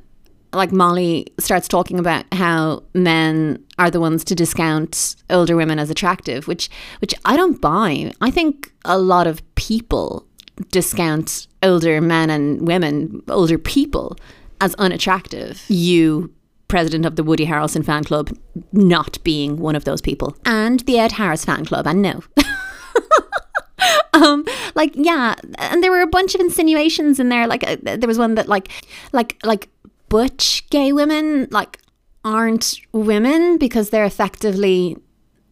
like 0.52 0.70
Molly 0.70 1.26
starts 1.40 1.66
talking 1.66 1.98
about 1.98 2.26
how 2.32 2.82
men 2.92 3.64
are 3.78 3.90
the 3.90 4.00
ones 4.00 4.22
to 4.24 4.34
discount 4.34 5.16
older 5.30 5.56
women 5.56 5.78
as 5.78 5.88
attractive, 5.88 6.46
which 6.46 6.68
which 7.00 7.14
I 7.24 7.36
don't 7.36 7.60
buy. 7.60 8.12
I 8.20 8.30
think 8.30 8.70
a 8.84 8.98
lot 8.98 9.26
of 9.26 9.42
people 9.54 10.26
discount 10.70 11.46
older 11.62 12.00
men 12.02 12.28
and 12.28 12.66
women, 12.66 13.22
older 13.28 13.56
people 13.56 14.18
as 14.60 14.74
unattractive. 14.74 15.64
You 15.68 16.32
president 16.68 17.06
of 17.06 17.16
the 17.16 17.24
Woody 17.24 17.46
Harrelson 17.46 17.84
fan 17.84 18.04
club 18.04 18.30
not 18.72 19.22
being 19.24 19.58
one 19.58 19.76
of 19.76 19.84
those 19.84 20.00
people. 20.02 20.36
And 20.44 20.80
the 20.80 20.98
Ed 20.98 21.12
Harris 21.12 21.44
fan 21.44 21.64
club, 21.64 21.86
and 21.86 22.02
no. 22.02 22.22
um 24.12 24.44
like 24.74 24.92
yeah 24.94 25.34
and 25.58 25.82
there 25.82 25.90
were 25.90 26.02
a 26.02 26.06
bunch 26.06 26.34
of 26.34 26.40
insinuations 26.40 27.18
in 27.18 27.28
there 27.28 27.46
like 27.46 27.66
uh, 27.66 27.76
there 27.82 28.06
was 28.06 28.18
one 28.18 28.34
that 28.34 28.48
like 28.48 28.68
like 29.12 29.38
like 29.44 29.68
butch 30.08 30.68
gay 30.70 30.92
women 30.92 31.48
like 31.50 31.78
aren't 32.24 32.76
women 32.92 33.58
because 33.58 33.90
they're 33.90 34.04
effectively 34.04 34.96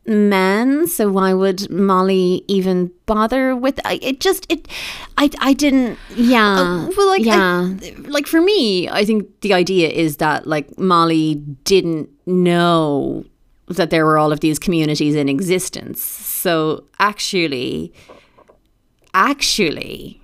men 0.07 0.87
so 0.87 1.11
why 1.11 1.33
would 1.33 1.71
molly 1.71 2.45
even 2.49 2.91
bother 3.07 3.55
with 3.55 3.79
it 3.85 4.19
just 4.19 4.47
it 4.51 4.67
i 5.19 5.31
i 5.41 5.53
didn't 5.53 5.99
yeah 6.17 6.59
uh, 6.59 6.91
well 6.97 7.07
like 7.09 7.25
yeah. 7.25 7.75
I, 7.83 7.95
like 8.09 8.27
for 8.27 8.41
me 8.41 8.89
i 8.89 9.05
think 9.05 9.41
the 9.43 9.53
idea 9.53 9.89
is 9.89 10.17
that 10.17 10.47
like 10.47 10.79
molly 10.79 11.37
didn't 11.65 12.09
know 12.27 13.25
that 13.71 13.91
there 13.91 14.05
were 14.05 14.19
all 14.19 14.33
of 14.33 14.41
these 14.41 14.59
communities 14.59 15.15
in 15.15 15.29
existence 15.29 16.03
so 16.03 16.85
actually 16.99 17.93
actually 19.15 20.21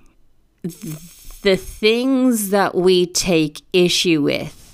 the 0.63 1.55
things 1.55 2.49
that 2.49 2.75
we 2.75 3.05
take 3.07 3.61
issue 3.73 4.21
with 4.21 4.67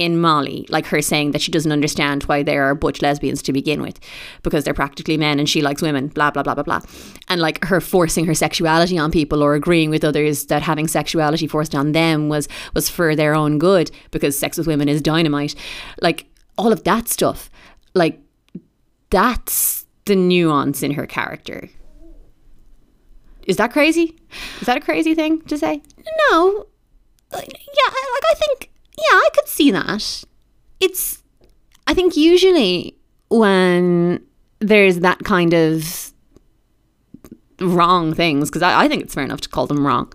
in 0.00 0.18
Molly, 0.18 0.64
like 0.70 0.86
her 0.86 1.02
saying 1.02 1.32
that 1.32 1.42
she 1.42 1.52
doesn't 1.52 1.72
understand 1.72 2.22
why 2.22 2.42
there 2.42 2.64
are 2.64 2.74
butch 2.74 3.02
lesbians 3.02 3.42
to 3.42 3.52
begin 3.52 3.82
with, 3.82 4.00
because 4.42 4.64
they're 4.64 4.72
practically 4.72 5.18
men 5.18 5.38
and 5.38 5.46
she 5.46 5.60
likes 5.60 5.82
women, 5.82 6.08
blah, 6.08 6.30
blah, 6.30 6.42
blah, 6.42 6.54
blah, 6.54 6.62
blah. 6.62 6.80
And 7.28 7.38
like 7.38 7.62
her 7.66 7.82
forcing 7.82 8.24
her 8.24 8.34
sexuality 8.34 8.96
on 8.96 9.10
people 9.10 9.42
or 9.42 9.54
agreeing 9.54 9.90
with 9.90 10.02
others 10.02 10.46
that 10.46 10.62
having 10.62 10.88
sexuality 10.88 11.46
forced 11.46 11.74
on 11.74 11.92
them 11.92 12.30
was 12.30 12.48
was 12.72 12.88
for 12.88 13.14
their 13.14 13.34
own 13.34 13.58
good 13.58 13.90
because 14.10 14.38
sex 14.38 14.56
with 14.56 14.66
women 14.66 14.88
is 14.88 15.02
dynamite. 15.02 15.54
Like 16.00 16.24
all 16.56 16.72
of 16.72 16.84
that 16.84 17.06
stuff. 17.08 17.50
Like 17.94 18.20
that's 19.10 19.86
the 20.04 20.16
nuance 20.16 20.82
in 20.82 20.92
her 20.92 21.06
character. 21.06 21.68
Is 23.46 23.56
that 23.56 23.72
crazy? 23.72 24.16
Is 24.60 24.66
that 24.66 24.76
a 24.76 24.80
crazy 24.80 25.14
thing 25.14 25.42
to 25.42 25.58
say? 25.58 25.82
No. 26.30 26.66
Yeah, 27.32 27.38
like 27.38 28.24
I 28.30 28.34
think 28.34 28.70
yeah, 28.98 29.16
I 29.16 29.28
could 29.34 29.48
see 29.48 29.70
that. 29.70 30.24
It's 30.80 31.22
I 31.86 31.94
think 31.94 32.16
usually 32.16 32.96
when 33.28 34.24
there's 34.60 35.00
that 35.00 35.20
kind 35.20 35.54
of 35.54 36.12
wrong 37.60 38.14
things, 38.14 38.50
because 38.50 38.62
I, 38.62 38.84
I, 38.84 38.88
think 38.88 39.02
it's 39.02 39.14
fair 39.14 39.24
enough 39.24 39.40
to 39.42 39.48
call 39.48 39.66
them 39.66 39.86
wrong, 39.86 40.12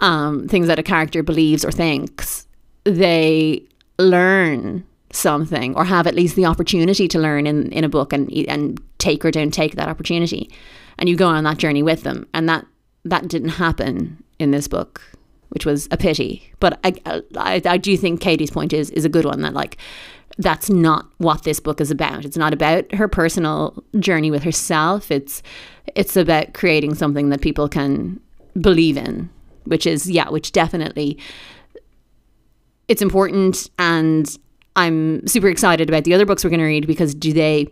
um, 0.00 0.48
things 0.48 0.66
that 0.66 0.78
a 0.78 0.82
character 0.82 1.22
believes 1.22 1.64
or 1.64 1.70
thinks, 1.70 2.46
they 2.84 3.64
learn 3.98 4.84
something 5.12 5.74
or 5.74 5.84
have 5.84 6.06
at 6.06 6.14
least 6.14 6.36
the 6.36 6.44
opportunity 6.44 7.08
to 7.08 7.18
learn 7.18 7.46
in, 7.46 7.72
in 7.72 7.84
a 7.84 7.88
book 7.88 8.12
and 8.12 8.30
and 8.48 8.80
take 8.98 9.24
or 9.24 9.30
don't 9.30 9.52
take 9.52 9.76
that 9.76 9.88
opportunity. 9.88 10.50
And 10.98 11.08
you 11.08 11.16
go 11.16 11.28
on 11.28 11.44
that 11.44 11.58
journey 11.58 11.82
with 11.82 12.02
them. 12.02 12.26
And 12.34 12.48
that 12.48 12.66
that 13.04 13.28
didn't 13.28 13.50
happen 13.50 14.22
in 14.38 14.50
this 14.50 14.68
book 14.68 15.00
which 15.50 15.64
was 15.64 15.88
a 15.90 15.96
pity. 15.96 16.52
But 16.60 16.78
I, 16.84 17.22
I, 17.36 17.62
I 17.64 17.76
do 17.78 17.96
think 17.96 18.20
Katie's 18.20 18.50
point 18.50 18.72
is 18.72 18.90
is 18.90 19.04
a 19.04 19.08
good 19.08 19.24
one 19.24 19.40
that 19.42 19.54
like 19.54 19.78
that's 20.36 20.70
not 20.70 21.06
what 21.16 21.42
this 21.42 21.58
book 21.58 21.80
is 21.80 21.90
about. 21.90 22.24
It's 22.24 22.36
not 22.36 22.52
about 22.52 22.94
her 22.94 23.08
personal 23.08 23.82
journey 23.98 24.30
with 24.30 24.42
herself. 24.42 25.10
It's 25.10 25.42
it's 25.94 26.16
about 26.16 26.52
creating 26.52 26.94
something 26.94 27.30
that 27.30 27.40
people 27.40 27.68
can 27.68 28.20
believe 28.60 28.96
in 28.96 29.30
which 29.68 29.86
is 29.86 30.10
yeah 30.10 30.28
which 30.30 30.50
definitely 30.50 31.18
it's 32.88 33.02
important 33.02 33.70
and 33.78 34.36
I'm 34.78 35.26
super 35.26 35.48
excited 35.48 35.88
about 35.88 36.04
the 36.04 36.14
other 36.14 36.24
books 36.24 36.44
we're 36.44 36.50
going 36.50 36.60
to 36.60 36.66
read 36.66 36.86
because 36.86 37.14
do 37.14 37.32
they 37.32 37.66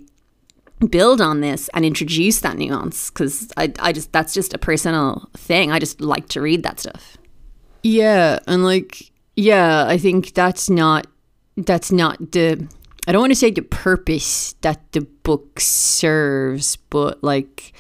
build 0.91 1.21
on 1.21 1.41
this 1.41 1.71
and 1.73 1.85
introduce 1.85 2.41
that 2.41 2.59
nuance? 2.59 3.11
Because 3.11 3.53
I, 3.57 3.73
I 3.79 3.93
just, 3.93 4.13
that's 4.13 4.35
just 4.35 4.53
a 4.53 4.59
personal 4.59 5.29
thing. 5.37 5.71
I 5.71 5.79
just 5.79 6.01
like 6.01 6.29
to 6.31 6.41
read 6.41 6.65
that 6.65 6.81
stuff. 6.81 7.17
Yeah. 7.85 8.41
And 8.49 8.65
like, 8.65 9.13
yeah, 9.37 9.87
I 9.87 9.99
think 9.99 10.35
that's 10.35 10.69
not, 10.69 11.07
that's 11.57 11.93
not 11.93 12.33
the, 12.33 12.69
I 13.07 13.13
don't 13.13 13.21
want 13.21 13.31
to 13.31 13.37
say 13.37 13.53
the 13.53 13.63
purpose 13.63 14.55
that 14.63 14.81
the 14.91 15.03
book 15.03 15.61
serves, 15.61 16.75
but 16.75 17.23
like, 17.23 17.73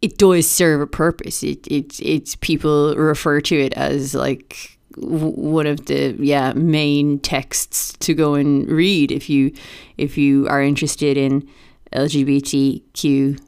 it 0.00 0.16
does 0.16 0.48
serve 0.48 0.80
a 0.80 0.86
purpose. 0.86 1.42
It, 1.42 1.66
it, 1.66 1.98
it's 1.98 2.36
people 2.36 2.94
refer 2.94 3.40
to 3.40 3.60
it 3.60 3.72
as 3.72 4.14
like 4.14 4.75
one 4.96 5.66
of 5.66 5.86
the 5.86 6.16
yeah 6.18 6.52
main 6.54 7.18
texts 7.18 7.92
to 8.00 8.14
go 8.14 8.34
and 8.34 8.68
read 8.70 9.12
if 9.12 9.28
you 9.28 9.52
if 9.96 10.16
you 10.16 10.48
are 10.48 10.62
interested 10.62 11.16
in 11.16 11.46
LGBTQ 11.92 13.40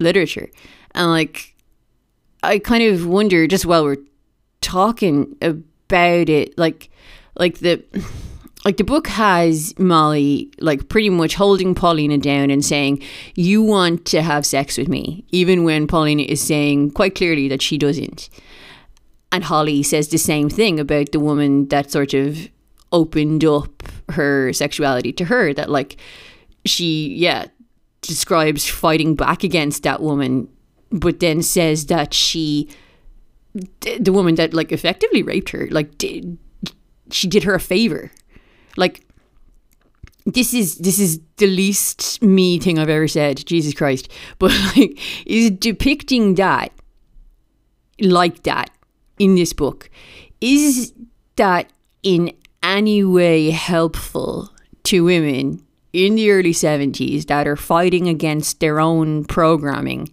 literature. 0.00 0.48
And 0.94 1.10
like 1.10 1.54
I 2.42 2.58
kind 2.58 2.84
of 2.84 3.06
wonder 3.06 3.46
just 3.46 3.66
while 3.66 3.84
we're 3.84 3.96
talking 4.60 5.36
about 5.40 6.28
it 6.28 6.56
like 6.58 6.90
like 7.36 7.58
the 7.58 7.82
like 8.64 8.76
the 8.76 8.84
book 8.84 9.06
has 9.06 9.72
Molly 9.78 10.50
like 10.58 10.88
pretty 10.88 11.10
much 11.10 11.34
holding 11.34 11.74
Polina 11.74 12.18
down 12.18 12.50
and 12.50 12.64
saying 12.64 13.02
you 13.34 13.62
want 13.62 14.04
to 14.06 14.20
have 14.20 14.44
sex 14.44 14.76
with 14.76 14.88
me 14.88 15.24
even 15.30 15.64
when 15.64 15.86
Polina 15.86 16.22
is 16.22 16.40
saying 16.40 16.90
quite 16.90 17.14
clearly 17.14 17.48
that 17.48 17.62
she 17.62 17.78
doesn't 17.78 18.28
and 19.32 19.44
Holly 19.44 19.82
says 19.82 20.08
the 20.08 20.18
same 20.18 20.48
thing 20.48 20.80
about 20.80 21.12
the 21.12 21.20
woman 21.20 21.68
that 21.68 21.90
sort 21.90 22.14
of 22.14 22.48
opened 22.92 23.44
up 23.44 23.82
her 24.10 24.52
sexuality 24.52 25.12
to 25.12 25.26
her 25.26 25.52
that 25.52 25.68
like 25.68 25.96
she 26.64 27.14
yeah 27.14 27.46
describes 28.00 28.66
fighting 28.66 29.14
back 29.14 29.44
against 29.44 29.82
that 29.82 30.00
woman 30.00 30.48
but 30.90 31.20
then 31.20 31.42
says 31.42 31.86
that 31.86 32.14
she 32.14 32.68
the 34.00 34.12
woman 34.12 34.36
that 34.36 34.54
like 34.54 34.72
effectively 34.72 35.22
raped 35.22 35.50
her 35.50 35.68
like 35.70 35.98
did, 35.98 36.38
she 37.10 37.26
did 37.26 37.44
her 37.44 37.54
a 37.54 37.60
favor. 37.60 38.10
Like 38.76 39.06
this 40.26 40.52
is 40.52 40.76
this 40.78 40.98
is 40.98 41.20
the 41.36 41.46
least 41.46 42.22
me 42.22 42.58
thing 42.58 42.78
I've 42.78 42.88
ever 42.88 43.08
said 43.08 43.44
Jesus 43.46 43.74
Christ. 43.74 44.10
But 44.38 44.52
like 44.76 44.98
is 45.26 45.50
depicting 45.50 46.34
that 46.34 46.72
like 48.00 48.42
that 48.44 48.70
in 49.18 49.34
this 49.34 49.52
book, 49.52 49.90
is 50.40 50.92
that 51.36 51.70
in 52.02 52.32
any 52.62 53.04
way 53.04 53.50
helpful 53.50 54.50
to 54.84 55.04
women 55.04 55.64
in 55.92 56.14
the 56.14 56.30
early 56.30 56.52
70s 56.52 57.26
that 57.26 57.46
are 57.46 57.56
fighting 57.56 58.08
against 58.08 58.60
their 58.60 58.80
own 58.80 59.24
programming 59.24 60.10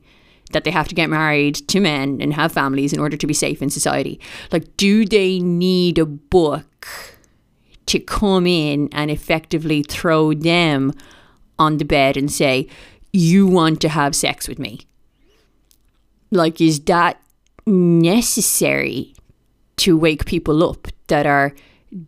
that 0.51 0.63
they 0.63 0.71
have 0.71 0.87
to 0.87 0.95
get 0.95 1.09
married 1.09 1.55
to 1.67 1.79
men 1.79 2.21
and 2.21 2.33
have 2.33 2.51
families 2.51 2.93
in 2.93 2.99
order 2.99 3.17
to 3.17 3.27
be 3.27 3.33
safe 3.33 3.61
in 3.61 3.69
society? 3.69 4.19
Like, 4.51 4.77
do 4.77 5.05
they 5.05 5.39
need 5.39 5.97
a 5.97 6.05
book 6.05 6.87
to 7.87 7.99
come 7.99 8.47
in 8.47 8.89
and 8.91 9.11
effectively 9.11 9.83
throw 9.83 10.33
them 10.33 10.93
on 11.59 11.77
the 11.77 11.85
bed 11.85 12.17
and 12.17 12.31
say, 12.31 12.67
You 13.11 13.47
want 13.47 13.81
to 13.81 13.89
have 13.89 14.15
sex 14.15 14.47
with 14.47 14.59
me? 14.59 14.81
Like, 16.31 16.59
is 16.61 16.79
that 16.81 17.19
necessary 17.65 19.13
to 19.77 19.97
wake 19.97 20.25
people 20.25 20.63
up 20.69 20.87
that 21.07 21.25
are 21.25 21.53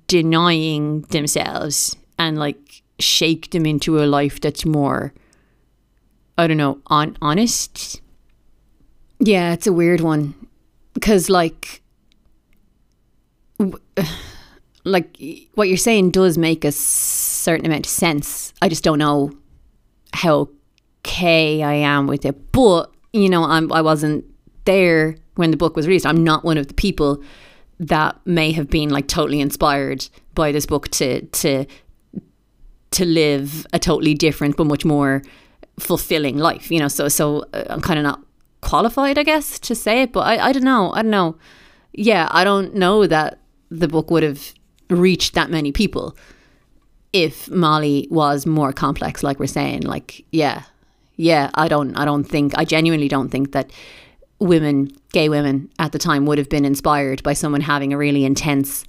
denying 0.08 1.02
themselves 1.10 1.96
and 2.20 2.38
like 2.38 2.84
shake 3.00 3.52
them 3.52 3.66
into 3.66 4.02
a 4.02 4.06
life 4.06 4.40
that's 4.42 4.66
more 4.66 5.14
I 6.38 6.46
don't 6.46 6.58
know, 6.58 6.80
on 6.88 7.18
honest. 7.22 8.00
Yeah, 9.20 9.54
it's 9.54 9.66
a 9.66 9.74
weird 9.74 10.02
one 10.02 10.36
because 10.94 11.30
like 11.30 11.82
like 14.84 15.20
what 15.56 15.68
you're 15.68 15.78
saying 15.78 16.12
does 16.12 16.38
make 16.38 16.64
a 16.64 16.72
certain 16.72 17.66
amount 17.66 17.88
of 17.88 17.92
sense. 17.92 18.54
I 18.62 18.70
just 18.70 18.84
don't 18.84 19.00
know 19.00 19.32
how 20.14 20.50
okay 21.00 21.64
I 21.64 21.74
am 21.74 22.06
with 22.06 22.24
it. 22.26 22.52
But, 22.52 22.92
you 23.14 23.30
know, 23.30 23.44
I'm 23.44 23.72
I 23.74 23.82
wasn't 23.82 24.26
there 24.66 25.18
when 25.38 25.52
the 25.52 25.58
book 25.58 25.76
was 25.76 25.88
released. 25.88 26.06
I'm 26.06 26.24
not 26.24 26.44
one 26.44 26.58
of 26.58 26.68
the 26.68 26.74
people 26.74 27.22
that 27.80 28.20
may 28.26 28.52
have 28.52 28.70
been 28.70 28.90
like 28.90 29.08
totally 29.08 29.40
inspired 29.40 30.08
by 30.34 30.52
this 30.52 30.66
book 30.66 30.90
to 30.90 31.22
to 31.22 31.66
to 32.92 33.06
live 33.06 33.68
a 33.74 33.80
totally 33.80 34.14
different 34.14 34.58
but 34.58 34.66
much 34.66 34.86
more 34.86 35.22
fulfilling 35.80 36.38
life. 36.38 36.72
You 36.72 36.80
know, 36.80 36.88
so 36.88 37.08
so 37.08 37.46
uh, 37.54 37.66
I'm 37.70 37.82
kind 37.82 38.00
of 38.00 38.04
not 38.04 38.22
qualified, 38.62 39.18
I 39.18 39.24
guess, 39.24 39.60
to 39.60 39.76
say 39.76 40.04
it. 40.04 40.12
But 40.12 40.22
I 40.22 40.48
I 40.48 40.52
don't 40.52 40.64
know. 40.64 40.92
I 40.94 41.02
don't 41.02 41.12
know. 41.12 41.38
Yeah, 41.94 42.28
I 42.32 42.44
don't 42.44 42.76
know 42.76 43.08
that 43.08 43.40
the 43.70 43.88
book 43.88 44.12
would 44.12 44.24
have 44.24 44.54
reached 44.90 45.34
that 45.34 45.50
many 45.50 45.72
people 45.72 46.16
if 47.14 47.50
Molly 47.50 48.08
was 48.12 48.46
more 48.46 48.72
complex, 48.74 49.24
like 49.24 49.40
we're 49.40 49.48
saying. 49.48 49.82
Like, 49.82 50.26
yeah, 50.32 50.64
yeah. 51.16 51.50
I 51.56 51.68
don't. 51.68 51.96
I 51.96 52.06
don't 52.06 52.24
think. 52.24 52.58
I 52.58 52.66
genuinely 52.66 53.08
don't 53.08 53.30
think 53.30 53.52
that 53.52 53.72
women, 54.40 54.92
gay 55.12 55.30
women 55.30 55.70
at 55.80 55.92
the 55.92 56.00
time, 56.00 56.26
would 56.26 56.38
have 56.38 56.50
been 56.50 56.66
inspired 56.66 57.24
by 57.24 57.34
someone 57.34 57.62
having 57.62 57.94
a 57.94 57.98
really 57.98 58.26
intense 58.26 58.86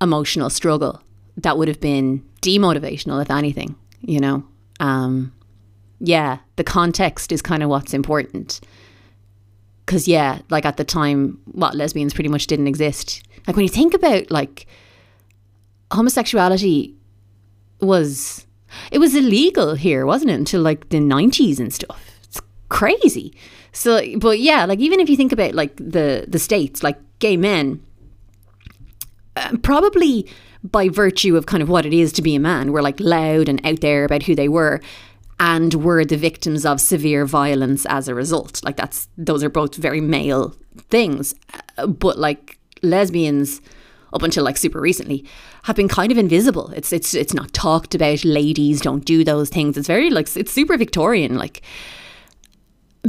emotional 0.00 0.50
struggle. 0.50 1.02
That 1.36 1.58
would 1.58 1.68
have 1.68 1.80
been 1.80 2.24
demotivational, 2.42 3.20
if 3.20 3.30
anything, 3.30 3.76
you 4.00 4.20
know? 4.20 4.44
Um, 4.80 5.32
yeah, 5.98 6.38
the 6.56 6.64
context 6.64 7.32
is 7.32 7.42
kind 7.42 7.62
of 7.62 7.68
what's 7.68 7.94
important. 7.94 8.60
Because, 9.84 10.08
yeah, 10.08 10.40
like 10.50 10.64
at 10.64 10.76
the 10.76 10.84
time, 10.84 11.40
what 11.44 11.74
lesbians 11.74 12.14
pretty 12.14 12.28
much 12.28 12.46
didn't 12.46 12.66
exist. 12.66 13.22
Like 13.46 13.56
when 13.56 13.64
you 13.64 13.70
think 13.70 13.94
about 13.94 14.30
like 14.30 14.66
homosexuality 15.92 16.94
was 17.80 18.46
it 18.90 18.98
was 18.98 19.14
illegal 19.14 19.74
here, 19.74 20.04
wasn't 20.06 20.30
it? 20.30 20.34
Until 20.34 20.62
like 20.62 20.88
the 20.88 20.98
90s 20.98 21.58
and 21.58 21.72
stuff. 21.72 22.10
It's 22.24 22.40
crazy. 22.68 23.34
So, 23.76 24.00
but 24.18 24.40
yeah, 24.40 24.64
like 24.64 24.78
even 24.78 25.00
if 25.00 25.10
you 25.10 25.18
think 25.18 25.32
about 25.32 25.54
like 25.54 25.76
the 25.76 26.24
the 26.26 26.38
states, 26.38 26.82
like 26.82 26.98
gay 27.18 27.36
men, 27.36 27.84
uh, 29.36 29.58
probably 29.62 30.26
by 30.64 30.88
virtue 30.88 31.36
of 31.36 31.44
kind 31.44 31.62
of 31.62 31.68
what 31.68 31.84
it 31.84 31.92
is 31.92 32.10
to 32.14 32.22
be 32.22 32.34
a 32.34 32.40
man, 32.40 32.72
were 32.72 32.80
like 32.80 32.98
loud 32.98 33.50
and 33.50 33.64
out 33.66 33.82
there 33.82 34.06
about 34.06 34.22
who 34.22 34.34
they 34.34 34.48
were, 34.48 34.80
and 35.38 35.74
were 35.74 36.06
the 36.06 36.16
victims 36.16 36.64
of 36.64 36.80
severe 36.80 37.26
violence 37.26 37.84
as 37.90 38.08
a 38.08 38.14
result. 38.14 38.64
Like 38.64 38.76
that's 38.76 39.08
those 39.18 39.44
are 39.44 39.50
both 39.50 39.74
very 39.74 40.00
male 40.00 40.56
things, 40.88 41.34
uh, 41.76 41.86
but 41.86 42.18
like 42.18 42.58
lesbians 42.82 43.60
up 44.14 44.22
until 44.22 44.42
like 44.44 44.56
super 44.56 44.80
recently 44.80 45.22
have 45.64 45.76
been 45.76 45.88
kind 45.88 46.10
of 46.10 46.16
invisible. 46.16 46.70
It's 46.70 46.94
it's 46.94 47.12
it's 47.12 47.34
not 47.34 47.52
talked 47.52 47.94
about. 47.94 48.24
Ladies 48.24 48.80
don't 48.80 49.04
do 49.04 49.22
those 49.22 49.50
things. 49.50 49.76
It's 49.76 49.86
very 49.86 50.08
like 50.08 50.34
it's 50.34 50.50
super 50.50 50.78
Victorian. 50.78 51.36
Like 51.36 51.60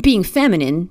being 0.02 0.24
feminine, 0.24 0.89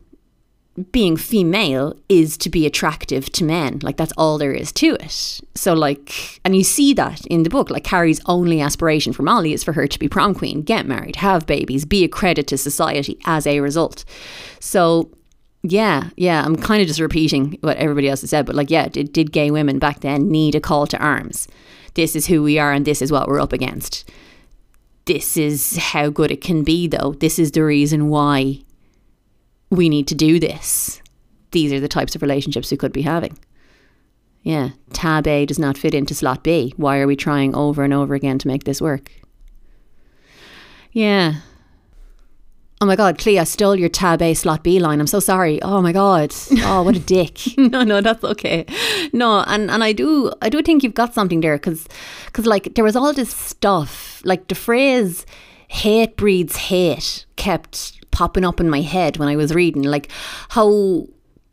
being 0.92 1.16
female 1.16 1.96
is 2.08 2.36
to 2.36 2.50
be 2.50 2.66
attractive 2.66 3.30
to 3.32 3.44
men. 3.44 3.78
Like 3.82 3.96
that's 3.96 4.12
all 4.18 4.36
there 4.36 4.52
is 4.52 4.72
to 4.72 4.96
it. 5.00 5.40
So 5.54 5.72
like 5.72 6.40
and 6.44 6.54
you 6.54 6.64
see 6.64 6.92
that 6.94 7.24
in 7.26 7.42
the 7.44 7.50
book. 7.50 7.70
Like 7.70 7.84
Carrie's 7.84 8.20
only 8.26 8.60
aspiration 8.60 9.12
for 9.12 9.22
Molly 9.22 9.52
is 9.52 9.64
for 9.64 9.72
her 9.72 9.86
to 9.86 9.98
be 9.98 10.08
prom 10.08 10.34
queen, 10.34 10.62
get 10.62 10.86
married, 10.86 11.16
have 11.16 11.46
babies, 11.46 11.84
be 11.84 12.04
a 12.04 12.08
credit 12.08 12.46
to 12.48 12.58
society 12.58 13.18
as 13.24 13.46
a 13.46 13.60
result. 13.60 14.04
So 14.60 15.10
yeah, 15.62 16.10
yeah, 16.16 16.44
I'm 16.44 16.56
kind 16.56 16.80
of 16.82 16.86
just 16.86 17.00
repeating 17.00 17.58
what 17.62 17.78
everybody 17.78 18.08
else 18.08 18.20
has 18.20 18.30
said, 18.30 18.46
but 18.46 18.54
like, 18.54 18.70
yeah, 18.70 18.88
did, 18.88 19.12
did 19.12 19.32
gay 19.32 19.50
women 19.50 19.78
back 19.78 20.00
then 20.00 20.30
need 20.30 20.54
a 20.54 20.60
call 20.60 20.86
to 20.86 20.98
arms? 20.98 21.48
This 21.94 22.14
is 22.14 22.26
who 22.26 22.42
we 22.42 22.58
are 22.58 22.72
and 22.72 22.84
this 22.84 23.02
is 23.02 23.10
what 23.10 23.26
we're 23.26 23.40
up 23.40 23.52
against. 23.52 24.08
this 25.06 25.36
is 25.36 25.76
how 25.76 26.10
good 26.10 26.30
it 26.30 26.40
can 26.40 26.62
be, 26.62 26.86
though. 26.86 27.14
This 27.20 27.38
is 27.38 27.52
the 27.52 27.64
reason 27.64 28.08
why 28.08 28.62
we 29.70 29.88
need 29.88 30.06
to 30.08 30.14
do 30.14 30.38
this. 30.38 31.00
These 31.50 31.72
are 31.72 31.80
the 31.80 31.88
types 31.88 32.14
of 32.14 32.22
relationships 32.22 32.70
we 32.70 32.76
could 32.76 32.92
be 32.92 33.02
having. 33.02 33.38
Yeah, 34.42 34.70
tab 34.92 35.26
A 35.26 35.44
does 35.44 35.58
not 35.58 35.76
fit 35.76 35.94
into 35.94 36.14
slot 36.14 36.44
B. 36.44 36.72
Why 36.76 36.98
are 36.98 37.06
we 37.06 37.16
trying 37.16 37.54
over 37.54 37.82
and 37.82 37.92
over 37.92 38.14
again 38.14 38.38
to 38.38 38.48
make 38.48 38.64
this 38.64 38.80
work? 38.80 39.10
Yeah. 40.92 41.36
Oh 42.80 42.86
my 42.86 42.94
God, 42.94 43.18
Clea, 43.18 43.38
I 43.38 43.44
stole 43.44 43.74
your 43.74 43.88
tab 43.88 44.22
A 44.22 44.34
slot 44.34 44.62
B 44.62 44.78
line. 44.78 45.00
I'm 45.00 45.06
so 45.06 45.18
sorry. 45.18 45.60
Oh 45.62 45.80
my 45.80 45.92
God. 45.92 46.32
Oh, 46.58 46.82
what 46.82 46.94
a 46.94 47.00
dick. 47.16 47.40
no, 47.58 47.82
no, 47.82 48.00
that's 48.00 48.22
okay. 48.22 48.66
No, 49.12 49.44
and, 49.46 49.70
and 49.70 49.82
I 49.82 49.92
do 49.92 50.32
I 50.42 50.48
do 50.48 50.62
think 50.62 50.82
you've 50.82 50.94
got 50.94 51.14
something 51.14 51.40
there 51.40 51.56
because 51.56 51.88
cause 52.32 52.46
like 52.46 52.74
there 52.74 52.84
was 52.84 52.94
all 52.94 53.12
this 53.12 53.34
stuff 53.34 54.20
like 54.24 54.48
the 54.48 54.54
phrase 54.54 55.26
hate 55.68 56.16
breeds 56.16 56.56
hate 56.56 57.24
kept 57.36 58.05
popping 58.16 58.46
up 58.46 58.60
in 58.60 58.70
my 58.70 58.80
head 58.80 59.18
when 59.18 59.28
I 59.28 59.36
was 59.36 59.54
reading 59.54 59.82
like 59.82 60.10
how 60.48 61.06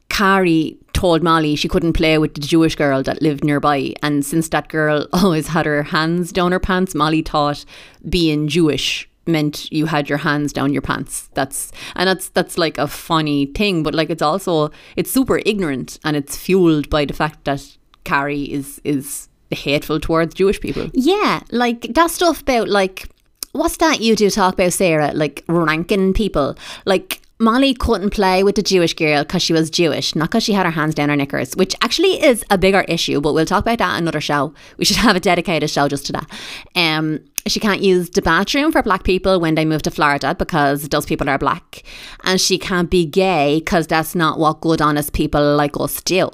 Carrie 0.07 0.77
told 0.93 1.21
Molly 1.21 1.57
she 1.57 1.67
couldn't 1.67 1.91
play 1.91 2.17
with 2.17 2.35
the 2.35 2.39
Jewish 2.39 2.77
girl 2.77 3.03
that 3.03 3.21
lived 3.21 3.43
nearby. 3.43 3.93
And 4.01 4.25
since 4.25 4.47
that 4.49 4.69
girl 4.69 5.05
always 5.13 5.47
had 5.47 5.65
her 5.65 5.83
hands 5.83 6.31
down 6.31 6.53
her 6.53 6.61
pants, 6.61 6.95
Molly 6.95 7.21
thought 7.21 7.65
being 8.07 8.47
Jewish 8.47 9.09
meant 9.27 9.69
you 9.73 9.87
had 9.87 10.07
your 10.07 10.19
hands 10.19 10.53
down 10.53 10.71
your 10.71 10.81
pants. 10.81 11.29
That's 11.33 11.73
and 11.97 12.07
that's 12.07 12.29
that's 12.29 12.57
like 12.57 12.77
a 12.77 12.87
funny 12.87 13.47
thing, 13.47 13.83
but 13.83 13.93
like 13.93 14.09
it's 14.09 14.21
also 14.21 14.71
it's 14.95 15.11
super 15.11 15.41
ignorant 15.45 15.99
and 16.05 16.15
it's 16.15 16.37
fueled 16.37 16.89
by 16.89 17.03
the 17.03 17.13
fact 17.13 17.43
that 17.43 17.77
Carrie 18.05 18.49
is 18.49 18.79
is 18.85 19.27
hateful 19.51 19.99
towards 19.99 20.33
Jewish 20.33 20.61
people. 20.61 20.89
Yeah, 20.93 21.41
like 21.51 21.93
that 21.93 22.09
stuff 22.09 22.41
about 22.41 22.69
like 22.69 23.09
what's 23.53 23.77
that 23.77 24.01
you 24.01 24.15
do 24.15 24.29
talk 24.29 24.55
about, 24.55 24.73
Sarah? 24.73 25.11
Like 25.13 25.43
ranking 25.47 26.13
people. 26.13 26.57
Like 26.85 27.21
Molly 27.39 27.73
couldn't 27.73 28.11
play 28.11 28.43
with 28.43 28.55
the 28.55 28.61
Jewish 28.61 28.93
girl 28.93 29.23
because 29.23 29.41
she 29.41 29.53
was 29.53 29.69
Jewish, 29.69 30.15
not 30.15 30.29
because 30.29 30.43
she 30.43 30.53
had 30.53 30.65
her 30.65 30.71
hands 30.71 30.95
down 30.95 31.09
her 31.09 31.15
knickers, 31.15 31.55
which 31.55 31.75
actually 31.81 32.21
is 32.23 32.43
a 32.49 32.57
bigger 32.57 32.81
issue, 32.81 33.21
but 33.21 33.33
we'll 33.33 33.45
talk 33.45 33.63
about 33.63 33.79
that 33.79 33.99
another 33.99 34.21
show. 34.21 34.53
We 34.77 34.85
should 34.85 34.97
have 35.07 35.15
a 35.15 35.19
dedicated 35.19 35.69
show 35.69 35.87
just 35.87 36.05
to 36.07 36.13
that. 36.13 36.29
Um, 36.75 37.19
she 37.45 37.59
can't 37.59 37.81
use 37.81 38.09
the 38.11 38.21
bathroom 38.21 38.71
for 38.71 38.81
black 38.81 39.03
people 39.03 39.39
when 39.39 39.55
they 39.55 39.65
move 39.65 39.81
to 39.83 39.91
Florida 39.91 40.33
because 40.33 40.87
those 40.89 41.05
people 41.05 41.29
are 41.29 41.37
black. 41.37 41.83
And 42.23 42.39
she 42.39 42.57
can't 42.57 42.89
be 42.89 43.05
gay 43.05 43.59
because 43.59 43.87
that's 43.87 44.15
not 44.15 44.39
what 44.39 44.61
good, 44.61 44.81
honest 44.81 45.13
people 45.13 45.55
like 45.55 45.77
us 45.79 46.01
do. 46.01 46.29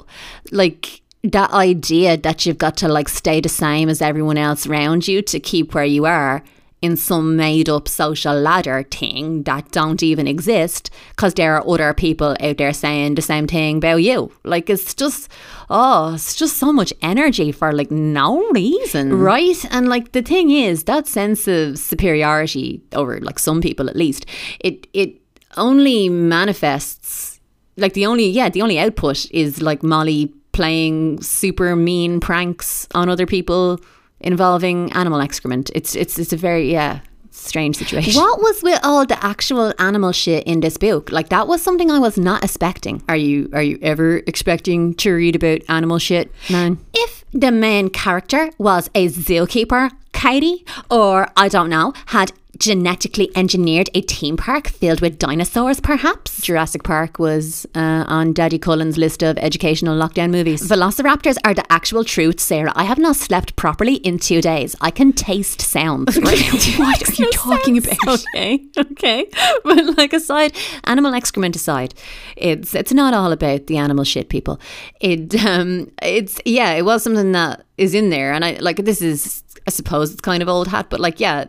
Like, 0.52 1.02
that 1.22 1.50
idea 1.50 2.16
that 2.16 2.46
you've 2.46 2.56
got 2.56 2.78
to 2.78 2.88
like 2.88 3.06
stay 3.06 3.42
the 3.42 3.48
same 3.48 3.90
as 3.90 4.00
everyone 4.00 4.38
else 4.38 4.66
around 4.66 5.06
you 5.06 5.20
to 5.20 5.38
keep 5.38 5.74
where 5.74 5.84
you 5.84 6.06
are 6.06 6.42
in 6.82 6.96
some 6.96 7.36
made 7.36 7.68
up 7.68 7.88
social 7.88 8.34
ladder 8.34 8.82
thing 8.90 9.42
that 9.42 9.70
don't 9.70 10.02
even 10.02 10.26
exist 10.26 10.90
because 11.10 11.34
there 11.34 11.54
are 11.54 11.68
other 11.68 11.92
people 11.92 12.36
out 12.40 12.56
there 12.56 12.72
saying 12.72 13.14
the 13.14 13.22
same 13.22 13.46
thing 13.46 13.78
about 13.78 13.96
you. 13.96 14.32
Like 14.44 14.70
it's 14.70 14.94
just, 14.94 15.30
oh, 15.68 16.14
it's 16.14 16.34
just 16.34 16.56
so 16.56 16.72
much 16.72 16.92
energy 17.02 17.52
for 17.52 17.72
like 17.72 17.90
no 17.90 18.48
reason. 18.50 19.18
Right. 19.18 19.62
And 19.70 19.88
like 19.88 20.12
the 20.12 20.22
thing 20.22 20.50
is, 20.50 20.84
that 20.84 21.06
sense 21.06 21.46
of 21.46 21.78
superiority 21.78 22.80
over 22.92 23.20
like 23.20 23.38
some 23.38 23.60
people 23.60 23.90
at 23.90 23.96
least, 23.96 24.24
it, 24.60 24.86
it 24.94 25.20
only 25.56 26.08
manifests 26.08 27.40
like 27.76 27.92
the 27.92 28.06
only, 28.06 28.28
yeah, 28.28 28.48
the 28.48 28.62
only 28.62 28.78
output 28.78 29.30
is 29.30 29.60
like 29.60 29.82
Molly 29.82 30.32
playing 30.52 31.20
super 31.22 31.76
mean 31.76 32.20
pranks 32.20 32.88
on 32.94 33.08
other 33.08 33.26
people 33.26 33.78
involving 34.20 34.92
animal 34.92 35.20
excrement. 35.20 35.70
It's 35.74 35.94
it's 35.94 36.18
it's 36.18 36.32
a 36.32 36.36
very 36.36 36.70
yeah 36.70 37.00
strange 37.30 37.76
situation. 37.76 38.14
What 38.14 38.40
was 38.40 38.62
with 38.62 38.80
all 38.82 39.06
the 39.06 39.22
actual 39.24 39.72
animal 39.78 40.12
shit 40.12 40.44
in 40.44 40.60
this 40.60 40.76
book? 40.76 41.10
Like 41.10 41.28
that 41.30 41.46
was 41.48 41.62
something 41.62 41.90
I 41.90 41.98
was 41.98 42.18
not 42.18 42.44
expecting. 42.44 43.02
Are 43.08 43.16
you 43.16 43.48
are 43.52 43.62
you 43.62 43.78
ever 43.82 44.18
expecting 44.26 44.94
to 44.94 45.12
read 45.12 45.36
about 45.36 45.62
animal 45.68 45.98
shit, 45.98 46.32
man? 46.50 46.78
If 46.92 47.24
the 47.32 47.52
main 47.52 47.90
character 47.90 48.50
was 48.58 48.90
a 48.94 49.08
zookeeper, 49.08 49.90
Katie, 50.12 50.64
or 50.90 51.28
I 51.36 51.48
don't 51.48 51.70
know, 51.70 51.92
had 52.06 52.32
genetically 52.58 53.30
engineered 53.36 53.88
a 53.94 54.02
theme 54.02 54.36
park 54.36 54.68
filled 54.68 55.00
with 55.00 55.18
dinosaurs, 55.18 55.80
perhaps? 55.80 56.42
Jurassic 56.42 56.82
Park 56.82 57.18
was 57.18 57.66
uh, 57.74 58.04
on 58.06 58.32
Daddy 58.32 58.58
Cullen's 58.58 58.98
list 58.98 59.22
of 59.22 59.38
educational 59.38 59.98
lockdown 59.98 60.30
movies. 60.30 60.68
Velociraptors 60.68 61.36
are 61.44 61.54
the 61.54 61.70
actual 61.72 62.04
truth, 62.04 62.40
Sarah. 62.40 62.72
I 62.74 62.84
have 62.84 62.98
not 62.98 63.16
slept 63.16 63.56
properly 63.56 63.94
in 63.96 64.18
two 64.18 64.40
days. 64.40 64.76
I 64.80 64.90
can 64.90 65.12
taste 65.12 65.60
sounds. 65.60 66.16
what 66.20 67.08
are 67.08 67.12
you 67.22 67.30
talking 67.32 67.80
sense. 67.80 67.98
about? 68.02 68.24
Okay, 68.34 68.66
okay. 68.76 69.26
But 69.64 69.96
like 69.96 70.12
aside, 70.12 70.56
animal 70.84 71.14
excrement 71.14 71.56
aside, 71.56 71.94
it's 72.36 72.74
it's 72.74 72.92
not 72.92 73.14
all 73.14 73.32
about 73.32 73.66
the 73.66 73.76
animal 73.76 74.04
shit, 74.04 74.28
people. 74.28 74.60
It 75.00 75.34
um, 75.44 75.90
it's 76.02 76.40
yeah, 76.44 76.72
it 76.72 76.84
was 76.84 77.02
something 77.02 77.32
that 77.32 77.64
is 77.76 77.94
in 77.94 78.10
there, 78.10 78.32
and 78.32 78.44
I 78.44 78.52
like 78.60 78.76
this 78.76 79.02
is 79.02 79.42
I 79.66 79.70
suppose 79.70 80.12
it's 80.12 80.20
kind 80.20 80.42
of 80.42 80.48
old 80.48 80.68
hat, 80.68 80.88
but 80.90 81.00
like 81.00 81.20
yeah, 81.20 81.44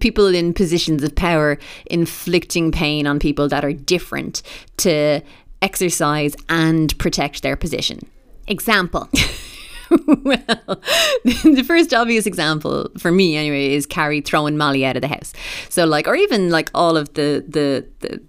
people 0.00 0.26
in 0.26 0.54
positions 0.54 1.02
of 1.02 1.14
power 1.14 1.58
inflicting 1.86 2.72
pain 2.72 3.06
on 3.06 3.18
people 3.18 3.48
that 3.48 3.64
are 3.64 3.72
different 3.72 4.42
to 4.78 5.20
exercise 5.60 6.34
and 6.48 6.96
protect 6.98 7.42
their 7.42 7.56
position. 7.56 8.00
Example. 8.48 9.08
well, 10.06 10.38
the 11.24 11.64
first 11.66 11.92
obvious 11.94 12.26
example 12.26 12.90
for 12.98 13.10
me 13.10 13.36
anyway 13.36 13.72
is 13.74 13.86
Carrie 13.86 14.20
throwing 14.20 14.56
Molly 14.56 14.84
out 14.84 14.96
of 14.96 15.02
the 15.02 15.08
house. 15.08 15.32
So 15.68 15.84
like 15.84 16.08
or 16.08 16.16
even 16.16 16.50
like 16.50 16.70
all 16.74 16.96
of 16.96 17.12
the 17.14 17.44
the 17.46 17.86
the 18.00 18.20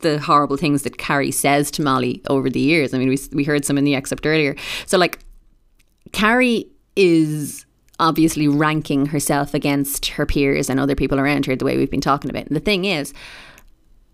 the 0.00 0.20
horrible 0.20 0.56
things 0.56 0.82
that 0.82 0.98
Carrie 0.98 1.30
says 1.30 1.70
to 1.72 1.82
Molly 1.82 2.22
over 2.28 2.50
the 2.50 2.60
years. 2.60 2.92
I 2.92 2.98
mean, 2.98 3.08
we 3.08 3.18
we 3.32 3.44
heard 3.44 3.64
some 3.64 3.78
in 3.78 3.84
the 3.84 3.94
excerpt 3.94 4.26
earlier. 4.26 4.54
So 4.86 4.98
like 4.98 5.18
Carrie 6.12 6.66
is 6.96 7.64
obviously 7.98 8.48
ranking 8.48 9.06
herself 9.06 9.54
against 9.54 10.06
her 10.06 10.26
peers 10.26 10.68
and 10.68 10.80
other 10.80 10.94
people 10.94 11.20
around 11.20 11.46
her 11.46 11.56
the 11.56 11.64
way 11.64 11.76
we've 11.76 11.90
been 11.90 12.00
talking 12.00 12.30
about. 12.30 12.46
And 12.46 12.56
the 12.56 12.60
thing 12.60 12.84
is, 12.84 13.12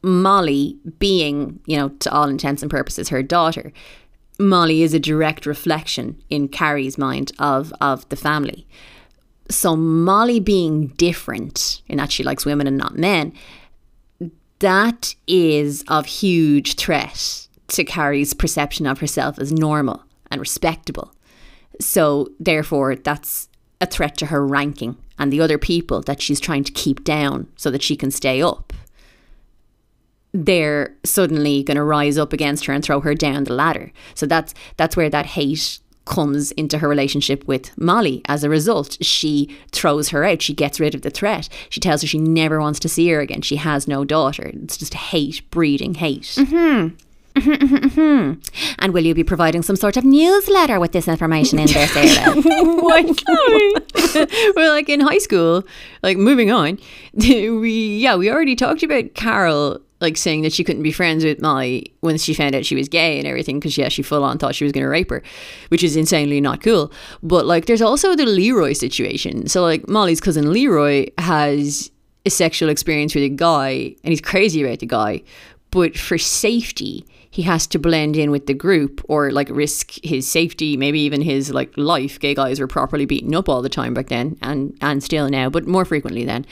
Molly 0.02 0.78
being, 0.98 1.60
you 1.66 1.76
know, 1.76 1.90
to 1.90 2.12
all 2.12 2.28
intents 2.28 2.62
and 2.62 2.70
purposes 2.70 3.08
her 3.08 3.22
daughter, 3.22 3.72
Molly 4.38 4.82
is 4.82 4.94
a 4.94 5.00
direct 5.00 5.44
reflection 5.44 6.22
in 6.30 6.48
Carrie's 6.48 6.96
mind 6.96 7.32
of 7.38 7.72
of 7.80 8.08
the 8.08 8.16
family. 8.16 8.66
So 9.50 9.76
Molly 9.76 10.40
being 10.40 10.88
different 10.88 11.82
in 11.88 11.98
that 11.98 12.12
she 12.12 12.22
likes 12.22 12.46
women 12.46 12.66
and 12.66 12.78
not 12.78 12.96
men, 12.96 13.32
that 14.60 15.14
is 15.26 15.84
of 15.88 16.06
huge 16.06 16.76
threat 16.76 17.48
to 17.68 17.84
Carrie's 17.84 18.32
perception 18.32 18.86
of 18.86 19.00
herself 19.00 19.38
as 19.38 19.52
normal 19.52 20.02
and 20.30 20.40
respectable. 20.40 21.14
So 21.80 22.28
therefore 22.38 22.96
that's 22.96 23.49
a 23.80 23.86
threat 23.86 24.16
to 24.18 24.26
her 24.26 24.46
ranking 24.46 24.96
and 25.18 25.32
the 25.32 25.40
other 25.40 25.58
people 25.58 26.00
that 26.02 26.20
she's 26.20 26.40
trying 26.40 26.64
to 26.64 26.72
keep 26.72 27.04
down 27.04 27.48
so 27.56 27.70
that 27.70 27.82
she 27.82 27.96
can 27.96 28.10
stay 28.10 28.42
up. 28.42 28.72
They're 30.32 30.94
suddenly 31.04 31.62
going 31.62 31.76
to 31.76 31.82
rise 31.82 32.16
up 32.16 32.32
against 32.32 32.66
her 32.66 32.72
and 32.72 32.84
throw 32.84 33.00
her 33.00 33.14
down 33.14 33.44
the 33.44 33.54
ladder. 33.54 33.92
So 34.14 34.26
that's 34.26 34.54
that's 34.76 34.96
where 34.96 35.10
that 35.10 35.26
hate 35.26 35.80
comes 36.04 36.52
into 36.52 36.78
her 36.78 36.88
relationship 36.88 37.46
with 37.46 37.76
Molly. 37.78 38.22
As 38.26 38.44
a 38.44 38.50
result, 38.50 38.96
she 39.00 39.56
throws 39.72 40.10
her 40.10 40.24
out. 40.24 40.42
She 40.42 40.54
gets 40.54 40.80
rid 40.80 40.94
of 40.94 41.02
the 41.02 41.10
threat. 41.10 41.48
She 41.68 41.80
tells 41.80 42.02
her 42.02 42.06
she 42.06 42.18
never 42.18 42.60
wants 42.60 42.80
to 42.80 42.88
see 42.88 43.08
her 43.10 43.20
again. 43.20 43.42
She 43.42 43.56
has 43.56 43.86
no 43.86 44.04
daughter. 44.04 44.50
It's 44.54 44.76
just 44.76 44.94
hate 44.94 45.48
breeding 45.50 45.94
hate. 45.94 46.22
Mm-hmm. 46.22 46.96
And 48.78 48.94
will 48.94 49.04
you 49.04 49.14
be 49.14 49.24
providing 49.24 49.62
some 49.62 49.76
sort 49.76 49.96
of 49.96 50.04
newsletter 50.04 50.80
with 50.80 50.92
this 50.92 51.06
information 51.06 51.58
in 51.58 51.66
there, 51.66 51.86
Sarah? 51.86 52.34
well, 54.56 54.72
like 54.72 54.88
in 54.88 55.00
high 55.00 55.18
school, 55.18 55.64
like 56.02 56.16
moving 56.16 56.50
on, 56.50 56.78
we 57.14 57.98
yeah 57.98 58.16
we 58.16 58.30
already 58.30 58.56
talked 58.56 58.82
about 58.82 59.14
Carol 59.14 59.80
like 60.00 60.16
saying 60.16 60.42
that 60.42 60.52
she 60.52 60.64
couldn't 60.64 60.82
be 60.82 60.92
friends 60.92 61.24
with 61.24 61.42
Molly 61.42 61.92
when 62.00 62.16
she 62.16 62.32
found 62.32 62.54
out 62.54 62.64
she 62.64 62.74
was 62.74 62.88
gay 62.88 63.18
and 63.18 63.26
everything 63.26 63.60
because 63.60 63.76
yeah 63.76 63.88
she 63.88 64.02
full 64.02 64.24
on 64.24 64.38
thought 64.38 64.54
she 64.54 64.64
was 64.64 64.72
going 64.72 64.84
to 64.84 64.88
rape 64.88 65.10
her, 65.10 65.22
which 65.68 65.84
is 65.84 65.96
insanely 65.96 66.40
not 66.40 66.62
cool. 66.62 66.90
But 67.22 67.46
like 67.46 67.66
there's 67.66 67.82
also 67.82 68.16
the 68.16 68.26
Leroy 68.26 68.72
situation. 68.72 69.48
So 69.48 69.62
like 69.62 69.88
Molly's 69.88 70.20
cousin 70.20 70.52
Leroy 70.52 71.06
has 71.18 71.90
a 72.26 72.30
sexual 72.30 72.68
experience 72.68 73.14
with 73.14 73.24
a 73.24 73.28
guy 73.28 73.94
and 74.04 74.12
he's 74.12 74.20
crazy 74.20 74.62
about 74.62 74.78
the 74.78 74.86
guy, 74.86 75.22
but 75.70 75.96
for 75.96 76.18
safety 76.18 77.04
he 77.30 77.42
has 77.42 77.66
to 77.68 77.78
blend 77.78 78.16
in 78.16 78.30
with 78.30 78.46
the 78.46 78.54
group 78.54 79.00
or 79.08 79.30
like 79.30 79.48
risk 79.50 79.94
his 80.02 80.26
safety, 80.26 80.76
maybe 80.76 81.00
even 81.00 81.22
his 81.22 81.52
like 81.52 81.72
life. 81.76 82.18
Gay 82.18 82.34
guys 82.34 82.58
were 82.58 82.66
properly 82.66 83.06
beaten 83.06 83.34
up 83.34 83.48
all 83.48 83.62
the 83.62 83.68
time 83.68 83.94
back 83.94 84.08
then 84.08 84.36
and 84.42 84.76
and 84.80 85.02
still 85.02 85.28
now, 85.28 85.48
but 85.48 85.66
more 85.66 85.84
frequently 85.84 86.24
then. 86.24 86.44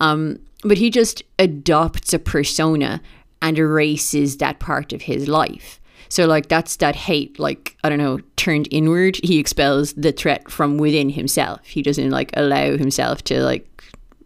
Um, 0.00 0.38
but 0.64 0.78
he 0.78 0.90
just 0.90 1.22
adopts 1.38 2.14
a 2.14 2.18
persona 2.18 3.02
and 3.42 3.58
erases 3.58 4.38
that 4.38 4.58
part 4.58 4.92
of 4.92 5.02
his 5.02 5.28
life. 5.28 5.80
So 6.08 6.26
like 6.26 6.48
that's 6.48 6.76
that 6.76 6.96
hate, 6.96 7.38
like 7.38 7.76
I 7.84 7.90
don't 7.90 7.98
know, 7.98 8.20
turned 8.36 8.68
inward. 8.70 9.18
He 9.22 9.38
expels 9.38 9.92
the 9.94 10.12
threat 10.12 10.50
from 10.50 10.78
within 10.78 11.10
himself. 11.10 11.66
He 11.66 11.82
doesn't 11.82 12.10
like 12.10 12.30
allow 12.34 12.76
himself 12.78 13.22
to 13.24 13.42
like 13.42 13.68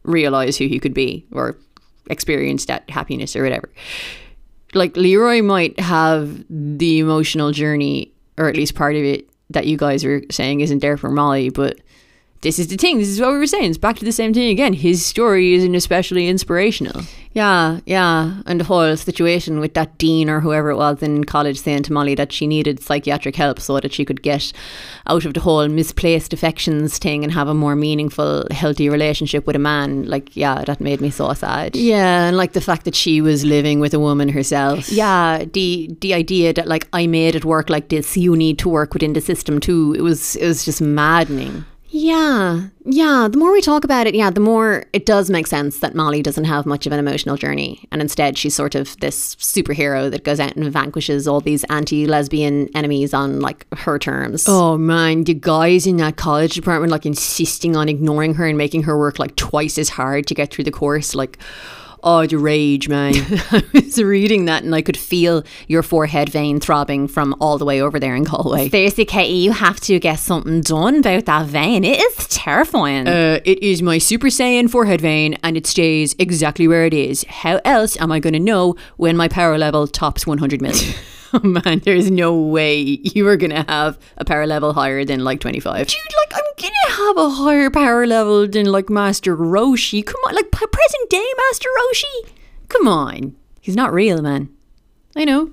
realize 0.05 0.57
who 0.57 0.69
he 0.69 0.79
could 0.79 0.95
be 0.95 1.27
or 1.33 1.57
experience 2.09 2.67
that 2.67 2.89
happiness 2.91 3.35
or 3.35 3.43
whatever. 3.43 3.71
Like 4.75 4.97
Leroy 4.97 5.43
might 5.43 5.79
have 5.81 6.45
the 6.51 6.99
emotional 6.99 7.53
journey, 7.53 8.13
or 8.37 8.49
at 8.49 8.57
least 8.57 8.75
part 8.75 8.97
of 8.97 9.03
it, 9.03 9.29
that 9.51 9.67
you 9.67 9.77
guys 9.77 10.05
are 10.05 10.23
saying 10.31 10.61
isn't 10.61 10.81
there 10.81 10.97
for 10.97 11.11
Molly, 11.11 11.51
but 11.51 11.79
this 12.47 12.61
is 12.61 12.69
the 12.69 12.77
thing. 12.77 12.99
This 12.99 13.09
is 13.09 13.21
what 13.21 13.33
we 13.33 13.39
were 13.39 13.47
saying. 13.49 13.71
It's 13.71 13.77
back 13.77 13.97
to 13.97 14.05
the 14.05 14.13
same 14.13 14.33
thing 14.33 14.49
again. 14.51 14.73
His 14.73 15.05
story 15.05 15.55
isn't 15.55 15.75
especially 15.75 16.29
inspirational. 16.29 17.03
Yeah, 17.33 17.81
yeah. 17.87 18.41
And 18.47 18.61
the 18.61 18.65
whole 18.65 18.97
situation 18.97 19.59
with 19.59 19.75
that 19.75 19.99
dean 19.99 20.31
or 20.31 20.39
whoever 20.39 20.71
it 20.71 20.77
was 20.77 21.03
in 21.03 21.25
college 21.25 21.59
saying 21.59 21.83
to 21.83 21.93
Molly 21.93 22.15
that 22.15 22.31
she 22.31 22.47
needed 22.47 22.81
psychiatric 22.81 23.35
help 23.35 23.59
so 23.59 23.81
that 23.81 23.93
she 23.93 24.05
could 24.05 24.23
get 24.23 24.53
out 25.09 25.25
of 25.25 25.35
the 25.35 25.41
whole 25.41 25.67
misplaced 25.67 26.33
affections 26.33 26.99
thing 26.99 27.25
and 27.25 27.33
have 27.33 27.49
a 27.49 27.53
more 27.53 27.75
meaningful, 27.75 28.47
healthy 28.53 28.89
relationship 28.89 29.45
with 29.45 29.57
a 29.57 29.59
man. 29.59 30.05
Like, 30.05 30.37
yeah, 30.37 30.63
that 30.67 30.81
made 30.81 31.01
me 31.01 31.11
so 31.11 31.33
sad. 31.33 31.75
Yeah, 31.75 32.29
and 32.29 32.37
like 32.37 32.53
the 32.53 32.61
fact 32.61 32.85
that 32.85 32.95
she 32.95 33.21
was 33.21 33.45
living 33.45 33.81
with 33.81 33.93
a 33.93 33.99
woman 33.99 34.29
herself. 34.29 34.89
Yeah, 34.89 35.45
the 35.53 35.91
the 36.01 36.15
idea 36.15 36.53
that 36.53 36.69
like 36.69 36.87
I 36.93 37.09
made 37.09 37.35
it 37.35 37.45
work 37.45 37.69
like 37.69 37.89
this, 37.89 38.17
you 38.17 38.37
need 38.37 38.61
to 38.61 38.69
work 38.69 38.95
within 38.95 39.15
the 39.15 39.21
system 39.21 39.59
too. 39.59 39.97
It 39.99 40.03
was 40.03 40.37
it 40.37 40.47
was 40.47 40.65
just 40.65 40.81
maddening. 40.81 41.65
Yeah, 41.99 42.69
yeah. 42.85 43.27
The 43.31 43.39
more 43.39 43.51
we 43.51 43.63
talk 43.63 43.83
about 43.83 44.07
it, 44.07 44.15
yeah, 44.15 44.29
the 44.29 44.39
more 44.39 44.85
it 44.93 45.07
does 45.07 45.31
make 45.31 45.47
sense 45.47 45.79
that 45.79 45.95
Molly 45.95 46.21
doesn't 46.21 46.45
have 46.45 46.67
much 46.67 46.87
of 46.87 46.93
an 46.93 46.99
emotional 46.99 47.39
journey. 47.39 47.89
And 47.91 48.03
instead, 48.03 48.37
she's 48.37 48.55
sort 48.55 48.75
of 48.75 49.01
this 49.01 49.35
superhero 49.37 50.11
that 50.11 50.23
goes 50.23 50.39
out 50.39 50.55
and 50.57 50.71
vanquishes 50.71 51.27
all 51.27 51.41
these 51.41 51.65
anti 51.65 52.07
lesbian 52.07 52.69
enemies 52.77 53.15
on 53.15 53.41
like 53.41 53.67
her 53.79 53.99
terms. 53.99 54.45
Oh 54.47 54.77
man, 54.77 55.25
the 55.25 55.33
guys 55.33 55.87
in 55.87 55.97
that 55.97 56.17
college 56.17 56.53
department 56.53 56.93
like 56.93 57.07
insisting 57.07 57.77
on 57.77 57.89
ignoring 57.89 58.35
her 58.35 58.47
and 58.47 58.59
making 58.59 58.83
her 58.83 58.99
work 58.99 59.19
like 59.19 59.35
twice 59.37 59.79
as 59.79 59.89
hard 59.89 60.27
to 60.27 60.35
get 60.35 60.53
through 60.53 60.65
the 60.65 60.71
course. 60.71 61.15
Like, 61.15 61.39
Oh, 62.09 62.25
the 62.25 62.39
rage, 62.39 62.89
man. 62.89 63.15
I 63.51 63.65
was 63.75 64.01
reading 64.01 64.45
that 64.45 64.63
and 64.63 64.73
I 64.73 64.81
could 64.81 64.97
feel 64.97 65.43
your 65.67 65.83
forehead 65.83 66.29
vein 66.29 66.61
throbbing 66.61 67.09
from 67.09 67.35
all 67.41 67.59
the 67.59 67.65
way 67.65 67.83
over 67.83 67.99
there 67.99 68.15
in 68.15 68.23
Galway. 68.23 68.69
Seriously, 68.69 69.05
Katie, 69.05 69.35
you 69.35 69.51
have 69.51 69.81
to 69.81 69.99
get 69.99 70.21
something 70.21 70.61
done 70.61 70.99
about 70.99 71.25
that 71.25 71.47
vein. 71.47 71.83
It 71.83 72.01
is 72.01 72.29
terrifying. 72.29 73.09
Uh, 73.09 73.41
it 73.45 73.61
is 73.61 73.83
my 73.83 73.99
Super 73.99 74.29
Saiyan 74.29 74.71
forehead 74.71 75.01
vein 75.01 75.37
and 75.43 75.57
it 75.57 75.67
stays 75.67 76.15
exactly 76.21 76.69
where 76.69 76.87
it 76.87 76.95
is. 76.95 77.25
How 77.29 77.61
else 77.65 78.01
am 78.01 78.13
I 78.13 78.21
going 78.21 78.35
to 78.35 78.39
know 78.39 78.77
when 78.99 79.17
my 79.17 79.27
power 79.27 79.59
level 79.59 79.89
tops 79.89 80.29
100 80.29 80.63
million? 80.63 80.95
oh 81.33 81.41
man, 81.65 81.81
there's 81.85 82.11
no 82.11 82.37
way 82.37 82.81
you 82.81 83.27
are 83.29 83.37
gonna 83.37 83.65
have 83.69 83.99
a 84.17 84.25
power 84.25 84.47
level 84.47 84.73
higher 84.73 85.05
than 85.05 85.25
like 85.25 85.41
25. 85.41 85.87
Dude, 85.87 85.97
like 86.17 86.35
I'm 86.35 86.45
gonna 86.59 86.97
have 86.97 87.17
a 87.17 87.31
higher 87.31 87.71
power 87.71 88.07
level 88.07 88.47
than 88.47 88.67
like 88.67 88.91
Master 88.91 89.37
Roshi. 89.37 90.05
Come 90.05 90.21
on, 90.27 90.35
like 90.35 90.51
present 90.51 91.11
day 91.11 91.27
Master 91.49 91.69
Roshi. 91.81 92.31
Come 92.69 92.89
on, 92.89 93.37
he's 93.61 93.77
not 93.77 93.93
real, 93.93 94.23
man. 94.23 94.49
I 95.15 95.25
know. 95.25 95.53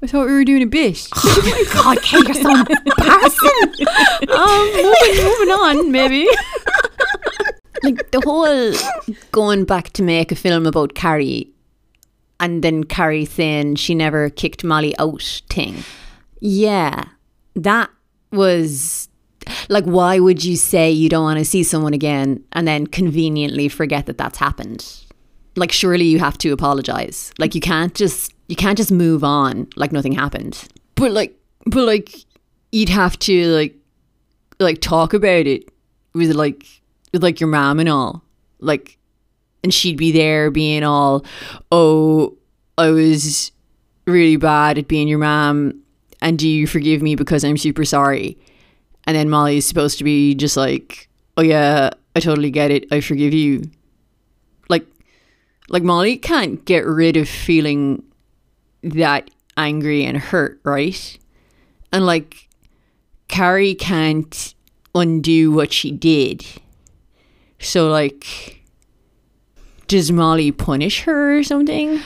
I 0.00 0.06
thought 0.06 0.26
we 0.26 0.32
were 0.32 0.44
doing 0.44 0.62
a 0.62 0.66
bit. 0.66 1.08
Oh 1.16 1.42
my 1.44 1.64
god, 1.74 2.02
Kate, 2.02 2.24
you're 2.24 2.34
so 2.34 2.50
embarrassing. 2.50 3.86
um, 4.30 4.66
moving, 4.74 5.24
moving 5.24 5.50
on, 5.50 5.92
maybe. 5.92 6.28
like 7.82 8.10
the 8.10 8.20
whole 8.24 9.14
going 9.32 9.64
back 9.64 9.90
to 9.90 10.02
make 10.02 10.30
a 10.30 10.36
film 10.36 10.66
about 10.66 10.94
Carrie 10.94 11.50
and 12.40 12.62
then 12.62 12.84
Carrie 12.84 13.24
saying 13.24 13.76
she 13.76 13.94
never 13.94 14.30
kicked 14.30 14.64
Molly 14.64 14.96
out 14.98 15.42
thing. 15.48 15.84
Yeah, 16.40 17.04
that 17.56 17.90
was 18.30 19.08
like, 19.68 19.84
why 19.84 20.18
would 20.18 20.44
you 20.44 20.56
say 20.56 20.90
you 20.90 21.08
don't 21.08 21.24
want 21.24 21.38
to 21.38 21.44
see 21.44 21.62
someone 21.62 21.94
again 21.94 22.44
and 22.52 22.66
then 22.66 22.86
conveniently 22.86 23.68
forget 23.68 24.06
that 24.06 24.18
that's 24.18 24.38
happened? 24.38 24.86
Like, 25.56 25.72
surely 25.72 26.04
you 26.04 26.18
have 26.20 26.38
to 26.38 26.52
apologize. 26.52 27.32
Like, 27.38 27.54
you 27.54 27.60
can't 27.60 27.94
just 27.94 28.32
you 28.48 28.56
can't 28.56 28.78
just 28.78 28.90
move 28.90 29.24
on 29.24 29.68
like 29.76 29.92
nothing 29.92 30.12
happened. 30.12 30.66
But 30.94 31.12
like, 31.12 31.38
but 31.66 31.84
like, 31.84 32.14
you'd 32.72 32.88
have 32.88 33.18
to 33.20 33.46
like 33.48 33.74
like 34.60 34.80
talk 34.80 35.12
about 35.14 35.46
it 35.46 35.68
with 36.14 36.32
like 36.32 36.64
with 37.12 37.22
like 37.22 37.40
your 37.40 37.48
mom 37.48 37.80
and 37.80 37.88
all. 37.88 38.22
Like, 38.60 38.98
and 39.62 39.72
she'd 39.72 39.96
be 39.96 40.12
there 40.12 40.50
being 40.50 40.84
all, 40.84 41.24
oh, 41.72 42.36
I 42.76 42.90
was 42.90 43.52
really 44.06 44.36
bad 44.36 44.78
at 44.78 44.88
being 44.88 45.08
your 45.08 45.18
mom, 45.18 45.82
and 46.20 46.38
do 46.38 46.48
you 46.48 46.66
forgive 46.66 47.02
me 47.02 47.14
because 47.14 47.44
I'm 47.44 47.56
super 47.56 47.84
sorry? 47.84 48.38
And 49.04 49.16
then 49.16 49.30
Molly's 49.30 49.66
supposed 49.66 49.98
to 49.98 50.04
be 50.04 50.34
just 50.34 50.56
like, 50.56 51.08
oh 51.36 51.42
yeah, 51.42 51.90
I 52.14 52.20
totally 52.20 52.50
get 52.50 52.70
it. 52.70 52.86
I 52.92 53.00
forgive 53.00 53.32
you. 53.32 53.70
Like, 54.68 54.86
like 55.68 55.82
Molly 55.82 56.16
can't 56.16 56.64
get 56.64 56.84
rid 56.84 57.16
of 57.16 57.28
feeling 57.28 58.02
that 58.82 59.30
angry 59.56 60.04
and 60.04 60.18
hurt, 60.18 60.60
right? 60.62 61.18
And 61.92 62.04
like, 62.06 62.48
Carrie 63.28 63.74
can't 63.74 64.54
undo 64.94 65.52
what 65.52 65.72
she 65.72 65.90
did. 65.90 66.44
So 67.58 67.88
like 67.88 68.57
does 69.88 70.12
Molly 70.12 70.52
punish 70.52 71.02
her 71.02 71.38
or 71.38 71.42
something? 71.42 72.00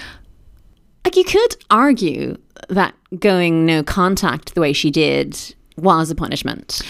Like, 1.05 1.17
you 1.17 1.25
could 1.25 1.57
argue 1.71 2.39
that 2.69 2.95
going 3.19 3.67
no 3.67 3.83
contact 3.83 4.55
the 4.55 4.61
way 4.61 4.73
she 4.73 4.91
did 4.91 5.55
was 5.77 6.11
a 6.11 6.15
punishment. 6.15 6.81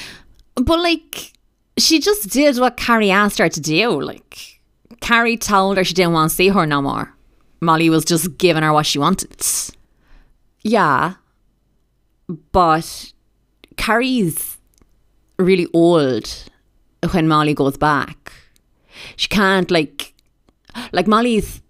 But, 0.54 0.78
like, 0.80 1.32
she 1.78 1.98
just 1.98 2.28
did 2.28 2.58
what 2.58 2.76
Carrie 2.76 3.10
asked 3.10 3.38
her 3.38 3.48
to 3.48 3.60
do. 3.60 4.00
Like, 4.00 4.60
Carrie 5.00 5.38
told 5.38 5.78
her 5.78 5.84
she 5.84 5.94
didn't 5.94 6.12
want 6.12 6.30
to 6.30 6.36
see 6.36 6.48
her 6.48 6.66
no 6.66 6.82
more. 6.82 7.12
Molly 7.60 7.88
was 7.88 8.04
just 8.04 8.36
giving 8.38 8.62
her 8.62 8.72
what 8.72 8.86
she 8.86 8.98
wanted. 8.98 9.44
Yeah. 10.62 11.14
But 12.52 13.12
Carrie's 13.76 14.58
really 15.38 15.66
old 15.72 16.28
when 17.12 17.28
Molly 17.28 17.54
goes 17.54 17.78
back. 17.78 18.32
She 19.16 19.28
can't, 19.28 19.70
like, 19.70 20.11
like 20.92 21.06
Molly's 21.06 21.62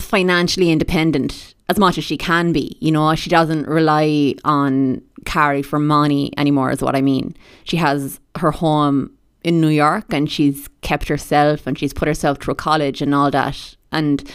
financially 0.00 0.70
independent 0.70 1.54
as 1.68 1.78
much 1.78 1.98
as 1.98 2.04
she 2.04 2.16
can 2.16 2.52
be. 2.52 2.76
You 2.80 2.92
know, 2.92 3.14
she 3.14 3.30
doesn't 3.30 3.66
rely 3.66 4.34
on 4.44 5.02
Carrie 5.24 5.62
for 5.62 5.78
money 5.78 6.32
anymore, 6.36 6.70
is 6.70 6.80
what 6.80 6.96
I 6.96 7.02
mean. 7.02 7.36
She 7.64 7.76
has 7.76 8.20
her 8.36 8.50
home 8.50 9.12
in 9.44 9.60
New 9.60 9.68
York 9.68 10.12
and 10.12 10.30
she's 10.30 10.68
kept 10.80 11.08
herself 11.08 11.66
and 11.66 11.78
she's 11.78 11.92
put 11.92 12.08
herself 12.08 12.38
through 12.38 12.54
college 12.54 13.02
and 13.02 13.14
all 13.14 13.30
that. 13.30 13.76
And 13.92 14.30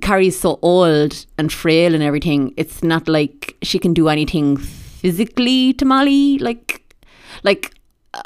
Carrie's 0.00 0.38
so 0.38 0.58
old 0.62 1.26
and 1.38 1.52
frail 1.52 1.94
and 1.94 2.02
everything, 2.02 2.52
it's 2.56 2.82
not 2.82 3.08
like 3.08 3.56
she 3.62 3.78
can 3.78 3.94
do 3.94 4.08
anything 4.08 4.56
physically 4.56 5.72
to 5.74 5.84
Molly. 5.84 6.38
Like, 6.38 6.96
like 7.44 7.74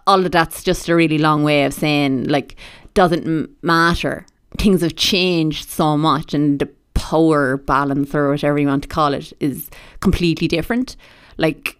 all 0.06 0.24
of 0.24 0.32
that's 0.32 0.62
just 0.62 0.88
a 0.88 0.96
really 0.96 1.18
long 1.18 1.44
way 1.44 1.64
of 1.64 1.74
saying, 1.74 2.24
like, 2.24 2.56
doesn't 2.94 3.50
matter 3.62 4.26
things 4.58 4.82
have 4.82 4.96
changed 4.96 5.68
so 5.68 5.96
much 5.96 6.34
and 6.34 6.58
the 6.58 6.68
power 6.94 7.56
balance 7.56 8.14
or 8.14 8.28
whatever 8.30 8.58
you 8.58 8.66
want 8.66 8.82
to 8.82 8.88
call 8.88 9.14
it 9.14 9.32
is 9.40 9.70
completely 10.00 10.48
different. 10.48 10.96
Like, 11.36 11.76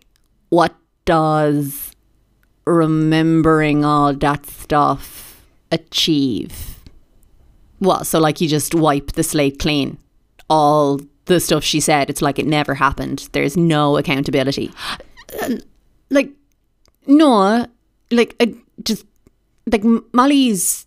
what 0.50 0.74
does 1.04 1.92
remembering 2.64 3.84
all 3.84 4.14
that 4.14 4.46
stuff 4.46 5.44
achieve? 5.72 6.78
Well, 7.80 8.04
so 8.04 8.18
like 8.18 8.40
you 8.40 8.48
just 8.48 8.74
wipe 8.74 9.12
the 9.12 9.22
slate 9.22 9.58
clean. 9.58 9.98
All 10.48 11.00
the 11.26 11.40
stuff 11.40 11.62
she 11.62 11.80
said, 11.80 12.08
it's 12.08 12.22
like 12.22 12.38
it 12.38 12.46
never 12.46 12.74
happened. 12.74 13.28
There's 13.32 13.56
no 13.56 13.96
accountability. 13.98 14.72
Like, 16.10 16.30
no, 17.06 17.66
like, 18.10 18.34
I 18.40 18.54
just, 18.82 19.04
like, 19.70 19.84
Molly's 20.14 20.86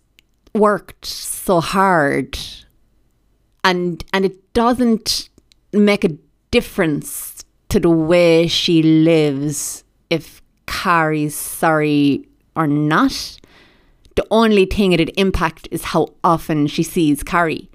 worked 0.54 1.04
so 1.04 1.60
hard 1.60 2.38
and 3.64 4.04
and 4.12 4.24
it 4.24 4.52
doesn't 4.52 5.28
make 5.72 6.04
a 6.04 6.16
difference 6.50 7.44
to 7.68 7.80
the 7.80 7.90
way 7.90 8.46
she 8.46 8.82
lives 8.82 9.84
if 10.10 10.42
Carrie's 10.66 11.34
sorry 11.34 12.28
or 12.54 12.66
not. 12.66 13.38
The 14.14 14.26
only 14.30 14.66
thing 14.66 14.92
it'd 14.92 15.12
impact 15.16 15.68
is 15.70 15.84
how 15.84 16.08
often 16.22 16.66
she 16.66 16.82
sees 16.82 17.22
Carrie. 17.22 17.70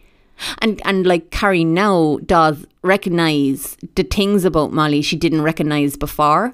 And 0.59 0.79
and 0.85 1.07
like 1.07 1.31
Carrie 1.31 1.63
now 1.63 2.19
does 2.25 2.65
recognize 2.83 3.75
the 3.95 4.03
things 4.03 4.45
about 4.45 4.71
Molly 4.71 5.01
she 5.01 5.15
didn't 5.15 5.41
recognize 5.41 5.95
before 5.95 6.53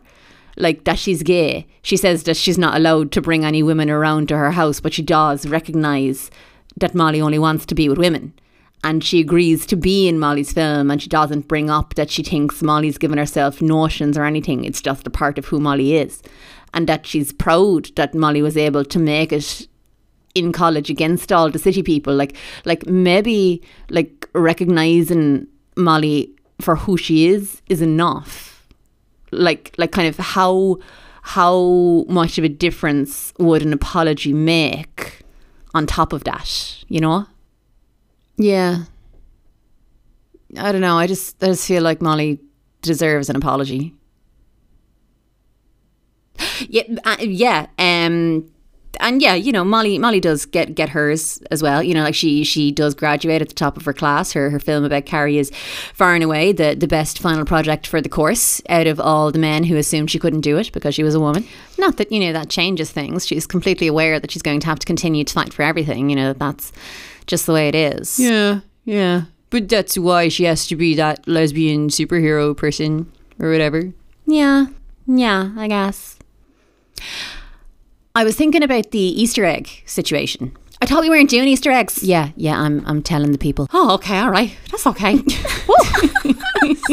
like 0.57 0.83
that 0.83 0.99
she's 0.99 1.23
gay. 1.23 1.67
She 1.81 1.97
says 1.97 2.23
that 2.23 2.37
she's 2.37 2.57
not 2.57 2.75
allowed 2.75 3.11
to 3.13 3.21
bring 3.21 3.43
any 3.43 3.63
women 3.63 3.89
around 3.89 4.27
to 4.29 4.37
her 4.37 4.51
house, 4.51 4.79
but 4.79 4.93
she 4.93 5.01
does 5.01 5.47
recognize 5.47 6.29
that 6.77 6.95
Molly 6.95 7.21
only 7.21 7.39
wants 7.39 7.65
to 7.67 7.75
be 7.75 7.89
with 7.89 7.97
women. 7.97 8.33
And 8.83 9.03
she 9.03 9.21
agrees 9.21 9.65
to 9.67 9.77
be 9.77 10.07
in 10.07 10.19
Molly's 10.19 10.51
film 10.51 10.91
and 10.91 11.01
she 11.01 11.07
doesn't 11.07 11.47
bring 11.47 11.69
up 11.69 11.95
that 11.95 12.09
she 12.09 12.21
thinks 12.21 12.61
Molly's 12.61 12.97
given 12.97 13.17
herself 13.17 13.61
notions 13.61 14.17
or 14.17 14.25
anything. 14.25 14.65
It's 14.65 14.81
just 14.81 15.07
a 15.07 15.09
part 15.09 15.37
of 15.37 15.45
who 15.45 15.59
Molly 15.59 15.95
is. 15.95 16.21
And 16.73 16.87
that 16.89 17.05
she's 17.07 17.31
proud 17.31 17.89
that 17.95 18.13
Molly 18.13 18.41
was 18.41 18.57
able 18.57 18.83
to 18.83 18.99
make 18.99 19.31
it 19.31 19.67
in 20.35 20.51
college 20.51 20.89
against 20.89 21.31
all 21.31 21.49
the 21.49 21.59
city 21.59 21.83
people. 21.83 22.13
Like 22.13 22.35
like 22.65 22.85
maybe 22.85 23.61
like 23.89 24.29
recognizing 24.33 25.47
Molly 25.77 26.31
for 26.59 26.75
who 26.75 26.97
she 26.97 27.27
is 27.27 27.61
is 27.69 27.81
enough. 27.81 28.52
Like 29.33 29.73
like 29.77 29.91
kind 29.91 30.07
of 30.07 30.17
how 30.17 30.79
how 31.21 32.05
much 32.09 32.37
of 32.37 32.43
a 32.43 32.49
difference 32.49 33.33
would 33.39 33.61
an 33.61 33.73
apology 33.73 34.33
make 34.33 35.21
on 35.73 35.87
top 35.87 36.13
of 36.13 36.23
that, 36.25 36.83
you 36.87 36.99
know? 36.99 37.25
Yeah. 38.37 38.83
I 40.57 40.71
don't 40.71 40.81
know. 40.81 40.97
I 40.97 41.07
just 41.07 41.41
I 41.43 41.47
just 41.47 41.67
feel 41.67 41.81
like 41.81 42.01
Molly 42.01 42.39
deserves 42.81 43.29
an 43.29 43.35
apology. 43.35 43.93
Yeah, 46.67 46.83
uh, 47.05 47.17
yeah. 47.19 47.67
Um, 47.77 48.51
and 48.99 49.21
yeah, 49.21 49.33
you 49.33 49.51
know, 49.51 49.63
Molly 49.63 49.97
Molly 49.97 50.19
does 50.19 50.45
get 50.45 50.75
get 50.75 50.89
hers 50.89 51.41
as 51.51 51.61
well. 51.61 51.81
You 51.81 51.93
know, 51.93 52.03
like 52.03 52.15
she 52.15 52.43
she 52.43 52.71
does 52.71 52.93
graduate 52.93 53.41
at 53.41 53.49
the 53.49 53.55
top 53.55 53.77
of 53.77 53.85
her 53.85 53.93
class. 53.93 54.33
Her 54.33 54.49
her 54.49 54.59
film 54.59 54.83
about 54.83 55.05
Carrie 55.05 55.37
is 55.37 55.51
far 55.93 56.13
and 56.13 56.23
away 56.23 56.51
the 56.51 56.75
the 56.75 56.87
best 56.87 57.19
final 57.19 57.45
project 57.45 57.87
for 57.87 58.01
the 58.01 58.09
course 58.09 58.61
out 58.69 58.87
of 58.87 58.99
all 58.99 59.31
the 59.31 59.39
men 59.39 59.63
who 59.63 59.77
assumed 59.77 60.11
she 60.11 60.19
couldn't 60.19 60.41
do 60.41 60.57
it 60.57 60.71
because 60.71 60.95
she 60.95 61.03
was 61.03 61.15
a 61.15 61.19
woman. 61.19 61.45
Not 61.77 61.97
that 61.97 62.11
you 62.11 62.19
know 62.19 62.33
that 62.33 62.49
changes 62.49 62.91
things. 62.91 63.25
She's 63.25 63.47
completely 63.47 63.87
aware 63.87 64.19
that 64.19 64.31
she's 64.31 64.41
going 64.41 64.59
to 64.61 64.67
have 64.67 64.79
to 64.79 64.85
continue 64.85 65.23
to 65.23 65.33
fight 65.33 65.53
for 65.53 65.63
everything. 65.63 66.09
You 66.09 66.15
know, 66.15 66.33
that's 66.33 66.71
just 67.27 67.45
the 67.45 67.53
way 67.53 67.67
it 67.67 67.75
is. 67.75 68.19
Yeah, 68.19 68.61
yeah. 68.85 69.23
But 69.49 69.69
that's 69.69 69.97
why 69.97 70.29
she 70.29 70.45
has 70.45 70.65
to 70.67 70.75
be 70.75 70.95
that 70.95 71.27
lesbian 71.27 71.89
superhero 71.89 72.57
person 72.57 73.11
or 73.39 73.51
whatever. 73.51 73.93
Yeah, 74.25 74.67
yeah, 75.05 75.51
I 75.57 75.67
guess. 75.67 76.17
I 78.15 78.23
was 78.23 78.35
thinking 78.35 78.61
about 78.61 78.91
the 78.91 78.99
Easter 78.99 79.43
egg 79.43 79.67
situation. 79.87 80.55
I 80.79 80.85
thought 80.85 81.01
we 81.01 81.09
weren't 81.09 81.31
doing 81.31 81.47
Easter 81.47 81.71
eggs. 81.71 82.03
Yeah, 82.03 82.29
yeah, 82.35 82.59
I'm 82.59 82.85
I'm 82.85 83.01
telling 83.01 83.31
the 83.31 83.39
people. 83.39 83.67
Oh, 83.73 83.95
okay, 83.95 84.19
all 84.19 84.29
right. 84.29 84.55
That's 84.69 84.85
okay. 84.85 85.17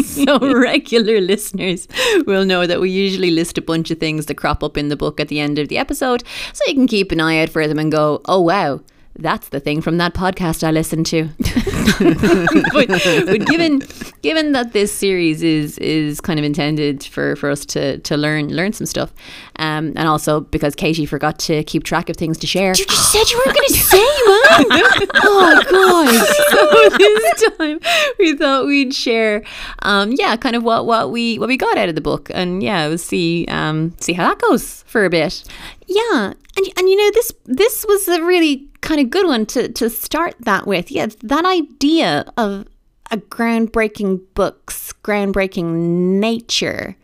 so 0.03 0.39
regular 0.55 1.21
listeners 1.21 1.89
will 2.27 2.47
know 2.47 2.67
that 2.67 2.81
we 2.81 2.89
usually 2.89 3.31
list 3.31 3.59
a 3.59 3.63
bunch 3.63 3.91
of 3.91 3.99
things 3.99 4.27
that 4.27 4.37
crop 4.37 4.65
up 4.65 4.79
in 4.79 4.89
the 4.89 4.97
book 4.97 5.21
at 5.21 5.29
the 5.29 5.41
end 5.41 5.59
of 5.59 5.69
the 5.69 5.77
episode, 5.77 6.23
so 6.55 6.65
you 6.67 6.73
can 6.73 6.87
keep 6.87 7.13
an 7.13 7.21
eye 7.21 7.43
out 7.43 7.51
for 7.51 7.69
them 7.69 7.79
and 7.79 7.93
go, 7.93 8.23
"Oh 8.25 8.41
wow, 8.41 8.81
that's 9.21 9.51
the 9.51 9.61
thing 9.61 9.81
from 9.81 9.99
that 9.99 10.15
podcast 10.15 10.65
I 10.65 10.71
listened 10.71 11.07
to. 11.07 11.29
but, 12.73 12.89
but, 12.89 13.47
given 13.47 13.83
given 14.23 14.53
that 14.53 14.73
this 14.73 14.93
series 14.93 15.43
is 15.43 15.79
is 15.79 16.21
kind 16.21 16.39
of 16.39 16.45
intended 16.45 17.05
for, 17.05 17.37
for 17.37 17.51
us 17.51 17.65
to, 17.67 17.99
to 17.99 18.17
learn 18.17 18.55
learn 18.55 18.73
some 18.73 18.87
stuff, 18.87 19.13
um, 19.57 19.89
and 19.97 20.09
also 20.09 20.41
because 20.41 20.75
Katie 20.75 21.07
forgot 21.07 21.39
to 21.41 21.63
keep 21.65 21.85
track 21.85 22.09
of 22.09 22.17
things 22.17 22.39
to 22.39 22.47
share. 22.47 22.75
You 22.77 22.87
just 22.87 23.13
said 23.13 23.31
you 23.31 23.39
weren't 23.39 23.57
going 23.57 23.69
to 23.69 23.75
say, 23.75 23.99
man. 23.99 25.09
oh 25.15 25.63
god! 25.71 26.27
So 26.51 26.97
this 26.99 27.57
time 27.57 27.81
we 28.19 28.37
thought 28.37 28.67
we'd 28.67 28.95
share, 28.95 29.45
um, 29.81 30.13
yeah, 30.17 30.37
kind 30.37 30.57
of 30.57 30.63
what, 30.63 30.87
what 30.87 31.11
we 31.11 31.39
what 31.39 31.49
we 31.49 31.57
got 31.57 31.77
out 31.77 31.89
of 31.89 31.95
the 31.95 32.01
book, 32.01 32.31
and 32.33 32.63
yeah, 32.63 32.89
we'll 32.89 32.99
see 32.99 33.47
um, 33.49 33.95
see 34.01 34.13
how 34.13 34.29
that 34.29 34.41
goes 34.41 34.83
for 34.87 35.05
a 35.05 35.11
bit. 35.11 35.45
Yeah, 35.87 36.35
and 36.61 36.79
and 36.79 36.89
you 36.89 36.97
know 36.97 37.11
this 37.13 37.33
this 37.47 37.87
was 37.89 38.09
a 38.09 38.23
really 38.23 38.69
kind 38.81 39.01
of 39.01 39.11
good 39.11 39.27
one 39.27 39.47
to 39.47 39.69
to 39.69 39.91
start 39.91 40.35
that 40.41 40.67
with. 40.67 40.91
Yeah, 40.91 41.07
that 41.23 41.45
idea 41.45 42.25
of 42.37 42.67
a 43.11 43.17
groundbreaking 43.17 44.21
book's 44.35 44.93
groundbreaking 45.05 45.73
nature 46.21 46.97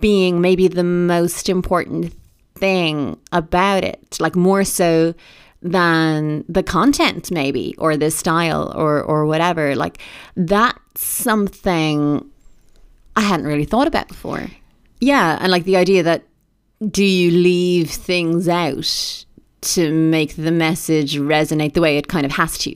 being 0.00 0.40
maybe 0.40 0.68
the 0.68 0.84
most 0.84 1.48
important 1.48 2.14
thing 2.56 3.18
about 3.32 3.84
it, 3.84 4.16
like 4.18 4.34
more 4.34 4.64
so 4.64 5.14
than 5.62 6.44
the 6.48 6.62
content 6.62 7.30
maybe 7.30 7.74
or 7.78 7.96
the 7.96 8.10
style 8.10 8.72
or 8.76 9.02
or 9.02 9.26
whatever. 9.26 9.74
Like 9.74 9.98
that's 10.36 11.04
something 11.04 12.30
I 13.16 13.22
hadn't 13.22 13.46
really 13.46 13.64
thought 13.64 13.86
about 13.86 14.08
before. 14.08 14.48
Yeah, 15.00 15.36
and 15.40 15.50
like 15.50 15.64
the 15.64 15.76
idea 15.76 16.02
that 16.04 16.24
do 16.90 17.04
you 17.04 17.30
leave 17.30 17.90
things 17.90 18.48
out 18.48 19.24
to 19.62 19.92
make 19.92 20.36
the 20.36 20.52
message 20.52 21.16
resonate 21.16 21.74
the 21.74 21.80
way 21.80 21.96
it 21.96 22.08
kind 22.08 22.26
of 22.26 22.32
has 22.32 22.58
to? 22.58 22.74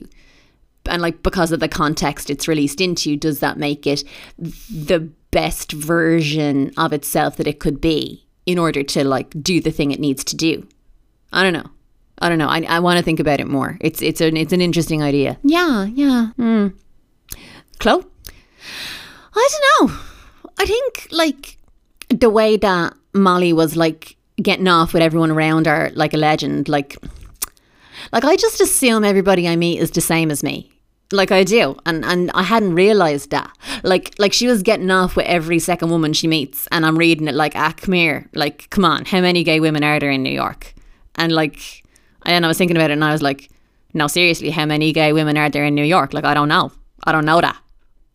And 0.85 1.01
like 1.01 1.21
because 1.21 1.51
of 1.51 1.59
the 1.59 1.67
context 1.67 2.29
it's 2.29 2.47
released 2.47 2.81
into, 2.81 3.15
does 3.15 3.39
that 3.39 3.57
make 3.57 3.85
it 3.85 4.03
the 4.37 5.09
best 5.29 5.71
version 5.71 6.71
of 6.77 6.91
itself 6.91 7.37
that 7.37 7.47
it 7.47 7.59
could 7.59 7.79
be 7.79 8.25
in 8.45 8.57
order 8.57 8.83
to 8.83 9.03
like 9.03 9.33
do 9.41 9.61
the 9.61 9.71
thing 9.71 9.91
it 9.91 9.99
needs 9.99 10.23
to 10.25 10.35
do? 10.35 10.67
I 11.31 11.43
don't 11.43 11.53
know. 11.53 11.69
I 12.19 12.29
don't 12.29 12.37
know. 12.37 12.49
I, 12.49 12.61
I 12.67 12.79
want 12.79 12.97
to 12.97 13.03
think 13.03 13.19
about 13.19 13.39
it 13.39 13.47
more. 13.47 13.77
It's 13.81 14.01
it's 14.01 14.21
an 14.21 14.37
it's 14.37 14.53
an 14.53 14.61
interesting 14.61 15.01
idea. 15.01 15.37
Yeah, 15.43 15.85
yeah. 15.85 16.29
Mm. 16.37 16.73
Chloe? 17.79 18.05
I 19.33 19.49
don't 19.51 19.89
know. 19.89 19.97
I 20.59 20.65
think 20.65 21.07
like 21.11 21.57
the 22.09 22.29
way 22.29 22.57
that 22.57 22.93
Molly 23.13 23.53
was 23.53 23.75
like 23.75 24.15
getting 24.41 24.67
off 24.67 24.93
with 24.93 25.03
everyone 25.03 25.31
around 25.31 25.67
her 25.67 25.91
like 25.93 26.13
a 26.13 26.17
legend. 26.17 26.69
Like, 26.69 26.97
like 28.11 28.23
I 28.23 28.35
just 28.35 28.61
assume 28.61 29.03
everybody 29.03 29.47
I 29.47 29.55
meet 29.55 29.79
is 29.79 29.91
the 29.91 30.01
same 30.01 30.31
as 30.31 30.43
me. 30.43 30.71
Like 31.13 31.31
I 31.31 31.43
do, 31.43 31.75
and 31.85 32.05
and 32.05 32.31
I 32.31 32.43
hadn't 32.43 32.73
realized 32.73 33.31
that. 33.31 33.51
Like 33.83 34.13
like 34.17 34.31
she 34.31 34.47
was 34.47 34.63
getting 34.63 34.89
off 34.89 35.17
with 35.17 35.25
every 35.25 35.59
second 35.59 35.89
woman 35.89 36.13
she 36.13 36.25
meets, 36.27 36.67
and 36.71 36.85
I'm 36.85 36.97
reading 36.97 37.27
it 37.27 37.35
like, 37.35 37.53
ah, 37.55 37.73
come 37.75 37.93
here, 37.93 38.29
like 38.33 38.69
come 38.69 38.85
on, 38.85 39.03
how 39.03 39.19
many 39.19 39.43
gay 39.43 39.59
women 39.59 39.83
are 39.83 39.99
there 39.99 40.11
in 40.11 40.23
New 40.23 40.31
York? 40.31 40.73
And 41.15 41.33
like, 41.33 41.83
and 42.25 42.45
I 42.45 42.47
was 42.47 42.57
thinking 42.57 42.77
about 42.77 42.91
it, 42.91 42.93
and 42.93 43.03
I 43.03 43.11
was 43.11 43.21
like, 43.21 43.49
no, 43.93 44.07
seriously, 44.07 44.51
how 44.51 44.65
many 44.65 44.93
gay 44.93 45.11
women 45.11 45.37
are 45.37 45.49
there 45.49 45.65
in 45.65 45.75
New 45.75 45.83
York? 45.83 46.13
Like 46.13 46.23
I 46.23 46.33
don't 46.33 46.47
know, 46.47 46.71
I 47.03 47.11
don't 47.11 47.25
know 47.25 47.41
that, 47.41 47.57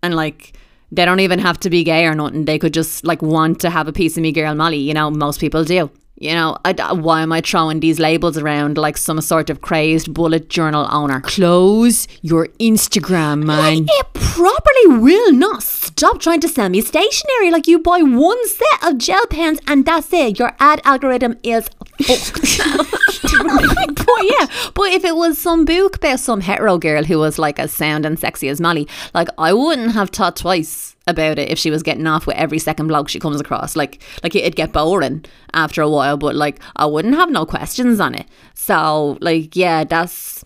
and 0.03 0.15
like 0.15 0.56
they 0.97 1.05
don't 1.05 1.21
even 1.21 1.39
have 1.39 1.61
to 1.61 1.71
be 1.71 1.85
gay 1.85 2.07
or 2.07 2.15
nothing. 2.15 2.47
They 2.47 2.59
could 2.59 2.75
just 2.75 3.05
like 3.05 3.23
want 3.23 3.61
to 3.61 3.71
have 3.71 3.87
a 3.87 3.93
piece 3.93 4.17
of 4.17 4.23
me 4.23 4.33
girl 4.33 4.55
Molly. 4.55 4.79
You 4.79 4.95
know, 4.95 5.11
most 5.11 5.41
people 5.41 5.65
do. 5.65 5.91
You 6.19 6.33
know, 6.33 6.57
I, 6.65 6.73
why 6.95 7.21
am 7.21 7.31
I 7.31 7.43
throwing 7.43 7.81
these 7.81 7.99
labels 7.99 8.39
around 8.39 8.79
like 8.79 8.97
some 8.97 9.21
sort 9.21 9.51
of 9.51 9.61
crazed 9.61 10.15
bullet 10.15 10.49
journal 10.49 10.89
owner? 10.91 11.21
Close 11.21 12.09
your 12.23 12.47
Instagram, 12.59 13.45
man. 13.45 13.85
Like, 13.85 13.99
it 14.01 14.13
properly 14.15 14.99
will 14.99 15.33
not 15.33 15.63
stop 15.63 16.21
trying 16.21 16.41
to 16.41 16.49
sell 16.49 16.71
me 16.71 16.81
stationery. 16.81 17.51
Like 17.51 17.67
you 17.67 17.79
buy 17.79 18.01
one 18.01 18.49
set 18.49 18.85
of 18.85 18.97
gel 18.97 19.27
pens 19.27 19.59
and 19.67 19.85
that's 19.85 20.11
it. 20.13 20.39
Your 20.39 20.57
ad 20.59 20.81
algorithm 20.85 21.37
is 21.43 21.69
fucked. 21.69 22.59
but 24.07 24.23
yeah, 24.23 24.47
but 24.73 24.93
if 24.93 25.05
it 25.05 25.17
was 25.17 25.37
some 25.37 25.67
book 25.67 25.97
about 25.97 26.21
some 26.21 26.41
hetero 26.41 26.79
girl 26.79 27.05
who 27.05 27.19
was 27.19 27.39
like 27.39 27.59
as 27.59 27.73
sound 27.73 28.07
and 28.07 28.19
sexy 28.19 28.49
as 28.49 28.59
Molly, 28.59 28.89
like 29.13 29.29
I 29.37 29.53
wouldn't 29.53 29.93
have 29.93 30.09
thought 30.11 30.37
twice 30.37 30.96
about 31.07 31.39
it 31.39 31.51
if 31.51 31.59
she 31.59 31.71
was 31.71 31.83
getting 31.83 32.07
off 32.07 32.27
with 32.27 32.37
every 32.37 32.59
second 32.59 32.89
blog 32.89 33.09
she 33.09 33.21
comes 33.21 33.41
across. 33.41 33.77
Like 33.77 34.03
like 34.23 34.35
it'd 34.35 34.57
get 34.57 34.73
boring 34.73 35.25
after 35.55 35.83
a 35.83 35.89
while, 35.89 36.17
but 36.17 36.35
like 36.35 36.61
I 36.75 36.87
wouldn't 36.87 37.15
have 37.15 37.31
no 37.31 37.47
questions 37.47 38.01
on 38.01 38.15
it. 38.15 38.27
So 38.55 39.19
like 39.21 39.55
yeah, 39.55 39.85
that's 39.85 40.45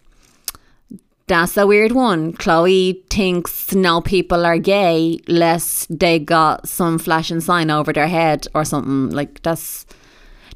that's 1.27 1.57
a 1.57 1.67
weird 1.67 1.93
one. 1.93 2.33
Chloe 2.35 3.05
thinks 3.09 3.73
no 3.73 4.01
people 4.01 4.45
are 4.45 4.59
gay 4.59 5.21
lest 5.29 5.97
they 5.97 6.19
got 6.19 6.69
some 6.69 6.99
flashing 6.99 7.41
sign 7.41 7.71
over 7.71 7.93
their 7.93 8.09
head 8.09 8.47
or 8.55 8.65
something. 8.65 9.11
Like 9.11 9.41
that's 9.43 9.87